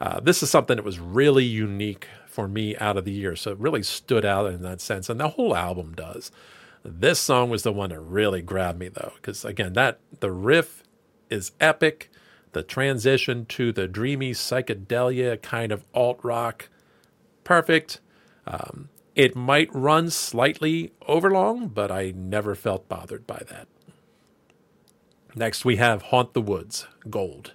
Uh, 0.00 0.18
this 0.20 0.42
is 0.42 0.50
something 0.50 0.76
that 0.76 0.84
was 0.84 0.98
really 0.98 1.44
unique 1.44 2.08
for 2.26 2.48
me 2.48 2.74
out 2.78 2.96
of 2.96 3.04
the 3.04 3.12
year. 3.12 3.36
So 3.36 3.50
it 3.50 3.58
really 3.58 3.82
stood 3.82 4.24
out 4.24 4.46
in 4.46 4.62
that 4.62 4.80
sense. 4.80 5.10
And 5.10 5.20
the 5.20 5.28
whole 5.28 5.54
album 5.54 5.92
does. 5.94 6.32
This 6.82 7.18
song 7.18 7.50
was 7.50 7.64
the 7.64 7.72
one 7.72 7.90
that 7.90 8.00
really 8.00 8.40
grabbed 8.40 8.78
me 8.78 8.88
though, 8.88 9.12
because 9.16 9.44
again, 9.44 9.74
that 9.74 10.00
the 10.20 10.32
riff 10.32 10.84
is 11.28 11.52
epic 11.60 12.10
the 12.52 12.62
transition 12.62 13.46
to 13.46 13.72
the 13.72 13.86
dreamy 13.86 14.32
psychedelia 14.32 15.40
kind 15.40 15.72
of 15.72 15.84
alt 15.94 16.18
rock, 16.22 16.68
perfect. 17.44 18.00
Um, 18.46 18.88
it 19.14 19.36
might 19.36 19.74
run 19.74 20.10
slightly 20.10 20.92
overlong, 21.06 21.68
but 21.68 21.90
I 21.90 22.12
never 22.14 22.54
felt 22.54 22.88
bothered 22.88 23.26
by 23.26 23.42
that. 23.48 23.68
Next, 25.34 25.64
we 25.64 25.76
have 25.76 26.02
Haunt 26.02 26.32
the 26.32 26.40
Woods, 26.40 26.86
Gold. 27.08 27.52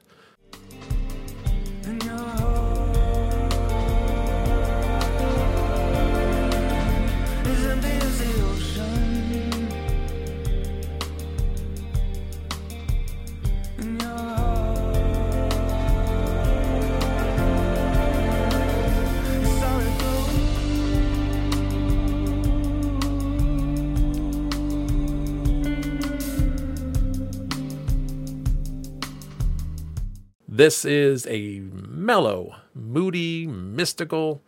This 30.56 30.86
is 30.86 31.28
a 31.28 31.60
mellow, 31.60 32.56
moody, 32.74 33.46
mystical. 33.46 34.42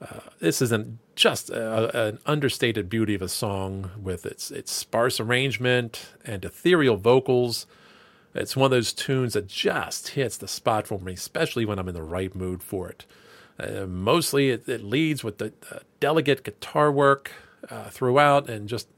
Uh, 0.00 0.20
this 0.40 0.62
isn't 0.62 0.98
just 1.14 1.50
a, 1.50 2.06
an 2.06 2.20
understated 2.24 2.88
beauty 2.88 3.14
of 3.14 3.20
a 3.20 3.28
song 3.28 3.90
with 4.02 4.24
its 4.24 4.50
its 4.50 4.72
sparse 4.72 5.20
arrangement 5.20 6.06
and 6.24 6.42
ethereal 6.42 6.96
vocals. 6.96 7.66
It's 8.34 8.56
one 8.56 8.64
of 8.64 8.70
those 8.70 8.94
tunes 8.94 9.34
that 9.34 9.46
just 9.46 10.08
hits 10.08 10.38
the 10.38 10.48
spot 10.48 10.86
for 10.86 10.98
me, 10.98 11.12
especially 11.12 11.66
when 11.66 11.78
I'm 11.78 11.88
in 11.88 11.94
the 11.94 12.02
right 12.02 12.34
mood 12.34 12.62
for 12.62 12.88
it. 12.88 13.04
Uh, 13.60 13.84
mostly, 13.84 14.48
it, 14.48 14.66
it, 14.66 14.82
leads 14.82 15.22
with 15.22 15.36
the 15.36 15.52
uh, 15.70 15.80
delicate 16.00 16.44
guitar 16.44 16.90
work 16.90 17.30
uh, 17.68 17.90
throughout, 17.90 18.48
and 18.48 18.70
just 18.70 18.88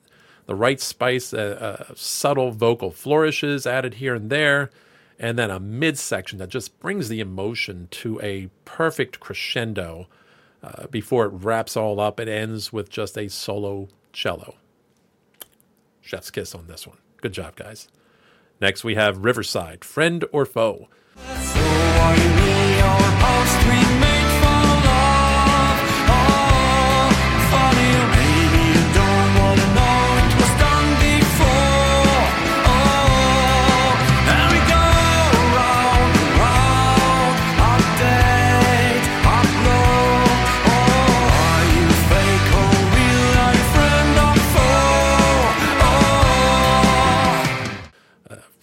the 0.46 0.54
right 0.54 0.80
spice, 0.80 1.34
uh, 1.34 1.86
uh, 1.90 1.94
subtle 1.96 2.52
vocal 2.52 2.92
flourishes 2.92 3.66
added 3.66 3.94
here 3.94 4.14
and 4.14 4.30
there 4.30 4.70
and 5.24 5.38
then 5.38 5.50
a 5.50 5.58
midsection 5.58 6.38
that 6.38 6.50
just 6.50 6.78
brings 6.80 7.08
the 7.08 7.18
emotion 7.18 7.88
to 7.90 8.20
a 8.20 8.50
perfect 8.66 9.20
crescendo 9.20 10.06
uh, 10.62 10.86
before 10.88 11.24
it 11.24 11.30
wraps 11.30 11.78
all 11.78 11.98
up. 11.98 12.20
It 12.20 12.28
ends 12.28 12.74
with 12.74 12.90
just 12.90 13.16
a 13.16 13.30
solo 13.30 13.88
cello. 14.12 14.56
Chef's 16.02 16.30
kiss 16.30 16.54
on 16.54 16.66
this 16.66 16.86
one. 16.86 16.98
Good 17.22 17.32
job, 17.32 17.56
guys. 17.56 17.88
Next, 18.60 18.84
we 18.84 18.96
have 18.96 19.24
Riverside, 19.24 19.82
Friend 19.82 20.22
or 20.30 20.44
Foe. 20.44 20.88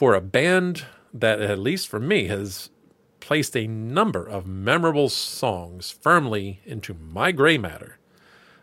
For 0.01 0.15
a 0.15 0.19
band 0.19 0.85
that, 1.13 1.39
at 1.39 1.59
least 1.59 1.87
for 1.87 1.99
me, 1.99 2.25
has 2.25 2.71
placed 3.19 3.55
a 3.55 3.67
number 3.67 4.25
of 4.25 4.47
memorable 4.47 5.09
songs 5.09 5.91
firmly 5.91 6.59
into 6.65 6.95
my 6.95 7.31
gray 7.31 7.55
matter. 7.55 7.99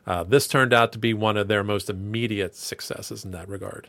Uh, 0.05 0.24
this 0.24 0.48
turned 0.48 0.72
out 0.72 0.90
to 0.90 0.98
be 0.98 1.14
one 1.14 1.37
of 1.37 1.46
their 1.46 1.62
most 1.62 1.88
immediate 1.88 2.57
successes 2.57 3.24
in 3.24 3.31
that 3.31 3.48
regard. 3.48 3.88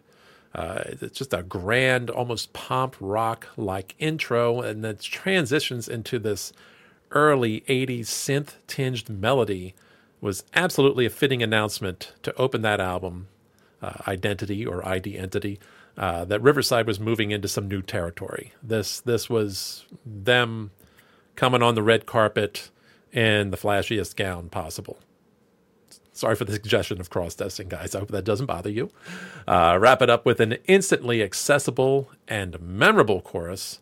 Uh, 0.53 0.83
it's 0.85 1.17
just 1.17 1.33
a 1.33 1.41
grand, 1.41 2.12
almost 2.12 2.53
pomp 2.53 2.95
rock 2.99 3.47
like 3.57 3.95
intro, 3.97 4.62
and 4.62 4.83
then 4.83 4.97
transitions 4.97 5.88
into 5.88 6.19
this 6.19 6.53
early 7.09 7.62
80s 7.62 8.01
synth 8.01 8.57
tinged 8.67 9.09
melody 9.09 9.73
was 10.21 10.43
absolutely 10.53 11.07
a 11.07 11.09
fitting 11.09 11.41
announcement 11.41 12.13
to 12.21 12.35
open 12.35 12.62
that 12.62 12.79
album 12.79 13.27
uh, 13.81 13.93
identity 14.07 14.67
or 14.67 14.88
ID 14.88 15.17
entity, 15.17 15.59
uh, 15.99 16.23
that 16.25 16.41
Riverside 16.41 16.88
was 16.88 16.99
moving 16.99 17.31
into 17.31 17.47
some 17.47 17.67
new 17.67 17.81
territory. 17.81 18.53
This 18.63 19.01
this 19.01 19.29
was 19.29 19.85
them 20.05 20.71
coming 21.35 21.62
on 21.62 21.75
the 21.75 21.83
red 21.83 22.05
carpet 22.05 22.71
in 23.12 23.51
the 23.51 23.57
flashiest 23.57 24.15
gown 24.15 24.49
possible. 24.49 24.97
Sorry 26.13 26.35
for 26.35 26.45
the 26.45 26.53
suggestion 26.53 26.99
of 26.99 27.09
cross 27.09 27.35
dressing, 27.35 27.69
guys. 27.69 27.95
I 27.95 27.99
hope 27.99 28.12
that 28.12 28.25
doesn't 28.25 28.45
bother 28.45 28.69
you. 28.69 28.91
Uh, 29.47 29.77
wrap 29.79 30.01
it 30.01 30.09
up 30.09 30.25
with 30.25 30.39
an 30.39 30.57
instantly 30.65 31.21
accessible 31.23 32.09
and 32.27 32.59
memorable 32.59 33.21
chorus, 33.21 33.79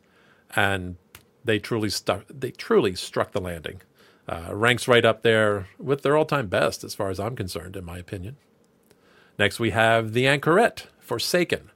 and 0.55 0.97
they 1.43 1.59
truly 1.59 1.89
stuck. 1.89 2.25
They 2.29 2.51
truly 2.51 2.95
struck 2.95 3.31
the 3.31 3.41
landing. 3.41 3.81
Uh, 4.27 4.53
ranks 4.53 4.87
right 4.87 5.05
up 5.05 5.21
there 5.21 5.67
with 5.79 6.01
their 6.01 6.17
all-time 6.17 6.47
best, 6.47 6.83
as 6.83 6.93
far 6.93 7.09
as 7.09 7.19
I'm 7.19 7.35
concerned, 7.35 7.75
in 7.75 7.85
my 7.85 7.97
opinion. 7.97 8.35
Next, 9.39 9.59
we 9.59 9.69
have 9.69 10.13
the 10.13 10.25
Anchorette, 10.25 10.87
Forsaken. 10.99 11.71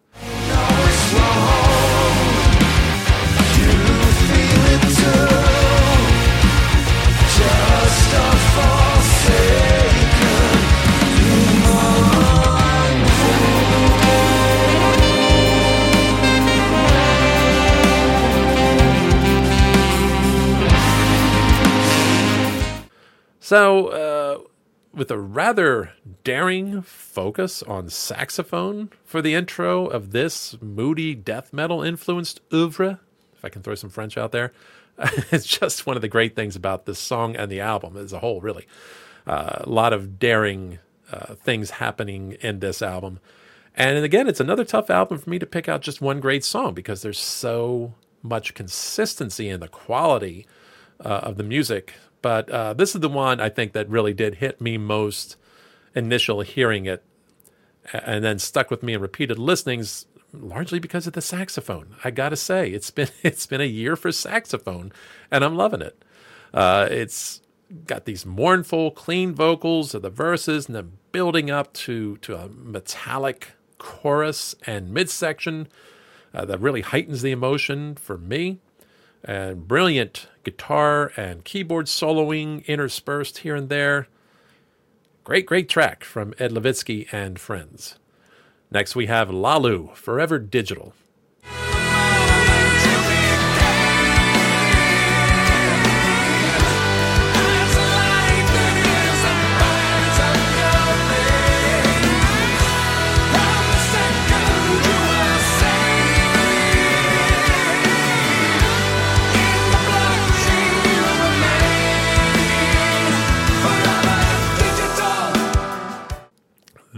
So, 23.52 23.88
uh, 23.88 24.11
with 24.94 25.10
a 25.12 25.18
rather 25.18 25.94
daring 26.24 26.82
focus 26.82 27.64
on 27.64 27.90
saxophone 27.90 28.90
for 29.04 29.22
the 29.22 29.34
intro 29.34 29.86
of 29.86 30.12
this 30.12 30.58
moody 30.62 31.16
death 31.16 31.54
metal 31.54 31.82
influenced 31.82 32.42
oeuvre, 32.52 33.00
if 33.34 33.46
I 33.46 33.50
can 33.50 33.62
throw 33.62 33.76
some 33.76 33.90
French 33.90 34.18
out 34.18 34.32
there, 34.32 34.52
it's 35.32 35.46
just 35.46 35.86
one 35.86 35.96
of 35.96 36.02
the 36.02 36.08
great 36.08 36.36
things 36.36 36.56
about 36.56 36.86
this 36.86 37.00
song 37.00 37.36
and 37.36 37.52
the 37.52 37.62
album 37.62 37.98
as 37.98 38.14
a 38.14 38.20
whole, 38.20 38.42
really. 38.42 38.68
Uh, 39.26 39.60
a 39.62 39.70
lot 39.70 39.94
of 39.94 40.20
daring 40.20 40.80
uh, 41.12 41.36
things 41.36 41.72
happening 41.72 42.34
in 42.42 42.60
this 42.60 42.82
album. 42.82 43.20
And 43.76 44.04
again, 44.04 44.28
it's 44.28 44.40
another 44.40 44.66
tough 44.66 44.90
album 44.90 45.18
for 45.18 45.30
me 45.30 45.40
to 45.40 45.46
pick 45.46 45.70
out 45.70 45.82
just 45.82 46.02
one 46.02 46.20
great 46.20 46.44
song 46.44 46.74
because 46.74 47.02
there's 47.02 47.20
so 47.20 47.94
much 48.22 48.54
consistency 48.54 49.48
in 49.48 49.60
the 49.62 49.68
quality 49.68 50.46
uh, 51.00 51.22
of 51.24 51.38
the 51.38 51.44
music 51.44 51.94
but 52.22 52.50
uh, 52.50 52.74
this 52.74 52.96
is 52.96 53.02
the 53.02 53.10
one 53.10 53.40
I 53.40 53.50
think 53.50 53.74
that 53.74 53.90
really 53.90 54.14
did 54.14 54.36
hit 54.36 54.62
me 54.62 54.78
most 54.78 55.36
initial 55.96 56.42
hearing 56.42 56.86
it, 56.86 57.04
and 57.92 58.24
then 58.24 58.40
stuck 58.40 58.70
with 58.70 58.84
me 58.84 58.94
in 58.94 59.02
repeated 59.02 59.40
listenings, 59.40 60.06
largely 60.34 60.80
because 60.80 61.08
of 61.08 61.14
the 61.14 61.22
saxophone. 61.22 61.96
I 62.04 62.12
gotta 62.12 62.36
say, 62.36 62.70
it's 62.70 62.92
been 62.92 63.10
it's 63.24 63.46
been 63.46 63.62
a 63.62 63.66
year 63.66 63.96
for 63.96 64.12
saxophone, 64.12 64.92
and 65.30 65.44
I'm 65.44 65.56
loving 65.56 65.82
it. 65.82 66.04
Uh, 66.54 66.88
it's 66.90 67.42
got 67.88 68.06
these 68.06 68.26
mournful, 68.26 68.92
clean 68.92 69.34
vocals 69.34 69.94
of 69.94 70.02
the 70.02 70.10
verses, 70.10 70.68
and 70.68 70.76
then 70.76 70.94
building 71.12 71.50
up 71.50 71.74
to 71.74 72.18
to 72.18 72.36
a 72.36 72.50
metallic 72.50 73.54
chorus 73.78 74.54
and 74.68 74.94
midsection 74.94 75.68
uh, 76.34 76.46
that 76.46 76.62
really 76.62 76.82
heightens 76.82 77.22
the 77.22 77.32
emotion 77.32 77.96
for 77.96 78.18
me 78.18 78.60
and 79.24 79.68
brilliant 79.68 80.28
guitar 80.44 81.12
and 81.16 81.44
keyboard 81.44 81.86
soloing 81.86 82.66
interspersed 82.66 83.40
here 83.40 83.56
and 83.56 83.70
there. 83.70 84.08
Great, 85.24 85.46
great 85.46 85.70
track 85.70 86.04
from 86.04 86.34
Ed 86.40 86.52
Levitsky 86.52 87.08
and 87.12 87.40
friends. 87.40 87.98
Next, 88.72 88.96
we 88.96 89.06
have 89.08 89.30
Lalu, 89.30 89.94
Forever 89.94 90.40
Digital. 90.40 90.94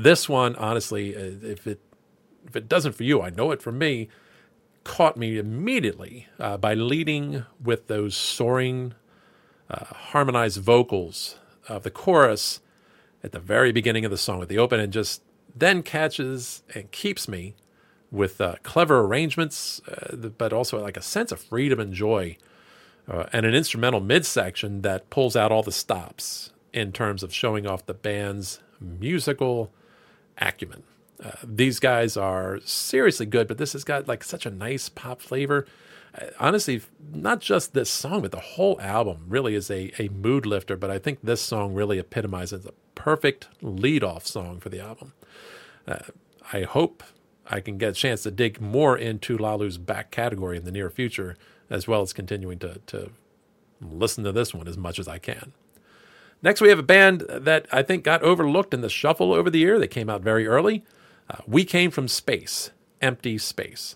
This 0.03 0.27
one, 0.27 0.57
honestly, 0.57 1.15
uh, 1.15 1.31
if 1.41 1.65
it 1.65 1.79
if 2.45 2.57
it 2.57 2.67
doesn't 2.67 2.91
for 2.91 3.03
you, 3.03 3.21
I 3.21 3.29
know 3.29 3.51
it 3.51 3.61
for 3.61 3.71
me, 3.71 4.09
caught 4.83 5.15
me 5.15 5.37
immediately 5.37 6.27
uh, 6.41 6.57
by 6.57 6.73
leading 6.73 7.45
with 7.63 7.87
those 7.87 8.13
soaring, 8.13 8.95
uh, 9.69 9.85
harmonized 9.85 10.59
vocals 10.59 11.37
of 11.69 11.83
the 11.83 11.89
chorus 11.89 12.59
at 13.23 13.31
the 13.31 13.39
very 13.39 13.71
beginning 13.71 14.03
of 14.03 14.11
the 14.11 14.17
song, 14.17 14.41
at 14.41 14.49
the 14.49 14.57
open, 14.57 14.81
and 14.81 14.91
just 14.91 15.21
then 15.55 15.81
catches 15.81 16.63
and 16.75 16.91
keeps 16.91 17.29
me 17.29 17.55
with 18.11 18.41
uh, 18.41 18.55
clever 18.61 18.99
arrangements, 18.99 19.81
uh, 19.87 20.17
but 20.17 20.51
also 20.51 20.81
like 20.81 20.97
a 20.97 21.01
sense 21.01 21.31
of 21.31 21.39
freedom 21.39 21.79
and 21.79 21.93
joy, 21.93 22.35
uh, 23.09 23.27
and 23.31 23.45
an 23.45 23.55
instrumental 23.55 24.01
midsection 24.01 24.81
that 24.81 25.09
pulls 25.09 25.37
out 25.37 25.49
all 25.49 25.63
the 25.63 25.71
stops 25.71 26.51
in 26.73 26.91
terms 26.91 27.23
of 27.23 27.33
showing 27.33 27.65
off 27.65 27.85
the 27.85 27.93
band's 27.93 28.59
musical 28.81 29.71
acumen. 30.43 30.84
Uh, 31.23 31.32
these 31.43 31.79
guys 31.79 32.17
are 32.17 32.60
seriously 32.65 33.25
good, 33.25 33.47
but 33.47 33.58
this 33.58 33.73
has 33.73 33.84
got 33.84 34.08
like 34.08 34.23
such 34.23 34.45
a 34.45 34.51
nice 34.51 34.89
pop 34.89 35.21
flavor. 35.21 35.65
Uh, 36.19 36.25
honestly, 36.39 36.82
not 37.12 37.39
just 37.39 37.73
this 37.73 37.89
song, 37.89 38.21
but 38.21 38.32
the 38.32 38.39
whole 38.39 38.79
album 38.82 39.25
really 39.27 39.56
is 39.56 39.71
a, 39.71 39.91
a 39.99 40.10
mood 40.10 40.45
lifter. 40.45 40.75
But 40.75 40.91
I 40.91 40.99
think 40.99 41.19
this 41.23 41.41
song 41.41 41.73
really 41.73 41.97
epitomizes 41.97 42.65
a 42.65 42.73
perfect 42.95 43.47
lead 43.62 44.03
off 44.03 44.27
song 44.27 44.60
for 44.60 44.69
the 44.69 44.82
album. 44.82 45.13
Uh, 45.88 45.99
I 46.51 46.63
hope 46.63 47.03
I 47.47 47.60
can 47.60 47.77
get 47.77 47.89
a 47.89 47.93
chance 47.93 48.23
to 48.23 48.32
dig 48.32 48.60
more 48.60 48.97
into 48.97 49.38
Lalu's 49.38 49.77
back 49.77 50.12
category 50.12 50.58
in 50.58 50.65
the 50.65 50.71
near 50.71 50.89
future, 50.89 51.36
as 51.69 51.88
well 51.88 52.01
as 52.01 52.13
continuing 52.13 52.60
to, 52.60 52.79
to 52.88 53.12
listen 53.82 54.23
to 54.23 54.32
this 54.32 54.53
one 54.53 54.67
as 54.67 54.77
much 54.77 54.99
as 54.99 55.08
I 55.08 55.19
can. 55.19 55.53
Next, 56.43 56.60
we 56.60 56.67
have 56.69 56.79
a 56.79 56.84
band 56.84 57.21
that 57.29 57.67
I 57.71 57.82
think 57.82 58.03
got 58.03 58.21
overlooked 58.21 58.73
in 58.73 58.82
the 58.82 58.89
shuffle 58.89 59.34
over 59.34 59.49
the 59.49 59.60
year. 59.60 59.79
They 59.79 59.88
came 59.88 60.10
out 60.10 60.21
very 60.21 60.45
early. 60.45 60.84
Uh, 61.29 61.38
we 61.47 61.63
came 61.63 61.89
from 61.89 62.10
space, 62.10 62.71
empty 63.01 63.38
space. 63.38 63.95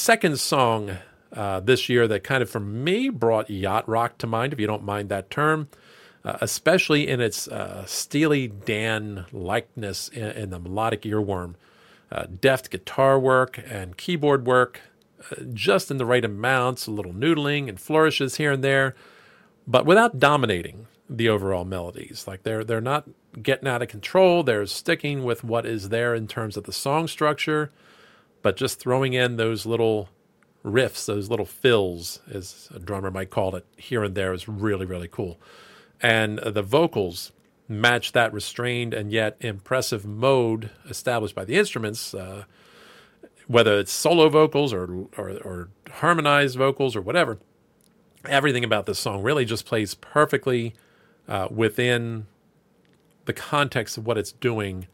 Second 0.00 0.40
song 0.40 0.96
uh, 1.32 1.60
this 1.60 1.88
year 1.88 2.08
that 2.08 2.24
kind 2.24 2.42
of, 2.42 2.50
for 2.50 2.58
me, 2.58 3.10
brought 3.10 3.50
yacht 3.50 3.86
rock 3.88 4.18
to 4.18 4.26
mind, 4.26 4.52
if 4.52 4.58
you 4.58 4.66
don't 4.66 4.82
mind 4.82 5.08
that 5.10 5.30
term, 5.30 5.68
uh, 6.24 6.38
especially 6.40 7.06
in 7.06 7.20
its 7.20 7.46
uh, 7.46 7.84
Steely 7.86 8.48
Dan 8.48 9.26
likeness 9.30 10.08
in, 10.08 10.30
in, 10.30 10.50
the 10.50 10.58
melodic 10.58 11.02
earworm. 11.02 11.54
Uh, 12.10 12.26
deft 12.40 12.70
guitar 12.70 13.20
work 13.20 13.62
and 13.70 13.96
keyboard 13.96 14.44
work, 14.44 14.80
uh, 15.30 15.44
just 15.52 15.90
in 15.90 15.98
the 15.98 16.06
right 16.06 16.24
amounts, 16.24 16.86
a 16.86 16.90
little 16.90 17.12
noodling 17.12 17.68
and 17.68 17.78
flourishes 17.78 18.36
here 18.36 18.52
and 18.52 18.64
there, 18.64 18.96
but 19.68 19.86
without 19.86 20.18
dominating 20.18 20.88
the 21.08 21.28
overall 21.28 21.64
melodies. 21.64 22.24
Like 22.26 22.42
they're 22.42 22.64
they're 22.64 22.80
not 22.80 23.08
getting 23.40 23.68
out 23.68 23.82
of 23.82 23.88
control. 23.88 24.42
They're 24.42 24.66
sticking 24.66 25.22
with 25.22 25.44
what 25.44 25.66
is 25.66 25.88
there 25.88 26.14
in 26.14 26.26
terms 26.26 26.56
of 26.56 26.64
the 26.64 26.72
song 26.72 27.06
structure 27.06 27.70
but 28.42 28.56
just 28.56 28.78
throwing 28.78 29.12
in 29.12 29.36
those 29.36 29.66
little 29.66 30.08
riffs, 30.64 31.06
those 31.06 31.28
little 31.30 31.46
fills, 31.46 32.20
as 32.30 32.68
a 32.74 32.78
drummer 32.78 33.10
might 33.10 33.30
call 33.30 33.54
it, 33.56 33.64
here 33.76 34.04
and 34.04 34.14
there 34.14 34.32
is 34.32 34.48
really, 34.48 34.86
really 34.86 35.08
cool. 35.08 35.38
And 36.02 36.38
the 36.38 36.62
vocals 36.62 37.32
match 37.68 38.12
that 38.12 38.32
restrained 38.32 38.92
and 38.92 39.12
yet 39.12 39.36
impressive 39.40 40.04
mode 40.04 40.70
established 40.88 41.34
by 41.34 41.44
the 41.44 41.56
instruments, 41.56 42.14
uh, 42.14 42.44
whether 43.46 43.78
it's 43.78 43.92
solo 43.92 44.28
vocals 44.28 44.72
or, 44.72 45.06
or, 45.16 45.30
or 45.44 45.68
harmonized 45.90 46.56
vocals 46.56 46.96
or 46.96 47.00
whatever. 47.00 47.38
Everything 48.24 48.64
about 48.64 48.86
this 48.86 48.98
song 48.98 49.22
really 49.22 49.44
just 49.44 49.64
plays 49.66 49.94
perfectly 49.94 50.74
uh, 51.28 51.48
within 51.50 52.26
the 53.24 53.32
context 53.32 53.96
of 53.96 54.06
what 54.06 54.18
it's 54.18 54.32
doing 54.32 54.88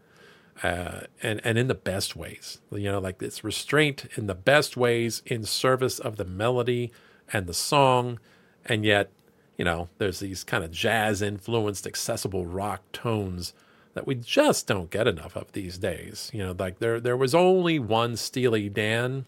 uh, 0.62 1.00
and 1.22 1.40
and 1.44 1.58
in 1.58 1.68
the 1.68 1.74
best 1.74 2.16
ways. 2.16 2.60
You 2.70 2.90
know, 2.92 2.98
like 2.98 3.22
it's 3.22 3.44
restraint 3.44 4.06
in 4.16 4.26
the 4.26 4.34
best 4.34 4.76
ways 4.76 5.22
in 5.26 5.44
service 5.44 5.98
of 5.98 6.16
the 6.16 6.24
melody 6.24 6.92
and 7.32 7.46
the 7.46 7.54
song, 7.54 8.18
and 8.64 8.84
yet 8.84 9.10
you 9.56 9.64
know 9.64 9.88
there's 9.98 10.20
these 10.20 10.44
kind 10.44 10.64
of 10.64 10.70
jazz 10.70 11.22
influenced 11.22 11.86
accessible 11.86 12.46
rock 12.46 12.82
tones 12.92 13.52
that 13.94 14.06
we 14.06 14.14
just 14.14 14.66
don't 14.66 14.90
get 14.90 15.08
enough 15.08 15.36
of 15.36 15.52
these 15.52 15.78
days. 15.78 16.30
You 16.32 16.44
know, 16.44 16.56
like 16.58 16.78
there 16.78 17.00
there 17.00 17.16
was 17.16 17.34
only 17.34 17.78
one 17.78 18.16
Steely 18.16 18.68
Dan, 18.68 19.26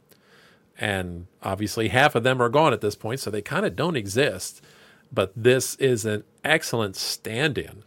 and 0.79 1.27
obviously 1.43 1.89
half 1.89 2.15
of 2.15 2.23
them 2.23 2.41
are 2.41 2.49
gone 2.49 2.73
at 2.73 2.81
this 2.81 2.97
point, 2.97 3.21
so 3.21 3.31
they 3.31 3.43
kind 3.43 3.67
of 3.67 3.77
don't 3.77 3.97
exist. 3.97 4.63
But 5.11 5.33
this 5.35 5.75
is 5.77 6.05
an 6.05 6.25
excellent 6.45 6.95
stand-in 6.97 7.83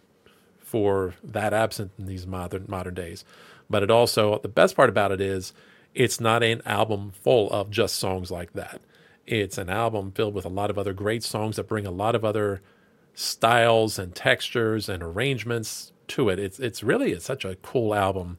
for 0.72 1.16
that 1.22 1.54
absent 1.54 1.92
in 2.00 2.06
these 2.06 2.26
modern 2.26 2.64
modern 2.70 2.94
days. 2.94 3.26
But 3.70 3.84
it 3.84 3.92
also 3.92 4.40
the 4.40 4.48
best 4.48 4.76
part 4.78 4.90
about 4.90 5.12
it 5.12 5.20
is 5.20 5.52
it's 5.94 6.22
not 6.22 6.44
an 6.44 6.62
album 6.66 7.12
full 7.12 7.52
of 7.52 7.70
just 7.70 7.98
songs 7.98 8.32
like 8.32 8.54
that. 8.54 8.80
It's 9.28 9.58
an 9.58 9.70
album 9.70 10.14
filled 10.14 10.34
with 10.34 10.46
a 10.46 10.50
lot 10.50 10.70
of 10.70 10.78
other 10.78 10.94
great 10.94 11.24
songs 11.24 11.58
that 11.58 11.68
bring 11.68 11.86
a 11.86 11.92
lot 11.92 12.16
of 12.16 12.24
other 12.24 12.62
styles 13.14 14.00
and 14.00 14.16
textures 14.16 14.88
and 14.88 15.04
arrangements 15.04 15.92
to 16.08 16.30
it. 16.30 16.40
It's 16.40 16.58
it's 16.58 16.84
really 16.84 17.12
it's 17.12 17.26
such 17.26 17.44
a 17.44 17.56
cool 17.58 17.94
album 17.94 18.38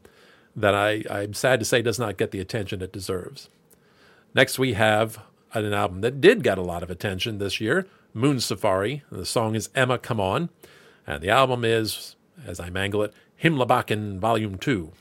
that 0.56 0.74
I, 0.74 1.04
I'm 1.10 1.34
sad 1.34 1.60
to 1.60 1.66
say 1.66 1.82
does 1.82 1.98
not 1.98 2.16
get 2.16 2.30
the 2.30 2.40
attention 2.40 2.80
it 2.80 2.92
deserves. 2.92 3.50
Next 4.34 4.58
we 4.58 4.72
have 4.72 5.20
an 5.52 5.74
album 5.74 6.00
that 6.00 6.20
did 6.22 6.42
get 6.42 6.56
a 6.56 6.62
lot 6.62 6.82
of 6.82 6.90
attention 6.90 7.36
this 7.36 7.60
year, 7.60 7.86
Moon 8.14 8.40
Safari. 8.40 9.02
The 9.10 9.26
song 9.26 9.54
is 9.54 9.68
Emma 9.74 9.98
Come 9.98 10.20
On, 10.20 10.48
and 11.06 11.22
the 11.22 11.28
album 11.28 11.64
is 11.64 12.16
as 12.46 12.60
I 12.60 12.70
mangle 12.70 13.02
it, 13.02 13.12
Himmelbacken 13.42 14.18
Volume 14.18 14.58
2. 14.58 14.92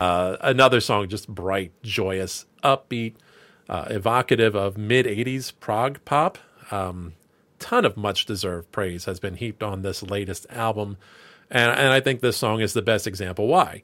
Uh, 0.00 0.36
another 0.40 0.80
song, 0.80 1.08
just 1.08 1.28
bright, 1.28 1.70
joyous, 1.84 2.46
upbeat, 2.64 3.14
uh, 3.68 3.86
evocative 3.88 4.56
of 4.56 4.76
mid 4.76 5.06
80s 5.06 5.52
prog 5.60 6.04
pop. 6.04 6.38
Um, 6.72 7.12
ton 7.62 7.84
of 7.84 7.96
much 7.96 8.26
deserved 8.26 8.70
praise 8.72 9.04
has 9.06 9.20
been 9.20 9.36
heaped 9.36 9.62
on 9.62 9.82
this 9.82 10.02
latest 10.02 10.46
album. 10.50 10.98
And, 11.50 11.70
and 11.70 11.92
I 11.92 12.00
think 12.00 12.20
this 12.20 12.36
song 12.36 12.60
is 12.60 12.72
the 12.72 12.82
best 12.82 13.06
example 13.06 13.46
why. 13.46 13.82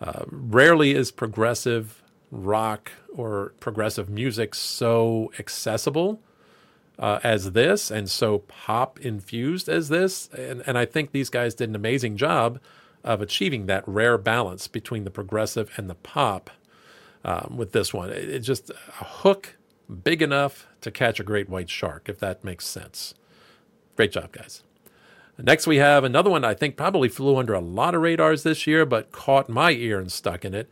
Uh, 0.00 0.24
rarely 0.26 0.94
is 0.94 1.10
progressive 1.10 2.02
rock 2.30 2.92
or 3.14 3.52
progressive 3.60 4.08
music 4.08 4.54
so 4.54 5.30
accessible 5.38 6.20
uh, 6.98 7.20
as 7.22 7.52
this 7.52 7.90
and 7.90 8.10
so 8.10 8.40
pop 8.40 8.98
infused 9.00 9.68
as 9.68 9.88
this. 9.88 10.28
And, 10.28 10.62
and 10.66 10.76
I 10.76 10.84
think 10.84 11.12
these 11.12 11.30
guys 11.30 11.54
did 11.54 11.68
an 11.68 11.76
amazing 11.76 12.16
job 12.16 12.60
of 13.04 13.20
achieving 13.20 13.66
that 13.66 13.86
rare 13.86 14.18
balance 14.18 14.68
between 14.68 15.04
the 15.04 15.10
progressive 15.10 15.70
and 15.76 15.88
the 15.88 15.94
pop 15.94 16.50
um, 17.24 17.54
with 17.56 17.72
this 17.72 17.94
one. 17.94 18.10
It's 18.10 18.32
it 18.32 18.40
just 18.40 18.70
a 18.70 19.04
hook 19.04 19.56
big 20.04 20.22
enough 20.22 20.66
to 20.82 20.90
catch 20.90 21.20
a 21.20 21.24
great 21.24 21.48
white 21.48 21.70
shark, 21.70 22.08
if 22.08 22.18
that 22.20 22.44
makes 22.44 22.66
sense. 22.66 23.14
Great 23.96 24.12
job, 24.12 24.32
guys. 24.32 24.62
Next, 25.38 25.66
we 25.66 25.76
have 25.76 26.04
another 26.04 26.28
one 26.30 26.44
I 26.44 26.54
think 26.54 26.76
probably 26.76 27.08
flew 27.08 27.36
under 27.36 27.54
a 27.54 27.60
lot 27.60 27.94
of 27.94 28.02
radars 28.02 28.42
this 28.42 28.66
year, 28.66 28.84
but 28.84 29.10
caught 29.10 29.48
my 29.48 29.70
ear 29.70 29.98
and 29.98 30.12
stuck 30.12 30.44
in 30.44 30.54
it. 30.54 30.68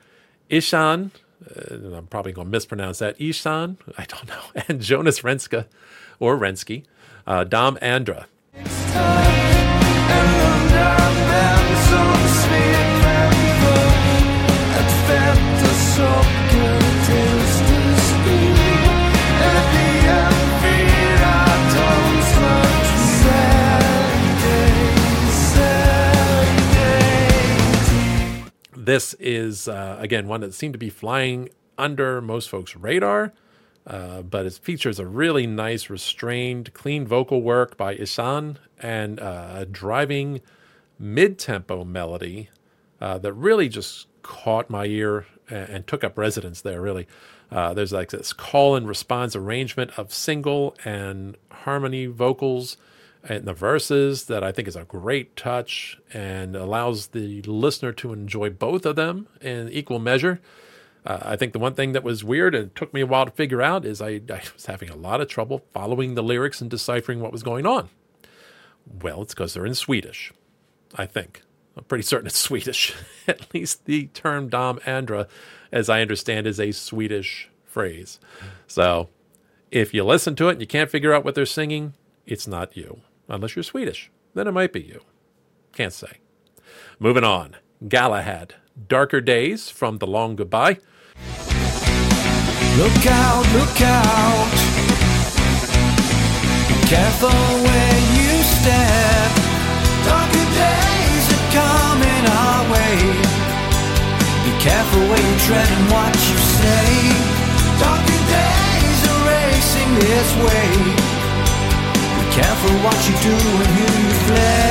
Ihsahn, 0.50 1.10
uh, 1.56 1.96
I'm 1.96 2.06
probably 2.06 2.32
going 2.32 2.48
to 2.48 2.50
mispronounce 2.50 2.98
that. 2.98 3.18
Ihsahn, 3.18 3.76
I 3.98 4.04
don't 4.04 4.28
know, 4.28 4.42
and 4.68 4.80
Jonas 4.80 5.20
Renska, 5.20 5.66
or 6.18 6.36
Rensky, 6.36 6.84
uh, 7.26 7.44
Dom 7.44 7.78
Andra. 7.80 8.26
This 28.88 29.12
is, 29.20 29.68
uh, 29.68 29.98
again, 30.00 30.28
one 30.28 30.40
that 30.40 30.54
seemed 30.54 30.72
to 30.72 30.78
be 30.78 30.88
flying 30.88 31.50
under 31.76 32.22
most 32.22 32.48
folks' 32.48 32.74
radar, 32.74 33.34
uh, 33.86 34.22
but 34.22 34.46
it 34.46 34.54
features 34.54 34.98
a 34.98 35.04
really 35.04 35.46
nice, 35.46 35.90
restrained, 35.90 36.72
clean 36.72 37.06
vocal 37.06 37.42
work 37.42 37.76
by 37.76 37.96
Ihsahn 37.96 38.56
and 38.78 39.20
uh, 39.20 39.56
a 39.56 39.66
driving 39.66 40.40
mid 40.98 41.38
tempo 41.38 41.84
melody 41.84 42.48
uh, 42.98 43.18
that 43.18 43.34
really 43.34 43.68
just 43.68 44.06
caught 44.22 44.70
my 44.70 44.86
ear 44.86 45.26
and, 45.50 45.68
and 45.68 45.86
took 45.86 46.02
up 46.02 46.16
residence 46.16 46.62
there, 46.62 46.80
really. 46.80 47.06
Uh, 47.52 47.74
there's 47.74 47.92
like 47.92 48.08
this 48.08 48.32
call 48.32 48.74
and 48.74 48.88
response 48.88 49.36
arrangement 49.36 49.90
of 49.98 50.14
single 50.14 50.74
and 50.86 51.36
harmony 51.50 52.06
vocals 52.06 52.78
and 53.24 53.44
the 53.44 53.52
verses 53.52 54.26
that 54.26 54.44
I 54.44 54.52
think 54.52 54.68
is 54.68 54.76
a 54.76 54.84
great 54.84 55.36
touch 55.36 55.98
and 56.12 56.54
allows 56.54 57.08
the 57.08 57.42
listener 57.42 57.92
to 57.94 58.12
enjoy 58.12 58.50
both 58.50 58.86
of 58.86 58.96
them 58.96 59.28
in 59.40 59.68
equal 59.70 59.98
measure. 59.98 60.40
Uh, 61.04 61.18
I 61.22 61.36
think 61.36 61.52
the 61.52 61.58
one 61.58 61.74
thing 61.74 61.92
that 61.92 62.04
was 62.04 62.22
weird 62.22 62.54
and 62.54 62.74
took 62.74 62.92
me 62.92 63.00
a 63.00 63.06
while 63.06 63.24
to 63.24 63.30
figure 63.30 63.62
out 63.62 63.84
is 63.84 64.00
I, 64.00 64.20
I 64.30 64.42
was 64.54 64.66
having 64.66 64.90
a 64.90 64.96
lot 64.96 65.20
of 65.20 65.28
trouble 65.28 65.64
following 65.72 66.14
the 66.14 66.22
lyrics 66.22 66.60
and 66.60 66.70
deciphering 66.70 67.20
what 67.20 67.32
was 67.32 67.42
going 67.42 67.66
on. 67.66 67.88
Well, 69.02 69.22
it's 69.22 69.34
because 69.34 69.54
they're 69.54 69.66
in 69.66 69.74
Swedish, 69.74 70.32
I 70.94 71.06
think. 71.06 71.42
I'm 71.76 71.84
pretty 71.84 72.02
certain 72.02 72.26
it's 72.26 72.38
Swedish. 72.38 72.94
At 73.28 73.52
least 73.54 73.84
the 73.84 74.06
term 74.08 74.48
Dom 74.48 74.80
Andra, 74.86 75.28
as 75.72 75.88
I 75.88 76.02
understand, 76.02 76.46
is 76.46 76.60
a 76.60 76.72
Swedish 76.72 77.48
phrase. 77.64 78.18
So 78.66 79.08
if 79.70 79.92
you 79.92 80.04
listen 80.04 80.34
to 80.36 80.48
it 80.48 80.52
and 80.52 80.60
you 80.60 80.66
can't 80.66 80.90
figure 80.90 81.12
out 81.12 81.24
what 81.24 81.34
they're 81.34 81.46
singing, 81.46 81.94
it's 82.26 82.46
not 82.46 82.76
you. 82.76 83.00
Unless 83.28 83.56
you're 83.56 83.62
Swedish, 83.62 84.10
then 84.34 84.46
it 84.46 84.52
might 84.52 84.72
be 84.72 84.80
you. 84.80 85.02
Can't 85.72 85.92
say. 85.92 86.18
Moving 86.98 87.24
on. 87.24 87.56
Galahad. 87.86 88.54
Darker 88.88 89.20
Days 89.20 89.70
from 89.70 89.98
The 89.98 90.06
Long 90.06 90.36
Goodbye. 90.36 90.78
Look 92.78 93.06
out, 93.06 93.44
look 93.52 93.80
out. 93.82 94.48
Careful 96.86 97.28
where 97.28 97.98
you 98.16 98.30
step. 98.42 99.30
Darker 100.06 100.46
days 100.56 101.24
are 101.34 101.48
coming 101.52 102.24
our 102.32 102.62
way. 102.72 102.96
Be 104.46 104.52
careful 104.62 105.00
where 105.10 105.20
you 105.20 105.38
tread 105.44 105.68
and 105.68 105.90
what 105.90 106.14
you 106.14 106.38
say. 106.38 106.86
Darker 107.82 108.22
days 108.30 109.00
are 109.10 109.22
racing 109.28 109.90
this 109.98 110.30
way. 110.46 111.17
Careful 112.32 112.70
what 112.84 113.08
you 113.08 113.14
do 113.22 113.34
and 113.34 113.72
who 113.76 113.86
you 114.06 114.14
play. 114.26 114.68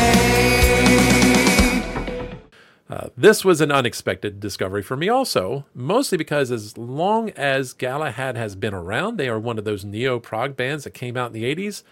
Uh, 2.89 3.09
this 3.17 3.43
was 3.43 3.59
an 3.59 3.71
unexpected 3.71 4.39
discovery 4.39 4.81
for 4.81 4.95
me, 4.95 5.09
also, 5.09 5.65
mostly 5.73 6.17
because 6.17 6.51
as 6.51 6.77
long 6.77 7.29
as 7.31 7.73
Galahad 7.73 8.37
has 8.37 8.55
been 8.55 8.73
around, 8.73 9.17
they 9.17 9.27
are 9.27 9.39
one 9.39 9.57
of 9.57 9.65
those 9.65 9.83
neo 9.83 10.19
prog 10.19 10.55
bands 10.55 10.85
that 10.85 10.91
came 10.91 11.17
out 11.17 11.27
in 11.27 11.33
the 11.33 11.43
80s. 11.43 11.83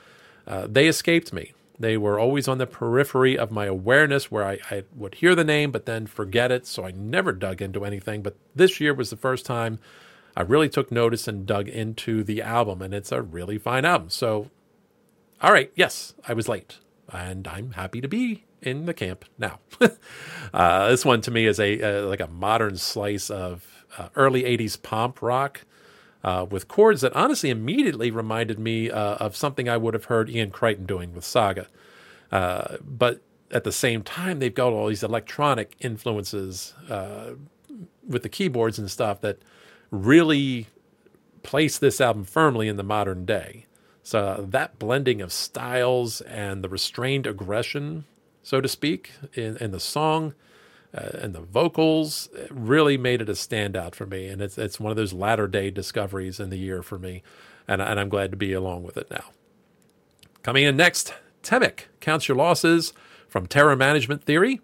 Uh, 0.47 0.67
they 0.69 0.87
escaped 0.87 1.33
me. 1.33 1.51
They 1.77 1.97
were 1.97 2.17
always 2.17 2.47
on 2.47 2.57
the 2.57 2.67
periphery 2.67 3.37
of 3.37 3.51
my 3.51 3.65
awareness 3.65 4.31
where 4.31 4.45
I, 4.45 4.59
I, 4.71 4.83
would 4.95 5.15
hear 5.15 5.35
the 5.35 5.43
name 5.43 5.71
but 5.71 5.85
then 5.85 6.07
forget 6.07 6.51
it, 6.51 6.65
so 6.65 6.85
I 6.85 6.91
never 6.91 7.33
dug 7.33 7.61
into 7.61 7.83
anything. 7.83 8.21
But 8.21 8.37
this 8.55 8.79
year 8.79 8.93
was 8.93 9.09
the 9.09 9.17
first 9.17 9.45
time 9.45 9.79
I 10.37 10.41
really 10.41 10.69
took 10.69 10.91
notice 10.91 11.27
and 11.27 11.45
dug 11.45 11.67
into 11.67 12.23
the 12.23 12.41
album, 12.41 12.81
and 12.81 12.93
it's 12.93 13.11
a 13.11 13.21
really 13.21 13.57
fine 13.57 13.83
album. 13.83 14.09
So 14.09 14.49
all 15.41 15.51
right, 15.51 15.71
yes, 15.75 16.13
I 16.27 16.33
was 16.33 16.47
late, 16.47 16.79
and 17.11 17.47
I'm 17.47 17.71
happy 17.71 18.01
to 18.01 18.07
be 18.07 18.45
in 18.61 18.85
the 18.85 18.93
camp 18.93 19.25
now. 19.37 19.59
uh, 20.53 20.89
this 20.89 21.05
one 21.05 21.21
to 21.21 21.31
me 21.31 21.45
is 21.45 21.59
a, 21.59 21.79
a 21.81 22.01
like 22.07 22.19
a 22.19 22.27
modern 22.27 22.77
slice 22.77 23.29
of 23.29 23.85
uh, 23.97 24.09
early 24.15 24.43
'80s 24.43 24.81
pomp 24.81 25.21
rock. 25.21 25.61
Uh, 26.23 26.43
with 26.43 26.67
chords 26.67 27.01
that 27.01 27.13
honestly 27.13 27.51
immediately 27.51 28.09
reminded 28.09 28.57
me 28.57 28.89
uh, 28.89 29.13
of 29.17 29.35
something 29.35 29.69
I 29.69 29.77
would 29.77 29.93
have 29.93 30.05
heard 30.05 30.27
Ian 30.27 30.49
Crichton 30.49 30.87
doing 30.87 31.13
with 31.13 31.23
Saga. 31.23 31.67
Uh, 32.31 32.77
but 32.81 33.21
at 33.51 33.63
the 33.63 33.71
same 33.71 34.01
time, 34.01 34.39
they've 34.39 34.53
got 34.53 34.73
all 34.73 34.87
these 34.87 35.03
electronic 35.03 35.75
influences 35.79 36.73
uh, 36.89 37.33
with 38.07 38.23
the 38.23 38.29
keyboards 38.29 38.79
and 38.79 38.89
stuff 38.89 39.21
that 39.21 39.37
really 39.91 40.67
place 41.43 41.77
this 41.77 42.01
album 42.01 42.23
firmly 42.23 42.67
in 42.67 42.75
the 42.75 42.83
modern 42.83 43.25
day. 43.25 43.65
So 44.05 44.45
that 44.49 44.79
blending 44.79 45.21
of 45.21 45.33
styles 45.33 46.21
and 46.21 46.63
the 46.63 46.69
restrained 46.69 47.27
aggression 47.27 48.05
so 48.45 48.61
to 48.61 48.67
speak, 48.67 49.11
in, 49.33 49.57
in 49.57 49.71
the 49.71 49.79
song 49.79 50.35
uh, 50.93 51.09
and 51.19 51.33
the 51.33 51.41
vocals 51.41 52.29
really 52.51 52.95
made 52.95 53.19
it 53.19 53.27
a 53.27 53.31
standout 53.33 53.95
for 53.95 54.05
me. 54.05 54.27
And 54.27 54.39
it's, 54.39 54.55
it's 54.59 54.79
one 54.79 54.91
of 54.91 54.97
those 54.97 55.13
latter 55.13 55.47
day 55.47 55.71
discoveries 55.71 56.39
in 56.39 56.51
the 56.51 56.57
year 56.57 56.83
for 56.83 56.99
me. 56.99 57.23
And, 57.67 57.81
and 57.81 57.99
I'm 57.99 58.07
glad 58.07 58.29
to 58.29 58.37
be 58.37 58.53
along 58.53 58.83
with 58.83 58.97
it 58.97 59.09
now. 59.09 59.31
Coming 60.43 60.63
in 60.63 60.77
next, 60.77 61.11
Temic, 61.41 61.85
counts 62.01 62.27
Your 62.27 62.37
Losses 62.37 62.93
from 63.27 63.47
Terror 63.47 63.75
Management 63.75 64.23
Theory. 64.23 64.61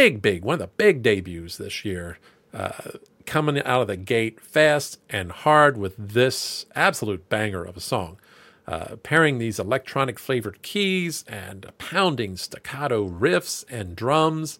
Big, 0.00 0.22
big, 0.22 0.42
one 0.42 0.54
of 0.54 0.60
the 0.60 0.66
big 0.78 1.02
debuts 1.02 1.58
this 1.58 1.84
year. 1.84 2.18
Uh, 2.54 2.92
coming 3.26 3.62
out 3.64 3.82
of 3.82 3.86
the 3.86 3.98
gate 3.98 4.40
fast 4.40 4.98
and 5.10 5.30
hard 5.30 5.76
with 5.76 5.94
this 5.98 6.64
absolute 6.74 7.28
banger 7.28 7.62
of 7.62 7.76
a 7.76 7.80
song. 7.80 8.18
Uh, 8.66 8.96
pairing 9.02 9.36
these 9.36 9.58
electronic 9.58 10.18
flavored 10.18 10.62
keys 10.62 11.22
and 11.28 11.70
pounding 11.76 12.34
staccato 12.38 13.06
riffs 13.06 13.62
and 13.68 13.94
drums, 13.94 14.58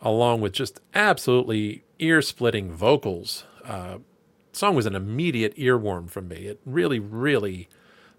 along 0.00 0.40
with 0.40 0.52
just 0.52 0.78
absolutely 0.94 1.82
ear 1.98 2.22
splitting 2.22 2.70
vocals. 2.70 3.44
Uh, 3.64 3.98
song 4.52 4.76
was 4.76 4.86
an 4.86 4.94
immediate 4.94 5.56
earworm 5.56 6.08
for 6.08 6.22
me. 6.22 6.46
It 6.46 6.60
really, 6.64 7.00
really 7.00 7.68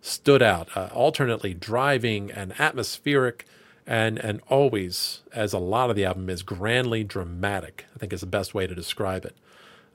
stood 0.01 0.41
out, 0.41 0.67
uh, 0.75 0.89
alternately 0.93 1.53
driving 1.53 2.29
and 2.29 2.59
atmospheric 2.59 3.47
and 3.87 4.19
and 4.19 4.41
always, 4.49 5.21
as 5.33 5.53
a 5.53 5.59
lot 5.59 5.89
of 5.89 5.95
the 5.95 6.05
album 6.05 6.29
is, 6.29 6.43
grandly 6.43 7.03
dramatic. 7.03 7.85
I 7.95 7.99
think 7.99 8.13
is 8.13 8.21
the 8.21 8.27
best 8.27 8.53
way 8.53 8.67
to 8.67 8.75
describe 8.75 9.25
it. 9.25 9.35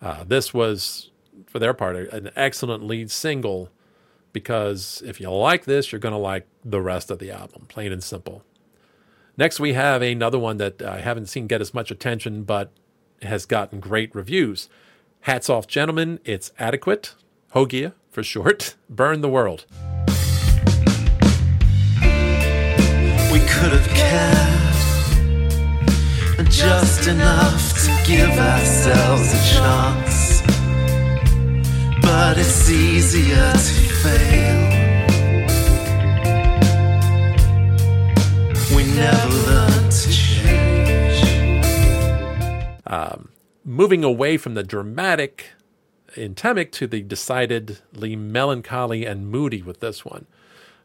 Uh, 0.01 0.25
this 0.25 0.53
was, 0.53 1.11
for 1.47 1.59
their 1.59 1.75
part, 1.75 1.95
an 1.95 2.31
excellent 2.35 2.83
lead 2.83 3.11
single 3.11 3.71
because 4.33 5.03
if 5.07 5.21
you 5.21 5.31
like 5.31 5.67
this, 5.67 5.93
you're 5.93 5.99
going 5.99 6.15
to 6.15 6.19
like 6.19 6.49
the 6.65 6.81
rest 6.81 7.11
of 7.11 7.19
the 7.19 7.31
album, 7.31 7.67
plain 7.69 7.93
and 7.93 8.03
simple. 8.03 8.43
Next, 9.37 9.61
we 9.61 9.75
have 9.75 10.03
another 10.03 10.39
one 10.39 10.57
that 10.57 10.83
I 10.83 11.01
haven't 11.01 11.27
seen 11.27 11.47
get 11.47 11.61
as 11.61 11.75
much 11.75 11.91
attention, 11.91 12.43
but 12.45 12.73
has 13.23 13.47
gotten 13.47 13.81
great 13.81 14.15
reviews. 14.15 14.69
Hats 15.21 15.49
off, 15.49 15.67
gentlemen. 15.67 16.19
It's 16.25 16.53
adequate. 16.59 17.15
Hogia, 17.55 17.93
for 18.11 18.23
short. 18.23 18.75
Burn 18.91 19.21
the 19.21 19.29
world. 19.29 19.67
Could 23.49 23.73
have 23.73 23.93
just 26.53 27.09
enough 27.09 27.73
to 27.83 27.91
give 28.07 28.31
ourselves 28.31 29.33
a 29.33 29.55
chance. 29.55 30.43
But 32.03 32.37
it's 32.39 32.71
easier 32.71 33.53
to 33.53 33.75
fail. 34.03 34.61
We 38.77 38.85
never 38.95 39.29
learn 39.49 39.91
to 39.91 40.13
change. 40.13 41.25
Um, 42.87 43.31
moving 43.65 44.05
away 44.05 44.37
from 44.37 44.55
the 44.55 44.63
dramatic 44.63 45.53
in 46.15 46.35
Temic 46.35 46.71
to 46.73 46.87
the 46.87 47.03
decidedly 47.03 48.15
melancholy 48.15 49.07
and 49.07 49.29
moody 49.29 49.63
with 49.63 49.81
this 49.81 50.05
one. 50.05 50.27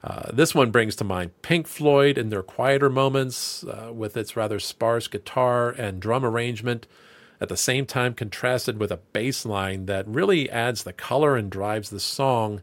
Uh, 0.08 0.32
this 0.32 0.56
one 0.56 0.72
brings 0.72 0.96
to 0.96 1.04
mind 1.04 1.30
Pink 1.42 1.68
Floyd 1.68 2.18
in 2.18 2.30
their 2.30 2.42
quieter 2.42 2.90
moments 2.90 3.66
uh, 3.66 3.92
with 3.94 4.16
its 4.16 4.38
rather 4.38 4.58
sparse 4.58 5.06
guitar 5.06 5.70
and 5.72 6.00
drum 6.00 6.24
arrangement, 6.24 6.88
at 7.42 7.50
the 7.50 7.58
same 7.58 7.86
time 7.86 8.14
contrasted 8.14 8.80
with 8.80 8.90
a 8.90 9.02
bass 9.12 9.46
line 9.46 9.86
that 9.86 10.08
really 10.08 10.50
adds 10.50 10.84
the 10.84 10.94
color 10.94 11.36
and 11.36 11.52
drives 11.52 11.90
the 11.90 12.00
song 12.00 12.62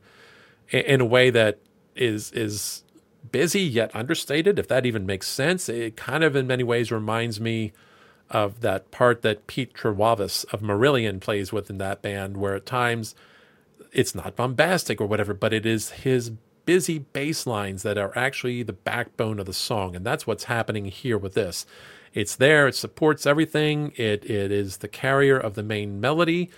in, 0.70 1.02
a 1.02 1.04
way 1.04 1.28
that 1.28 1.58
is 1.94 2.32
is 2.32 2.82
busy 3.30 3.60
yet 3.60 3.94
understated, 3.94 4.58
if 4.58 4.66
that 4.68 4.86
even 4.86 5.04
makes 5.04 5.28
sense. 5.28 5.68
It 5.68 5.98
kind 5.98 6.24
of, 6.24 6.34
in 6.34 6.46
many 6.46 6.62
ways, 6.64 6.90
reminds 6.90 7.42
me 7.42 7.72
of 8.30 8.62
that 8.62 8.90
part 8.90 9.20
that 9.20 9.46
Pete 9.46 9.74
Trewavas 9.74 10.46
of 10.50 10.62
Marillion 10.62 11.20
plays 11.20 11.52
with 11.52 11.68
in 11.68 11.76
that 11.76 12.00
band, 12.00 12.38
where 12.38 12.54
at 12.54 12.64
times 12.64 13.14
it's 13.92 14.14
not 14.14 14.34
bombastic 14.34 14.98
or 14.98 15.06
whatever, 15.06 15.34
but 15.34 15.52
it 15.52 15.66
is 15.66 15.90
his 15.90 16.32
busy 16.64 16.98
bass 16.98 17.46
lines 17.46 17.82
that 17.82 17.98
are 17.98 18.16
actually 18.16 18.62
the 18.62 18.72
backbone 18.72 19.38
of 19.38 19.46
the 19.46 19.52
song. 19.52 19.94
And 19.94 20.04
that's 20.04 20.26
what's 20.26 20.44
happening 20.44 20.86
here 20.86 21.18
with 21.18 21.34
this. 21.34 21.66
It's 22.12 22.36
there, 22.36 22.68
it 22.68 22.76
supports 22.76 23.26
everything, 23.26 23.92
it, 23.96 24.24
it 24.30 24.52
is 24.52 24.76
the 24.76 24.88
carrier 24.88 25.36
of 25.36 25.54
the 25.54 25.64
main 25.64 26.00
melody, 26.00 26.48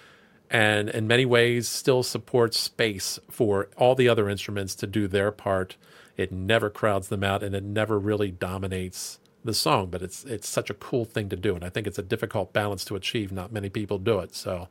and 0.50 0.90
in 0.90 1.06
many 1.06 1.24
ways 1.24 1.66
still 1.66 2.02
supports 2.02 2.60
space 2.60 3.18
for 3.30 3.68
all 3.76 3.94
the 3.94 4.08
other 4.08 4.28
instruments 4.28 4.74
to 4.76 4.86
do 4.86 5.08
their 5.08 5.32
part. 5.32 5.76
It 6.16 6.30
never 6.30 6.68
crowds 6.68 7.08
them 7.08 7.24
out 7.24 7.42
and 7.42 7.54
it 7.54 7.64
never 7.64 7.98
really 7.98 8.30
dominates 8.30 9.18
the 9.44 9.54
song, 9.54 9.88
but 9.90 10.02
it's 10.02 10.24
it's 10.24 10.48
such 10.48 10.70
a 10.70 10.74
cool 10.74 11.04
thing 11.04 11.28
to 11.30 11.36
do. 11.36 11.54
And 11.54 11.64
I 11.64 11.68
think 11.68 11.86
it's 11.86 11.98
a 11.98 12.02
difficult 12.02 12.52
balance 12.52 12.84
to 12.86 12.96
achieve. 12.96 13.32
Not 13.32 13.52
many 13.52 13.68
people 13.68 13.98
do 13.98 14.18
it. 14.18 14.34
So 14.34 14.68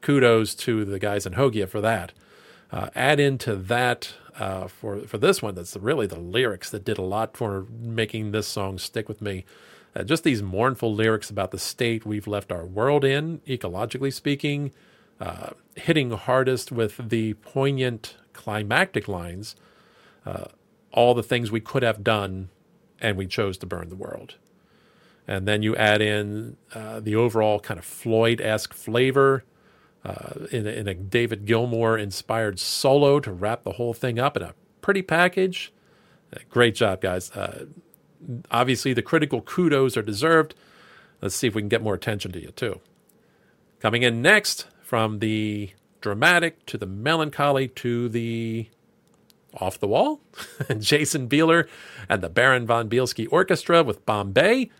kudos 0.00 0.54
to 0.56 0.84
the 0.84 0.98
guys 0.98 1.26
in 1.26 1.34
Hogia 1.34 1.68
for 1.68 1.80
that. 1.80 2.12
Uh, 2.72 2.88
add 2.94 3.20
into 3.20 3.54
that 3.54 4.14
uh, 4.38 4.66
for 4.68 5.00
for 5.00 5.18
this 5.18 5.42
one. 5.42 5.54
That's 5.54 5.76
really 5.76 6.06
the 6.06 6.18
lyrics 6.18 6.70
that 6.70 6.84
did 6.84 6.98
a 6.98 7.02
lot 7.02 7.36
for 7.36 7.66
making 7.70 8.32
this 8.32 8.46
song 8.46 8.78
stick 8.78 9.08
with 9.08 9.20
me. 9.20 9.44
Uh, 9.94 10.02
just 10.02 10.24
these 10.24 10.42
mournful 10.42 10.92
lyrics 10.92 11.30
about 11.30 11.50
the 11.52 11.58
state 11.58 12.04
we've 12.04 12.26
left 12.26 12.50
our 12.50 12.66
world 12.66 13.04
in, 13.04 13.38
ecologically 13.46 14.12
speaking, 14.12 14.72
uh, 15.20 15.50
hitting 15.76 16.10
hardest 16.10 16.72
with 16.72 17.08
the 17.10 17.34
poignant 17.34 18.16
climactic 18.32 19.06
lines. 19.06 19.54
Uh, 20.26 20.46
all 20.90 21.14
the 21.14 21.22
things 21.22 21.50
we 21.50 21.60
could 21.60 21.82
have 21.82 22.02
done, 22.02 22.48
and 23.00 23.16
we 23.16 23.26
chose 23.26 23.58
to 23.58 23.66
burn 23.66 23.88
the 23.88 23.96
world. 23.96 24.36
And 25.26 25.46
then 25.46 25.62
you 25.62 25.74
add 25.76 26.00
in 26.00 26.56
uh, 26.74 27.00
the 27.00 27.16
overall 27.16 27.58
kind 27.60 27.78
of 27.78 27.84
Floyd 27.84 28.40
esque 28.40 28.72
flavor 28.72 29.44
uh, 30.04 30.46
in, 30.50 30.66
a, 30.66 30.70
in 30.70 30.88
a 30.88 30.94
David 30.94 31.46
Gilmour 31.46 31.98
inspired 31.98 32.58
solo 32.58 33.20
to 33.20 33.32
wrap 33.32 33.62
the 33.62 33.72
whole 33.72 33.94
thing 33.94 34.18
up 34.18 34.36
in 34.36 34.42
a 34.42 34.54
pretty 34.80 35.02
package. 35.02 35.72
Uh, 36.34 36.40
great 36.50 36.74
job, 36.74 37.00
guys. 37.00 37.30
Uh, 37.30 37.66
obviously, 38.50 38.92
the 38.92 39.02
critical 39.02 39.40
kudos 39.40 39.96
are 39.96 40.02
deserved. 40.02 40.54
Let's 41.22 41.34
see 41.34 41.46
if 41.46 41.54
we 41.54 41.62
can 41.62 41.68
get 41.68 41.82
more 41.82 41.94
attention 41.94 42.32
to 42.32 42.40
you, 42.40 42.48
too. 42.48 42.80
Coming 43.80 44.02
in 44.02 44.20
next, 44.20 44.66
from 44.82 45.20
the 45.20 45.70
dramatic 46.02 46.66
to 46.66 46.76
the 46.76 46.86
melancholy 46.86 47.66
to 47.66 48.08
the 48.10 48.68
off 49.54 49.78
the 49.78 49.88
wall, 49.88 50.20
Jason 50.78 51.28
Bieler 51.28 51.66
and 52.08 52.22
the 52.22 52.28
Baron 52.28 52.66
von 52.66 52.90
Bielski 52.90 53.26
Orchestra 53.30 53.82
with 53.82 54.04
Bombay, 54.04 54.70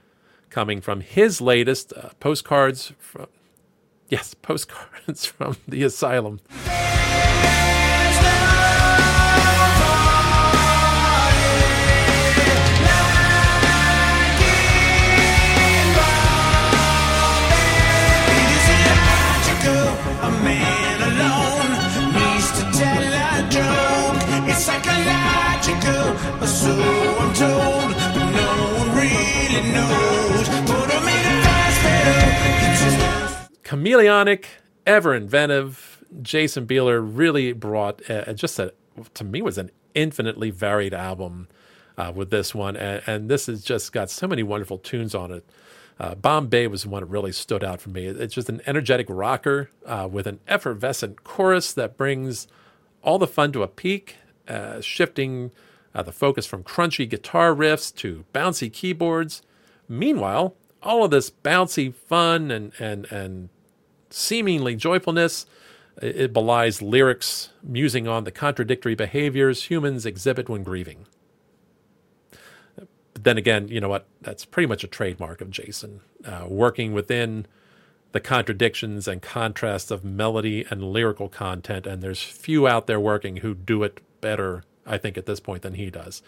coming 0.51 0.81
from 0.81 1.01
his 1.01 1.41
latest 1.41 1.93
uh, 1.95 2.11
postcards 2.21 2.93
from 2.99 3.27
Yes, 4.09 4.35
postcards 4.43 5.27
from 5.27 5.57
the 5.67 5.83
asylum. 5.83 6.41
Chameleonic, 33.65 34.45
ever 34.87 35.15
inventive. 35.15 36.05
Jason 36.23 36.67
Bieler 36.67 37.01
really 37.03 37.53
brought 37.53 38.09
uh, 38.09 38.33
just 38.35 38.59
a, 38.59 38.73
to 39.15 39.25
me 39.25 39.43
was 39.43 39.59
an 39.59 39.71
infinitely 39.95 40.51
varied 40.51 40.95
album 40.95 41.49
uh, 41.97 42.13
with 42.15 42.31
this 42.31 42.55
one, 42.55 42.77
and, 42.77 43.03
and, 43.07 43.29
this 43.29 43.47
has 43.47 43.63
just 43.63 43.93
got 43.93 44.11
so 44.11 44.27
many 44.27 44.43
wonderful 44.43 44.79
tunes 44.79 45.15
on 45.15 45.31
it. 45.31 45.45
Uh, 45.99 46.15
Bombay 46.15 46.67
was 46.67 46.83
the 46.83 46.89
one 46.89 47.03
that 47.03 47.07
really 47.07 47.31
stood 47.31 47.63
out 47.63 47.81
for 47.81 47.91
me. 47.91 48.07
It's 48.07 48.35
just 48.35 48.49
an 48.49 48.61
energetic 48.67 49.07
rocker 49.09 49.71
uh, 49.87 50.09
with 50.11 50.27
an 50.27 50.41
effervescent 50.49 51.23
chorus 51.23 51.73
that 51.73 51.97
brings 51.97 52.49
all 53.03 53.19
the 53.19 53.29
fun 53.29 53.53
to 53.53 53.63
a 53.63 53.69
peak, 53.69 54.17
uh, 54.49 54.81
shifting 54.81 55.53
uh, 55.95 56.03
the 56.03 56.11
focus 56.11 56.47
from 56.47 56.65
crunchy 56.65 57.09
guitar 57.09 57.55
riffs 57.55 57.95
to 57.97 58.25
bouncy 58.35 58.73
keyboards. 58.73 59.43
Meanwhile, 59.89 60.57
all 60.83 61.05
of 61.05 61.11
this 61.11 61.31
bouncy 61.31 61.95
fun 61.95 62.51
and 62.51 62.73
and 62.79 63.07
and 63.13 63.49
seemingly 64.15 64.77
joyfulness 64.77 65.47
It 66.01 66.33
belies 66.33 66.83
lyrics 66.83 67.51
musing 67.63 68.09
on 68.09 68.25
the 68.25 68.33
contradictory 68.33 68.95
behaviors 68.95 69.65
humans 69.65 70.05
exhibit 70.07 70.49
when 70.49 70.65
grieving. 70.65 71.07
But 73.13 73.25
then 73.25 73.39
again, 73.39 73.69
you 73.69 73.81
know 73.81 73.89
what? 73.89 74.07
That's 74.21 74.45
pretty 74.45 74.67
much 74.67 74.83
a 74.83 74.89
trademark 74.89 75.41
of 75.41 75.51
Jason, 75.51 76.01
uh, 76.25 76.47
working 76.49 76.93
within 76.93 77.47
the 78.11 78.21
contradictions 78.21 79.07
and 79.07 79.23
contrasts 79.23 79.91
of 79.93 80.05
melody 80.05 80.67
and 80.69 80.83
lyrical 80.83 81.29
content. 81.29 81.87
And 81.87 82.03
there's 82.03 82.23
few 82.23 82.67
out 82.67 82.87
there 82.89 83.01
working 83.01 83.39
who 83.39 83.55
do 83.55 83.85
it 83.85 84.01
better, 84.21 84.65
I 84.85 84.99
think, 84.99 85.17
at 85.17 85.27
this 85.27 85.41
point 85.41 85.63
than 85.63 85.75
he 85.75 85.91
does. 85.91 86.23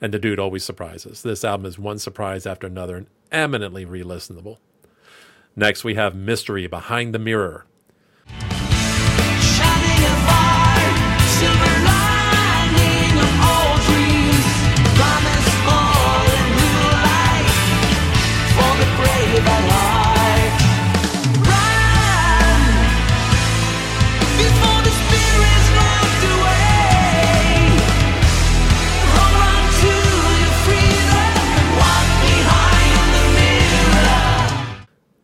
And 0.00 0.12
the 0.12 0.18
dude 0.18 0.40
always 0.40 0.64
surprises. 0.64 1.22
This 1.22 1.44
album 1.44 1.66
is 1.66 1.78
one 1.78 1.98
surprise 1.98 2.44
after 2.44 2.66
another 2.66 2.96
and 2.96 3.06
eminently 3.30 3.84
re 3.84 4.02
listenable. 4.02 4.58
Next, 5.54 5.84
we 5.84 5.94
have 5.94 6.14
Mystery 6.14 6.66
Behind 6.66 7.14
the 7.14 7.18
Mirror. 7.18 7.66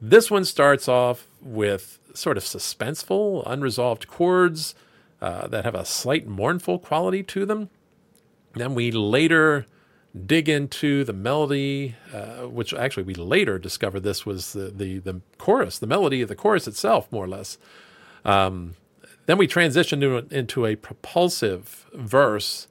This 0.08 0.30
one 0.30 0.46
starts 0.46 0.88
off 0.88 1.26
with 1.42 1.98
sort 2.14 2.38
of 2.38 2.42
suspenseful, 2.42 3.42
unresolved 3.44 4.08
chords 4.08 4.74
uh, 5.20 5.48
that 5.48 5.66
have 5.66 5.74
a 5.74 5.84
slight 5.84 6.26
mournful 6.26 6.78
quality 6.78 7.22
to 7.24 7.44
them. 7.44 7.68
Then 8.54 8.74
we 8.74 8.90
later 8.90 9.66
dig 10.24 10.48
into 10.48 11.04
the 11.04 11.12
melody, 11.12 11.94
uh, 12.14 12.48
which 12.48 12.72
actually 12.72 13.02
we 13.02 13.12
later 13.12 13.58
discovered 13.58 14.00
this 14.00 14.24
was 14.24 14.54
the, 14.54 14.70
the, 14.70 14.98
the 14.98 15.20
chorus, 15.36 15.78
the 15.78 15.86
melody 15.86 16.22
of 16.22 16.30
the 16.30 16.34
chorus 16.34 16.66
itself, 16.66 17.12
more 17.12 17.24
or 17.24 17.28
less. 17.28 17.58
Um, 18.24 18.76
then 19.26 19.36
we 19.36 19.46
transition 19.46 20.00
to, 20.00 20.26
into 20.30 20.64
a 20.64 20.74
propulsive 20.74 21.84
verse 21.92 22.66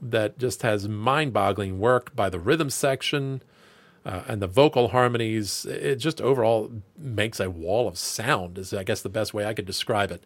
that 0.00 0.38
just 0.38 0.62
has 0.62 0.88
mind 0.88 1.32
boggling 1.32 1.80
work 1.80 2.14
by 2.14 2.30
the 2.30 2.38
rhythm 2.38 2.70
section 2.70 3.42
uh, 4.08 4.22
and 4.26 4.40
the 4.40 4.46
vocal 4.46 4.88
harmonies. 4.88 5.66
It 5.66 5.96
just 5.96 6.20
overall 6.20 6.72
makes 6.96 7.38
a 7.38 7.50
wall 7.50 7.86
of 7.86 7.98
sound, 7.98 8.56
is 8.56 8.72
I 8.72 8.82
guess 8.82 9.02
the 9.02 9.10
best 9.10 9.34
way 9.34 9.44
I 9.44 9.52
could 9.52 9.66
describe 9.66 10.10
it. 10.10 10.24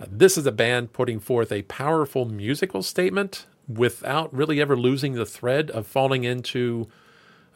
Uh, 0.00 0.06
this 0.08 0.38
is 0.38 0.46
a 0.46 0.52
band 0.52 0.92
putting 0.92 1.18
forth 1.18 1.50
a 1.50 1.62
powerful 1.62 2.26
musical 2.26 2.82
statement 2.82 3.46
without 3.68 4.32
really 4.32 4.60
ever 4.60 4.76
losing 4.76 5.14
the 5.14 5.26
thread 5.26 5.70
of 5.72 5.86
falling 5.86 6.22
into 6.22 6.86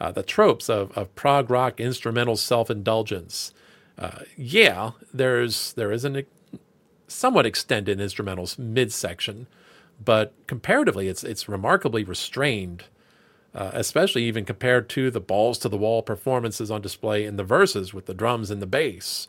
uh, 0.01 0.11
the 0.11 0.23
tropes 0.23 0.69
of, 0.69 0.91
of 0.97 1.15
prog 1.15 1.49
rock 1.49 1.79
instrumental 1.79 2.35
self 2.35 2.69
indulgence. 2.69 3.53
Uh, 3.97 4.23
yeah, 4.35 4.91
there's 5.13 5.73
there 5.73 5.91
is 5.91 6.03
an 6.03 6.25
somewhat 7.07 7.45
extended 7.45 7.99
instrumentals 7.99 8.59
midsection, 8.59 9.47
but 10.03 10.33
comparatively, 10.45 11.07
it's 11.07 11.23
it's 11.23 11.47
remarkably 11.47 12.03
restrained, 12.03 12.85
uh, 13.53 13.71
especially 13.73 14.23
even 14.23 14.45
compared 14.45 14.89
to 14.89 15.09
the 15.09 15.19
balls 15.19 15.57
to 15.59 15.69
the 15.69 15.77
wall 15.77 16.01
performances 16.01 16.69
on 16.69 16.81
display 16.81 17.25
in 17.25 17.35
the 17.35 17.43
verses 17.43 17.93
with 17.93 18.05
the 18.05 18.13
drums 18.13 18.51
and 18.51 18.61
the 18.61 18.67
bass. 18.67 19.27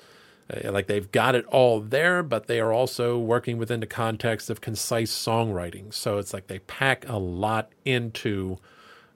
Uh, 0.53 0.71
like 0.73 0.87
they've 0.87 1.11
got 1.13 1.35
it 1.35 1.45
all 1.47 1.81
there, 1.81 2.23
but 2.23 2.47
they 2.47 2.61
are 2.61 2.73
also 2.73 3.19
working 3.19 3.57
within 3.57 3.81
the 3.81 3.87
context 3.87 4.51
of 4.51 4.61
concise 4.61 5.13
songwriting. 5.13 5.93
So 5.93 6.19
it's 6.19 6.33
like 6.35 6.49
they 6.49 6.59
pack 6.61 7.09
a 7.09 7.17
lot 7.19 7.71
into 7.85 8.59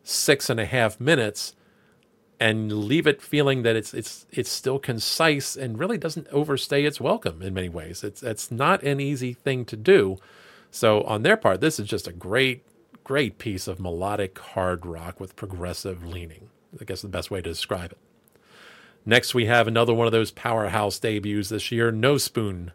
six 0.02 0.48
and 0.48 0.60
a 0.60 0.66
half 0.66 1.00
minutes 1.00 1.54
and 2.40 2.70
leave 2.72 3.06
it 3.06 3.22
feeling 3.22 3.62
that 3.62 3.76
it's 3.76 3.94
it's 3.94 4.26
it's 4.30 4.50
still 4.50 4.78
concise 4.78 5.56
and 5.56 5.78
really 5.78 5.96
doesn't 5.96 6.26
overstay 6.28 6.84
its 6.84 7.00
welcome 7.00 7.40
in 7.42 7.54
many 7.54 7.68
ways. 7.68 8.04
It's 8.04 8.22
it's 8.22 8.50
not 8.50 8.82
an 8.82 9.00
easy 9.00 9.32
thing 9.32 9.64
to 9.66 9.76
do. 9.76 10.18
So 10.70 11.02
on 11.02 11.22
their 11.22 11.36
part, 11.36 11.60
this 11.60 11.78
is 11.78 11.86
just 11.86 12.08
a 12.08 12.12
great 12.12 12.64
great 13.04 13.38
piece 13.38 13.68
of 13.68 13.78
melodic 13.78 14.38
hard 14.38 14.84
rock 14.86 15.20
with 15.20 15.36
progressive 15.36 16.04
leaning. 16.04 16.48
I 16.80 16.84
guess 16.84 17.02
the 17.02 17.08
best 17.08 17.30
way 17.30 17.40
to 17.40 17.50
describe 17.50 17.92
it. 17.92 17.98
Next, 19.06 19.34
we 19.34 19.44
have 19.44 19.68
another 19.68 19.92
one 19.92 20.06
of 20.06 20.12
those 20.12 20.30
powerhouse 20.30 20.98
debuts 20.98 21.50
this 21.50 21.70
year, 21.70 21.92
No 21.92 22.16
Spoon, 22.16 22.72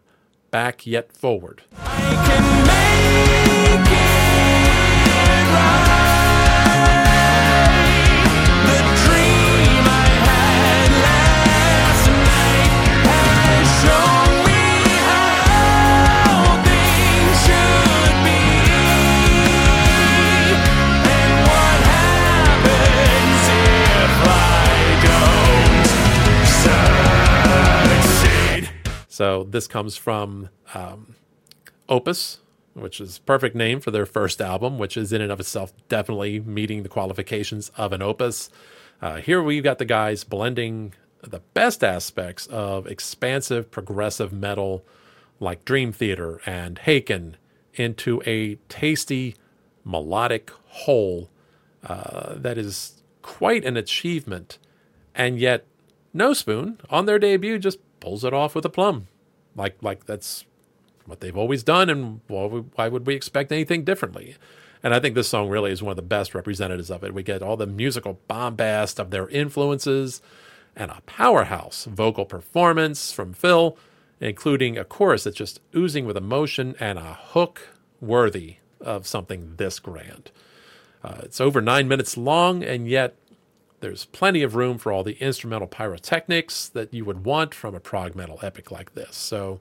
Back 0.52 0.86
Yet 0.86 1.12
Forward. 1.12 1.64
So 29.20 29.44
this 29.44 29.66
comes 29.66 29.98
from 29.98 30.48
um, 30.72 31.14
Opus, 31.90 32.38
which 32.72 33.02
is 33.02 33.18
perfect 33.18 33.54
name 33.54 33.78
for 33.78 33.90
their 33.90 34.06
first 34.06 34.40
album, 34.40 34.78
which 34.78 34.96
is 34.96 35.12
in 35.12 35.20
and 35.20 35.30
of 35.30 35.38
itself 35.38 35.74
definitely 35.90 36.40
meeting 36.40 36.84
the 36.84 36.88
qualifications 36.88 37.70
of 37.76 37.92
an 37.92 38.00
opus. 38.00 38.48
Uh, 39.02 39.16
here 39.16 39.42
we've 39.42 39.62
got 39.62 39.76
the 39.76 39.84
guys 39.84 40.24
blending 40.24 40.94
the 41.20 41.40
best 41.52 41.84
aspects 41.84 42.46
of 42.46 42.86
expansive 42.86 43.70
progressive 43.70 44.32
metal 44.32 44.86
like 45.38 45.66
Dream 45.66 45.92
Theater 45.92 46.40
and 46.46 46.78
Haken 46.78 47.34
into 47.74 48.22
a 48.24 48.54
tasty 48.70 49.36
melodic 49.84 50.50
whole 50.64 51.28
uh, 51.86 52.36
that 52.36 52.56
is 52.56 53.02
quite 53.20 53.66
an 53.66 53.76
achievement. 53.76 54.56
And 55.14 55.38
yet, 55.38 55.66
No 56.14 56.32
Spoon 56.32 56.80
on 56.88 57.04
their 57.04 57.18
debut 57.18 57.58
just 57.58 57.80
pulls 58.00 58.24
it 58.24 58.34
off 58.34 58.54
with 58.54 58.64
a 58.64 58.70
plum. 58.70 59.06
Like 59.54 59.76
like 59.82 60.06
that's 60.06 60.44
what 61.06 61.20
they've 61.20 61.36
always 61.36 61.62
done, 61.62 61.90
and 61.90 62.20
why 62.28 62.44
would, 62.46 62.70
why 62.74 62.88
would 62.88 63.06
we 63.06 63.14
expect 63.14 63.52
anything 63.52 63.84
differently? 63.84 64.36
And 64.82 64.94
I 64.94 65.00
think 65.00 65.14
this 65.14 65.28
song 65.28 65.48
really 65.48 65.72
is 65.72 65.82
one 65.82 65.90
of 65.90 65.96
the 65.96 66.02
best 66.02 66.34
representatives 66.34 66.90
of 66.90 67.04
it. 67.04 67.12
We 67.12 67.22
get 67.22 67.42
all 67.42 67.56
the 67.56 67.66
musical 67.66 68.18
bombast 68.28 68.98
of 68.98 69.10
their 69.10 69.28
influences 69.28 70.22
and 70.74 70.90
a 70.90 71.02
powerhouse 71.04 71.84
vocal 71.84 72.24
performance 72.24 73.12
from 73.12 73.34
Phil, 73.34 73.76
including 74.20 74.78
a 74.78 74.84
chorus 74.84 75.24
that's 75.24 75.36
just 75.36 75.60
oozing 75.76 76.06
with 76.06 76.16
emotion 76.16 76.74
and 76.80 76.98
a 76.98 77.14
hook 77.14 77.68
worthy 78.00 78.56
of 78.80 79.06
something 79.06 79.54
this 79.56 79.78
grand. 79.78 80.30
Uh, 81.02 81.20
it's 81.22 81.40
over 81.40 81.60
nine 81.60 81.88
minutes 81.88 82.16
long, 82.16 82.62
and 82.62 82.88
yet 82.88 83.14
there's 83.80 84.04
plenty 84.06 84.42
of 84.42 84.54
room 84.54 84.78
for 84.78 84.92
all 84.92 85.02
the 85.02 85.20
instrumental 85.20 85.66
pyrotechnics 85.66 86.68
that 86.68 86.92
you 86.94 87.04
would 87.04 87.24
want 87.24 87.54
from 87.54 87.74
a 87.74 87.80
prog 87.80 88.14
metal 88.14 88.38
epic 88.42 88.70
like 88.70 88.94
this. 88.94 89.16
So, 89.16 89.60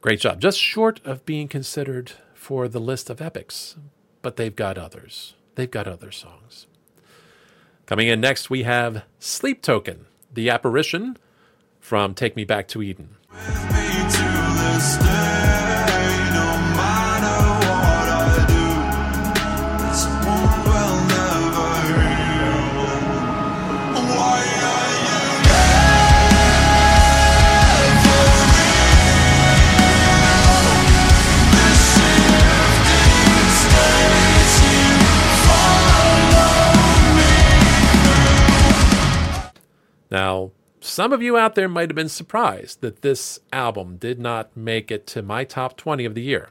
great 0.00 0.20
job. 0.20 0.40
Just 0.40 0.58
short 0.58 1.00
of 1.04 1.24
being 1.24 1.48
considered 1.48 2.12
for 2.34 2.68
the 2.68 2.80
list 2.80 3.10
of 3.10 3.20
epics, 3.20 3.76
but 4.22 4.36
they've 4.36 4.54
got 4.54 4.78
others. 4.78 5.34
They've 5.54 5.70
got 5.70 5.86
other 5.86 6.10
songs. 6.10 6.66
Coming 7.86 8.08
in 8.08 8.20
next, 8.20 8.48
we 8.48 8.62
have 8.62 9.04
Sleep 9.18 9.60
Token, 9.62 10.06
the 10.32 10.48
apparition 10.48 11.18
from 11.80 12.14
Take 12.14 12.34
Me 12.34 12.44
Back 12.44 12.66
to 12.68 12.82
Eden. 12.82 13.16
Some 40.94 41.12
of 41.12 41.20
you 41.20 41.36
out 41.36 41.56
there 41.56 41.68
might 41.68 41.90
have 41.90 41.96
been 41.96 42.08
surprised 42.08 42.80
that 42.80 43.02
this 43.02 43.40
album 43.52 43.96
did 43.96 44.20
not 44.20 44.56
make 44.56 44.92
it 44.92 45.08
to 45.08 45.22
my 45.22 45.42
top 45.42 45.76
20 45.76 46.04
of 46.04 46.14
the 46.14 46.22
year. 46.22 46.50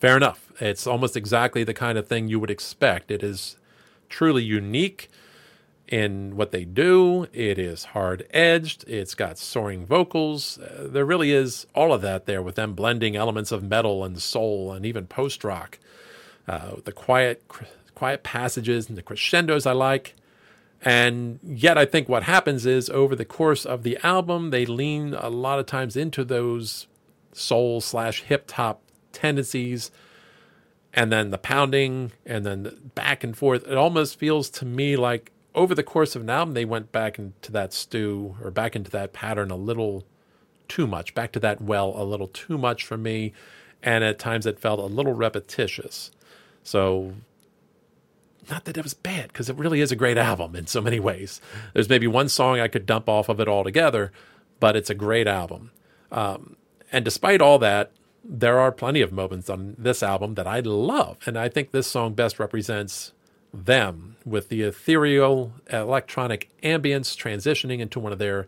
Fair 0.00 0.16
enough. 0.16 0.50
It's 0.60 0.86
almost 0.86 1.14
exactly 1.14 1.62
the 1.62 1.74
kind 1.74 1.98
of 1.98 2.08
thing 2.08 2.26
you 2.26 2.40
would 2.40 2.50
expect. 2.50 3.10
It 3.10 3.22
is 3.22 3.58
truly 4.08 4.42
unique 4.42 5.10
in 5.86 6.36
what 6.36 6.52
they 6.52 6.64
do. 6.64 7.26
It 7.34 7.58
is 7.58 7.84
hard 7.84 8.26
edged. 8.30 8.88
It's 8.88 9.14
got 9.14 9.36
soaring 9.36 9.84
vocals. 9.84 10.56
Uh, 10.58 10.88
there 10.90 11.04
really 11.04 11.30
is 11.30 11.66
all 11.74 11.92
of 11.92 12.00
that 12.00 12.24
there 12.24 12.40
with 12.40 12.54
them 12.54 12.72
blending 12.72 13.14
elements 13.14 13.52
of 13.52 13.62
metal 13.62 14.04
and 14.04 14.22
soul 14.22 14.72
and 14.72 14.86
even 14.86 15.06
post 15.06 15.44
rock. 15.44 15.78
Uh, 16.48 16.76
the 16.82 16.92
quiet, 16.92 17.42
quiet 17.94 18.22
passages 18.22 18.88
and 18.88 18.96
the 18.96 19.02
crescendos 19.02 19.66
I 19.66 19.72
like. 19.72 20.14
And 20.84 21.40
yet, 21.42 21.78
I 21.78 21.86
think 21.86 22.08
what 22.10 22.24
happens 22.24 22.66
is 22.66 22.90
over 22.90 23.16
the 23.16 23.24
course 23.24 23.64
of 23.64 23.82
the 23.82 23.98
album, 24.04 24.50
they 24.50 24.66
lean 24.66 25.14
a 25.14 25.30
lot 25.30 25.58
of 25.58 25.64
times 25.64 25.96
into 25.96 26.24
those 26.24 26.86
soul 27.32 27.80
slash 27.80 28.20
hip 28.22 28.50
hop 28.50 28.82
tendencies 29.10 29.90
and 30.92 31.10
then 31.10 31.30
the 31.30 31.38
pounding 31.38 32.12
and 32.26 32.44
then 32.44 32.62
the 32.64 32.70
back 32.72 33.24
and 33.24 33.36
forth. 33.36 33.66
It 33.66 33.76
almost 33.76 34.18
feels 34.18 34.50
to 34.50 34.66
me 34.66 34.96
like 34.96 35.32
over 35.54 35.74
the 35.74 35.82
course 35.82 36.14
of 36.14 36.22
an 36.22 36.30
album, 36.30 36.54
they 36.54 36.64
went 36.64 36.92
back 36.92 37.18
into 37.18 37.50
that 37.52 37.72
stew 37.72 38.36
or 38.42 38.50
back 38.50 38.76
into 38.76 38.90
that 38.90 39.12
pattern 39.12 39.50
a 39.50 39.56
little 39.56 40.04
too 40.68 40.86
much, 40.86 41.14
back 41.14 41.32
to 41.32 41.40
that 41.40 41.60
well 41.60 41.94
a 41.96 42.04
little 42.04 42.28
too 42.28 42.58
much 42.58 42.84
for 42.84 42.96
me. 42.96 43.32
And 43.82 44.04
at 44.04 44.18
times 44.18 44.46
it 44.46 44.58
felt 44.58 44.80
a 44.80 44.86
little 44.86 45.12
repetitious. 45.12 46.10
So 46.62 47.14
not 48.50 48.64
that 48.64 48.76
it 48.76 48.84
was 48.84 48.94
bad 48.94 49.28
because 49.28 49.48
it 49.48 49.56
really 49.56 49.80
is 49.80 49.92
a 49.92 49.96
great 49.96 50.18
album 50.18 50.54
in 50.56 50.66
so 50.66 50.80
many 50.80 51.00
ways. 51.00 51.40
There's 51.72 51.88
maybe 51.88 52.06
one 52.06 52.28
song 52.28 52.60
I 52.60 52.68
could 52.68 52.86
dump 52.86 53.08
off 53.08 53.28
of 53.28 53.40
it 53.40 53.48
altogether, 53.48 54.12
but 54.60 54.76
it's 54.76 54.90
a 54.90 54.94
great 54.94 55.26
album. 55.26 55.70
Um, 56.10 56.56
and 56.92 57.04
despite 57.04 57.40
all 57.40 57.58
that, 57.58 57.90
there 58.24 58.58
are 58.58 58.72
plenty 58.72 59.00
of 59.00 59.12
moments 59.12 59.50
on 59.50 59.74
this 59.78 60.02
album 60.02 60.34
that 60.34 60.46
I 60.46 60.60
love, 60.60 61.18
and 61.26 61.38
I 61.38 61.48
think 61.48 61.70
this 61.70 61.86
song 61.86 62.14
best 62.14 62.38
represents 62.38 63.12
them 63.52 64.16
with 64.24 64.48
the 64.48 64.62
ethereal 64.62 65.52
electronic 65.70 66.50
ambience 66.62 67.14
transitioning 67.16 67.80
into 67.80 68.00
one 68.00 68.12
of 68.12 68.18
their 68.18 68.46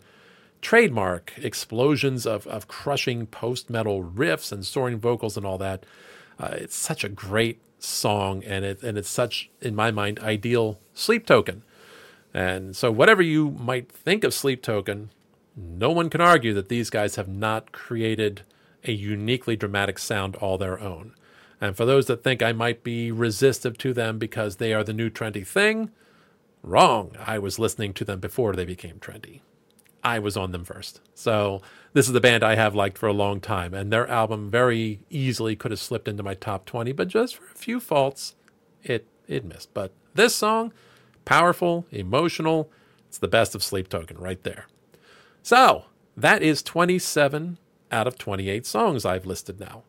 trademark 0.63 1.33
explosions 1.37 2.27
of, 2.27 2.47
of 2.47 2.67
crushing 2.67 3.27
post 3.27 3.71
metal 3.71 4.03
riffs 4.03 4.51
and 4.51 4.65
soaring 4.65 4.99
vocals 4.99 5.37
and 5.37 5.47
all 5.47 5.59
that. 5.59 5.85
Uh, 6.41 6.49
it's 6.53 6.75
such 6.75 7.05
a 7.05 7.09
great 7.09 7.61
song, 7.87 8.43
and 8.45 8.65
it 8.65 8.83
and 8.83 8.99
it's 8.99 9.09
such, 9.09 9.51
in 9.61 9.75
my 9.75 9.91
mind, 9.91 10.19
ideal 10.21 10.79
sleep 10.95 11.27
token. 11.27 11.63
And 12.37 12.77
so, 12.77 12.93
whatever 12.93 13.23
you 13.23 13.53
might 13.53 13.91
think 13.91 14.23
of 14.23 14.35
Sleep 14.35 14.61
Token, 14.61 15.09
no 15.57 15.91
one 15.91 16.11
can 16.11 16.21
argue 16.21 16.53
that 16.53 16.69
these 16.69 16.91
guys 16.91 17.17
have 17.17 17.29
not 17.29 17.73
created 17.73 18.43
a 18.85 18.93
uniquely 18.93 19.57
dramatic 19.57 19.99
sound 19.99 20.37
all 20.37 20.59
their 20.59 20.79
own. 20.79 21.15
And 21.63 21.75
for 21.75 21.87
those 21.87 22.07
that 22.09 22.23
think 22.23 22.43
I 22.43 22.53
might 22.53 22.83
be 22.83 23.11
resistive 23.11 23.79
to 23.79 23.95
them 23.95 24.19
because 24.19 24.57
they 24.57 24.75
are 24.75 24.85
the 24.85 24.93
new 24.93 25.09
trendy 25.09 25.47
thing, 25.47 25.91
wrong. 26.63 27.13
I 27.19 27.39
was 27.39 27.59
listening 27.59 27.95
to 27.95 28.05
them 28.05 28.21
before 28.21 28.55
they 28.55 28.67
became 28.67 28.99
trendy. 28.99 29.41
I 30.07 30.21
was 30.21 30.37
on 30.37 30.53
them 30.53 30.65
first. 30.65 31.01
So 31.15 31.61
this 31.93 32.07
is 32.07 32.13
the 32.13 32.21
band 32.21 32.45
I 32.45 32.55
have 32.55 32.77
liked 32.77 32.97
for 32.97 33.09
a 33.09 33.13
long 33.13 33.41
time, 33.41 33.75
and 33.75 33.93
their 33.93 34.07
album 34.07 34.49
very 34.53 35.01
easily 35.11 35.57
could 35.57 35.73
have 35.73 35.81
slipped 35.81 36.07
into 36.07 36.23
my 36.23 36.35
top 36.35 36.65
20, 36.65 36.93
but 36.93 37.09
just 37.09 37.35
for 37.35 37.45
a 37.47 37.59
few 37.59 37.81
faults, 37.81 38.37
it 38.85 39.09
it 39.27 39.45
missed. 39.45 39.75
But 39.75 39.91
this 40.15 40.33
song, 40.33 40.73
powerful, 41.25 41.87
emotional, 41.91 42.71
it's 43.09 43.19
the 43.19 43.27
best 43.27 43.57
of 43.57 43.65
Sleep 43.65 43.89
Token 43.89 44.17
right 44.17 44.41
there. 44.45 44.69
So 45.43 45.87
that 46.17 46.41
is 46.41 46.63
27 46.63 47.59
out 47.91 48.07
of 48.07 48.17
28 48.17 48.65
songs 48.65 49.05
I've 49.05 49.27
listed 49.27 49.59
now. 49.59 49.83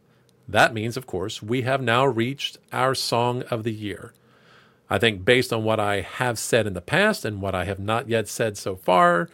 That 0.48 0.74
means, 0.74 0.98
of 0.98 1.06
course, 1.06 1.44
we 1.44 1.62
have 1.62 1.82
now 1.82 2.08
reached 2.08 2.58
our 2.74 2.96
song 2.96 3.44
of 3.52 3.64
the 3.64 3.74
year. 3.74 4.14
I 4.90 4.98
think, 4.98 5.24
based 5.24 5.54
on 5.54 5.64
what 5.64 5.80
I 5.80 6.02
have 6.02 6.40
said 6.40 6.66
in 6.66 6.74
the 6.74 6.82
past 6.82 7.24
and 7.24 7.40
what 7.40 7.54
I 7.54 7.66
have 7.66 7.80
not 7.80 8.10
yet 8.10 8.28
said 8.28 8.58
so 8.58 8.76
far, 8.76 9.30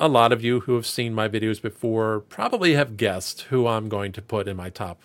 a 0.00 0.08
lot 0.08 0.32
of 0.32 0.42
you 0.42 0.60
who 0.60 0.76
have 0.76 0.86
seen 0.86 1.14
my 1.14 1.28
videos 1.28 1.60
before 1.60 2.20
probably 2.20 2.72
have 2.72 2.96
guessed 2.96 3.42
who 3.42 3.66
I'm 3.66 3.90
going 3.90 4.12
to 4.12 4.22
put 4.22 4.48
in 4.48 4.56
my 4.56 4.70
top 4.70 5.02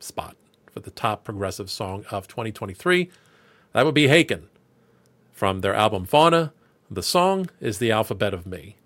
spot 0.00 0.36
for 0.70 0.80
the 0.80 0.90
top 0.90 1.24
progressive 1.24 1.70
song 1.70 2.04
of 2.10 2.28
2023. 2.28 3.10
That 3.72 3.86
would 3.86 3.94
be 3.94 4.06
Haken. 4.06 4.42
From 5.32 5.62
their 5.62 5.74
album 5.74 6.04
Fauna, 6.04 6.52
the 6.90 7.02
song 7.02 7.48
is 7.58 7.78
The 7.78 7.90
Alphabet 7.90 8.34
of 8.34 8.46
Me. 8.46 8.76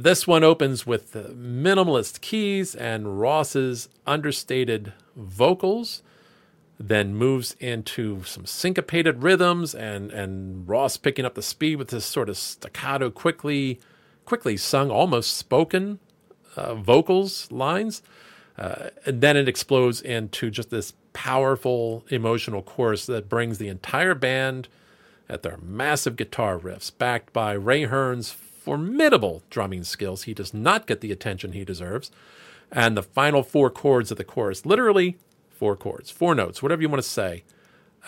This 0.00 0.28
one 0.28 0.44
opens 0.44 0.86
with 0.86 1.10
the 1.10 1.24
minimalist 1.24 2.20
keys 2.20 2.76
and 2.76 3.18
Ross's 3.18 3.88
understated 4.06 4.92
vocals, 5.16 6.02
then 6.78 7.16
moves 7.16 7.56
into 7.58 8.22
some 8.22 8.46
syncopated 8.46 9.24
rhythms 9.24 9.74
and, 9.74 10.12
and 10.12 10.68
Ross 10.68 10.98
picking 10.98 11.24
up 11.24 11.34
the 11.34 11.42
speed 11.42 11.78
with 11.78 11.88
this 11.88 12.04
sort 12.04 12.28
of 12.28 12.36
staccato, 12.36 13.10
quickly, 13.10 13.80
quickly 14.24 14.56
sung, 14.56 14.88
almost 14.88 15.36
spoken 15.36 15.98
uh, 16.54 16.76
vocals 16.76 17.50
lines. 17.50 18.00
Uh, 18.56 18.90
and 19.04 19.20
then 19.20 19.36
it 19.36 19.48
explodes 19.48 20.00
into 20.00 20.48
just 20.48 20.70
this 20.70 20.92
powerful 21.12 22.04
emotional 22.08 22.62
chorus 22.62 23.04
that 23.06 23.28
brings 23.28 23.58
the 23.58 23.66
entire 23.66 24.14
band 24.14 24.68
at 25.28 25.42
their 25.42 25.56
massive 25.56 26.14
guitar 26.14 26.56
riffs, 26.56 26.92
backed 26.96 27.32
by 27.32 27.50
Ray 27.50 27.82
Hearne's 27.82 28.36
formidable 28.68 29.42
drumming 29.48 29.82
skills. 29.82 30.24
He 30.24 30.34
does 30.34 30.52
not 30.52 30.86
get 30.86 31.00
the 31.00 31.10
attention 31.10 31.52
he 31.52 31.64
deserves. 31.64 32.10
And 32.70 32.98
the 32.98 33.02
final 33.02 33.42
four 33.42 33.70
chords 33.70 34.10
of 34.10 34.18
the 34.18 34.24
chorus, 34.24 34.66
literally 34.66 35.16
four 35.48 35.74
chords, 35.74 36.10
four 36.10 36.34
notes, 36.34 36.62
whatever 36.62 36.82
you 36.82 36.88
want 36.90 37.02
to 37.02 37.08
say, 37.08 37.44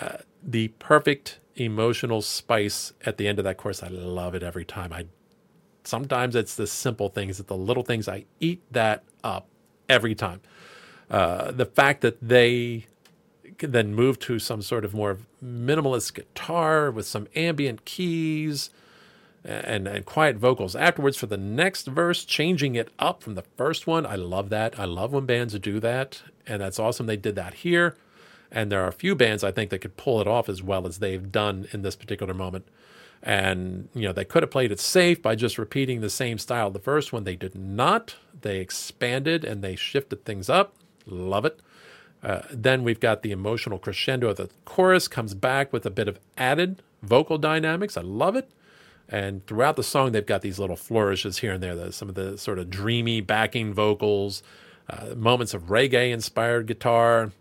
uh, 0.02 0.18
the 0.42 0.68
perfect 0.78 1.38
emotional 1.56 2.20
spice 2.20 2.92
at 3.06 3.16
the 3.16 3.26
end 3.26 3.38
of 3.38 3.44
that 3.46 3.56
chorus. 3.56 3.82
I 3.82 3.88
love 3.88 4.34
it 4.34 4.42
every 4.42 4.66
time. 4.66 4.92
I 4.92 5.06
sometimes 5.84 6.36
it's 6.36 6.56
the 6.56 6.66
simple 6.66 7.08
things, 7.08 7.40
it's 7.40 7.48
the 7.48 7.56
little 7.56 7.82
things. 7.82 8.06
I 8.06 8.26
eat 8.38 8.60
that 8.70 9.02
up 9.24 9.48
every 9.88 10.14
time. 10.14 10.42
Uh, 11.10 11.52
the 11.52 11.64
fact 11.64 12.02
that 12.02 12.18
they 12.20 12.84
then 13.60 13.94
move 13.94 14.18
to 14.18 14.38
some 14.38 14.60
sort 14.60 14.84
of 14.84 14.92
more 14.92 15.16
minimalist 15.42 16.12
guitar 16.12 16.90
with 16.90 17.06
some 17.06 17.28
ambient 17.34 17.86
keys 17.86 18.68
and, 19.44 19.88
and 19.88 20.04
quiet 20.04 20.36
vocals 20.36 20.76
afterwards 20.76 21.16
for 21.16 21.26
the 21.26 21.36
next 21.36 21.86
verse, 21.86 22.24
changing 22.24 22.74
it 22.74 22.90
up 22.98 23.22
from 23.22 23.34
the 23.34 23.44
first 23.56 23.86
one. 23.86 24.04
I 24.06 24.16
love 24.16 24.50
that. 24.50 24.78
I 24.78 24.84
love 24.84 25.12
when 25.12 25.26
bands 25.26 25.58
do 25.58 25.80
that. 25.80 26.22
And 26.46 26.60
that's 26.60 26.78
awesome. 26.78 27.06
They 27.06 27.16
did 27.16 27.36
that 27.36 27.54
here. 27.54 27.96
And 28.50 28.70
there 28.70 28.82
are 28.82 28.88
a 28.88 28.92
few 28.92 29.14
bands 29.14 29.44
I 29.44 29.52
think 29.52 29.70
that 29.70 29.78
could 29.78 29.96
pull 29.96 30.20
it 30.20 30.26
off 30.26 30.48
as 30.48 30.62
well 30.62 30.86
as 30.86 30.98
they've 30.98 31.30
done 31.30 31.68
in 31.72 31.82
this 31.82 31.96
particular 31.96 32.34
moment. 32.34 32.66
And, 33.22 33.88
you 33.94 34.02
know, 34.02 34.12
they 34.12 34.24
could 34.24 34.42
have 34.42 34.50
played 34.50 34.72
it 34.72 34.80
safe 34.80 35.20
by 35.20 35.34
just 35.34 35.58
repeating 35.58 36.00
the 36.00 36.10
same 36.10 36.38
style 36.38 36.70
the 36.70 36.78
first 36.78 37.12
one. 37.12 37.24
They 37.24 37.36
did 37.36 37.54
not. 37.54 38.16
They 38.38 38.58
expanded 38.58 39.44
and 39.44 39.62
they 39.62 39.76
shifted 39.76 40.24
things 40.24 40.48
up. 40.48 40.74
Love 41.06 41.44
it. 41.44 41.60
Uh, 42.22 42.42
then 42.50 42.82
we've 42.82 43.00
got 43.00 43.22
the 43.22 43.30
emotional 43.30 43.78
crescendo 43.78 44.28
of 44.28 44.36
the 44.36 44.50
chorus 44.64 45.08
comes 45.08 45.34
back 45.34 45.72
with 45.72 45.86
a 45.86 45.90
bit 45.90 46.08
of 46.08 46.18
added 46.36 46.82
vocal 47.02 47.38
dynamics. 47.38 47.96
I 47.96 48.02
love 48.02 48.36
it. 48.36 48.50
And 49.10 49.44
throughout 49.48 49.74
the 49.74 49.82
song, 49.82 50.12
they've 50.12 50.24
got 50.24 50.40
these 50.40 50.60
little 50.60 50.76
flourishes 50.76 51.38
here 51.38 51.52
and 51.52 51.62
there. 51.62 51.74
There's 51.74 51.96
some 51.96 52.08
of 52.08 52.14
the 52.14 52.38
sort 52.38 52.60
of 52.60 52.70
dreamy 52.70 53.20
backing 53.20 53.74
vocals, 53.74 54.42
uh, 54.88 55.16
moments 55.16 55.52
of 55.52 55.64
reggae 55.64 56.12
inspired 56.12 56.68
guitar, 56.68 57.32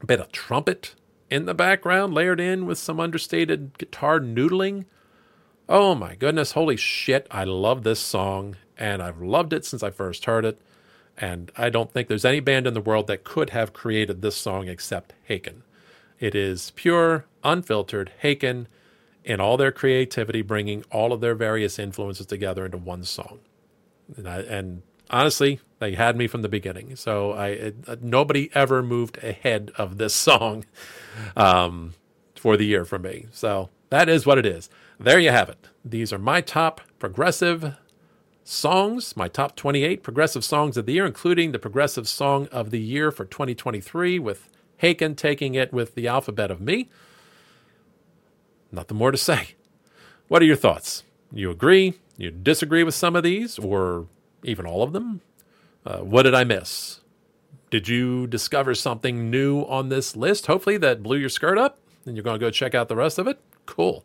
a 0.00 0.06
bit 0.06 0.20
of 0.20 0.30
trumpet 0.30 0.94
in 1.28 1.46
the 1.46 1.54
background, 1.54 2.14
layered 2.14 2.38
in 2.38 2.66
with 2.66 2.78
some 2.78 3.00
understated 3.00 3.76
guitar 3.78 4.20
noodling. 4.20 4.84
Oh 5.68 5.96
my 5.96 6.14
goodness, 6.14 6.52
holy 6.52 6.76
shit. 6.76 7.26
I 7.32 7.44
love 7.44 7.82
this 7.82 8.00
song, 8.00 8.56
and 8.78 9.02
I've 9.02 9.20
loved 9.20 9.52
it 9.52 9.64
since 9.64 9.82
I 9.82 9.90
first 9.90 10.26
heard 10.26 10.44
it. 10.44 10.60
And 11.18 11.50
I 11.56 11.68
don't 11.68 11.92
think 11.92 12.06
there's 12.06 12.24
any 12.24 12.40
band 12.40 12.68
in 12.68 12.74
the 12.74 12.80
world 12.80 13.08
that 13.08 13.24
could 13.24 13.50
have 13.50 13.72
created 13.72 14.22
this 14.22 14.36
song 14.36 14.68
except 14.68 15.14
Haken. 15.28 15.62
It 16.20 16.36
is 16.36 16.70
pure, 16.76 17.24
unfiltered 17.42 18.12
Haken 18.22 18.66
in 19.24 19.40
all 19.40 19.56
their 19.56 19.72
creativity, 19.72 20.42
bringing 20.42 20.84
all 20.90 21.12
of 21.12 21.20
their 21.20 21.34
various 21.34 21.78
influences 21.78 22.26
together 22.26 22.64
into 22.64 22.78
one 22.78 23.04
song. 23.04 23.40
And, 24.16 24.28
I, 24.28 24.40
and 24.40 24.82
honestly, 25.10 25.60
they 25.78 25.94
had 25.94 26.16
me 26.16 26.26
from 26.26 26.42
the 26.42 26.48
beginning. 26.48 26.96
So 26.96 27.32
I 27.32 27.48
it, 27.48 28.02
nobody 28.02 28.50
ever 28.54 28.82
moved 28.82 29.18
ahead 29.22 29.70
of 29.76 29.98
this 29.98 30.14
song 30.14 30.64
um, 31.36 31.94
for 32.34 32.56
the 32.56 32.66
year 32.66 32.84
for 32.84 32.98
me. 32.98 33.26
So 33.30 33.70
that 33.90 34.08
is 34.08 34.26
what 34.26 34.38
it 34.38 34.46
is. 34.46 34.70
There 34.98 35.18
you 35.18 35.30
have 35.30 35.48
it. 35.48 35.68
These 35.84 36.12
are 36.12 36.18
my 36.18 36.40
top 36.40 36.80
progressive 36.98 37.76
songs, 38.44 39.16
my 39.16 39.28
top 39.28 39.56
28 39.56 40.02
progressive 40.02 40.44
songs 40.44 40.76
of 40.76 40.86
the 40.86 40.94
year, 40.94 41.06
including 41.06 41.52
the 41.52 41.58
progressive 41.58 42.08
song 42.08 42.48
of 42.50 42.70
the 42.70 42.80
year 42.80 43.10
for 43.10 43.24
2023, 43.24 44.18
with 44.18 44.48
Haken 44.80 45.16
taking 45.16 45.54
it 45.54 45.72
with 45.72 45.94
the 45.94 46.08
alphabet 46.08 46.50
of 46.50 46.60
me. 46.60 46.90
Nothing 48.72 48.96
more 48.96 49.10
to 49.10 49.18
say. 49.18 49.50
What 50.28 50.42
are 50.42 50.46
your 50.46 50.56
thoughts? 50.56 51.04
You 51.30 51.50
agree? 51.50 51.94
You 52.16 52.30
disagree 52.30 52.82
with 52.82 52.94
some 52.94 53.14
of 53.14 53.22
these, 53.22 53.58
or 53.58 54.06
even 54.42 54.66
all 54.66 54.82
of 54.82 54.92
them? 54.92 55.20
Uh, 55.84 55.98
what 55.98 56.22
did 56.22 56.34
I 56.34 56.44
miss? 56.44 57.00
Did 57.70 57.88
you 57.88 58.26
discover 58.26 58.74
something 58.74 59.30
new 59.30 59.62
on 59.62 59.88
this 59.88 60.16
list? 60.16 60.46
Hopefully, 60.46 60.78
that 60.78 61.02
blew 61.02 61.16
your 61.18 61.28
skirt 61.28 61.58
up 61.58 61.78
and 62.04 62.16
you're 62.16 62.24
going 62.24 62.38
to 62.38 62.44
go 62.44 62.50
check 62.50 62.74
out 62.74 62.88
the 62.88 62.96
rest 62.96 63.18
of 63.18 63.26
it? 63.26 63.40
Cool. 63.66 64.04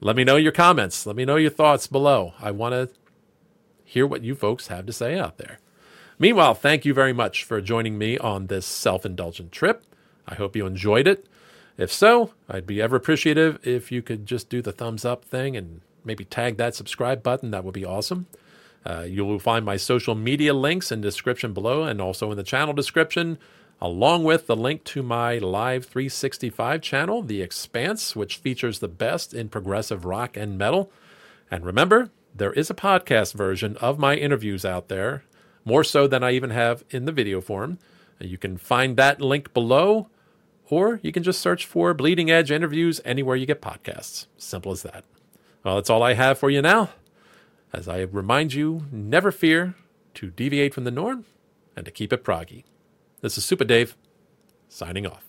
Let 0.00 0.16
me 0.16 0.24
know 0.24 0.36
your 0.36 0.52
comments. 0.52 1.06
Let 1.06 1.16
me 1.16 1.24
know 1.24 1.36
your 1.36 1.50
thoughts 1.50 1.86
below. 1.86 2.34
I 2.40 2.50
want 2.50 2.72
to 2.72 2.94
hear 3.84 4.06
what 4.06 4.22
you 4.22 4.34
folks 4.34 4.66
have 4.68 4.86
to 4.86 4.92
say 4.92 5.18
out 5.18 5.38
there. 5.38 5.58
Meanwhile, 6.18 6.54
thank 6.54 6.84
you 6.84 6.94
very 6.94 7.12
much 7.12 7.44
for 7.44 7.60
joining 7.60 7.98
me 7.98 8.18
on 8.18 8.46
this 8.46 8.66
self 8.66 9.04
indulgent 9.04 9.52
trip. 9.52 9.84
I 10.26 10.34
hope 10.34 10.56
you 10.56 10.66
enjoyed 10.66 11.06
it. 11.06 11.26
If 11.78 11.92
so, 11.92 12.32
I'd 12.48 12.66
be 12.66 12.80
ever 12.80 12.96
appreciative 12.96 13.58
if 13.66 13.92
you 13.92 14.02
could 14.02 14.26
just 14.26 14.48
do 14.48 14.62
the 14.62 14.72
thumbs 14.72 15.04
up 15.04 15.24
thing 15.24 15.56
and 15.56 15.82
maybe 16.04 16.24
tag 16.24 16.56
that 16.56 16.74
subscribe 16.74 17.22
button. 17.22 17.50
That 17.50 17.64
would 17.64 17.74
be 17.74 17.84
awesome. 17.84 18.26
Uh, 18.84 19.02
you 19.02 19.24
will 19.24 19.38
find 19.38 19.64
my 19.64 19.76
social 19.76 20.14
media 20.14 20.54
links 20.54 20.92
in 20.92 21.00
description 21.00 21.52
below 21.52 21.82
and 21.82 22.00
also 22.00 22.30
in 22.30 22.36
the 22.36 22.44
channel 22.44 22.72
description, 22.72 23.36
along 23.80 24.22
with 24.24 24.46
the 24.46 24.56
link 24.56 24.84
to 24.84 25.02
my 25.02 25.38
Live 25.38 25.84
365 25.84 26.80
channel, 26.80 27.20
The 27.22 27.42
Expanse, 27.42 28.14
which 28.14 28.36
features 28.36 28.78
the 28.78 28.88
best 28.88 29.34
in 29.34 29.48
progressive 29.48 30.04
rock 30.04 30.36
and 30.36 30.56
metal. 30.56 30.90
And 31.50 31.66
remember, 31.66 32.10
there 32.34 32.52
is 32.52 32.70
a 32.70 32.74
podcast 32.74 33.34
version 33.34 33.76
of 33.78 33.98
my 33.98 34.14
interviews 34.14 34.64
out 34.64 34.88
there, 34.88 35.24
more 35.64 35.82
so 35.82 36.06
than 36.06 36.22
I 36.22 36.30
even 36.32 36.50
have 36.50 36.84
in 36.90 37.06
the 37.06 37.12
video 37.12 37.40
form. 37.40 37.78
You 38.20 38.38
can 38.38 38.56
find 38.56 38.96
that 38.96 39.20
link 39.20 39.52
below, 39.52 40.08
or 40.68 41.00
you 41.02 41.12
can 41.12 41.22
just 41.22 41.40
search 41.40 41.66
for 41.66 41.94
Bleeding 41.94 42.30
Edge 42.30 42.50
interviews 42.50 43.00
anywhere 43.04 43.36
you 43.36 43.46
get 43.46 43.62
podcasts. 43.62 44.26
Simple 44.36 44.72
as 44.72 44.82
that. 44.82 45.04
Well, 45.64 45.76
that's 45.76 45.90
all 45.90 46.02
I 46.02 46.14
have 46.14 46.38
for 46.38 46.50
you 46.50 46.62
now. 46.62 46.90
As 47.72 47.88
I 47.88 48.02
remind 48.02 48.54
you, 48.54 48.86
never 48.90 49.32
fear 49.32 49.74
to 50.14 50.30
deviate 50.30 50.72
from 50.72 50.84
the 50.84 50.90
norm 50.90 51.24
and 51.74 51.84
to 51.84 51.90
keep 51.90 52.12
it 52.12 52.24
proggy. 52.24 52.64
This 53.20 53.36
is 53.36 53.44
Super 53.44 53.64
Dave, 53.64 53.96
signing 54.68 55.06
off. 55.06 55.25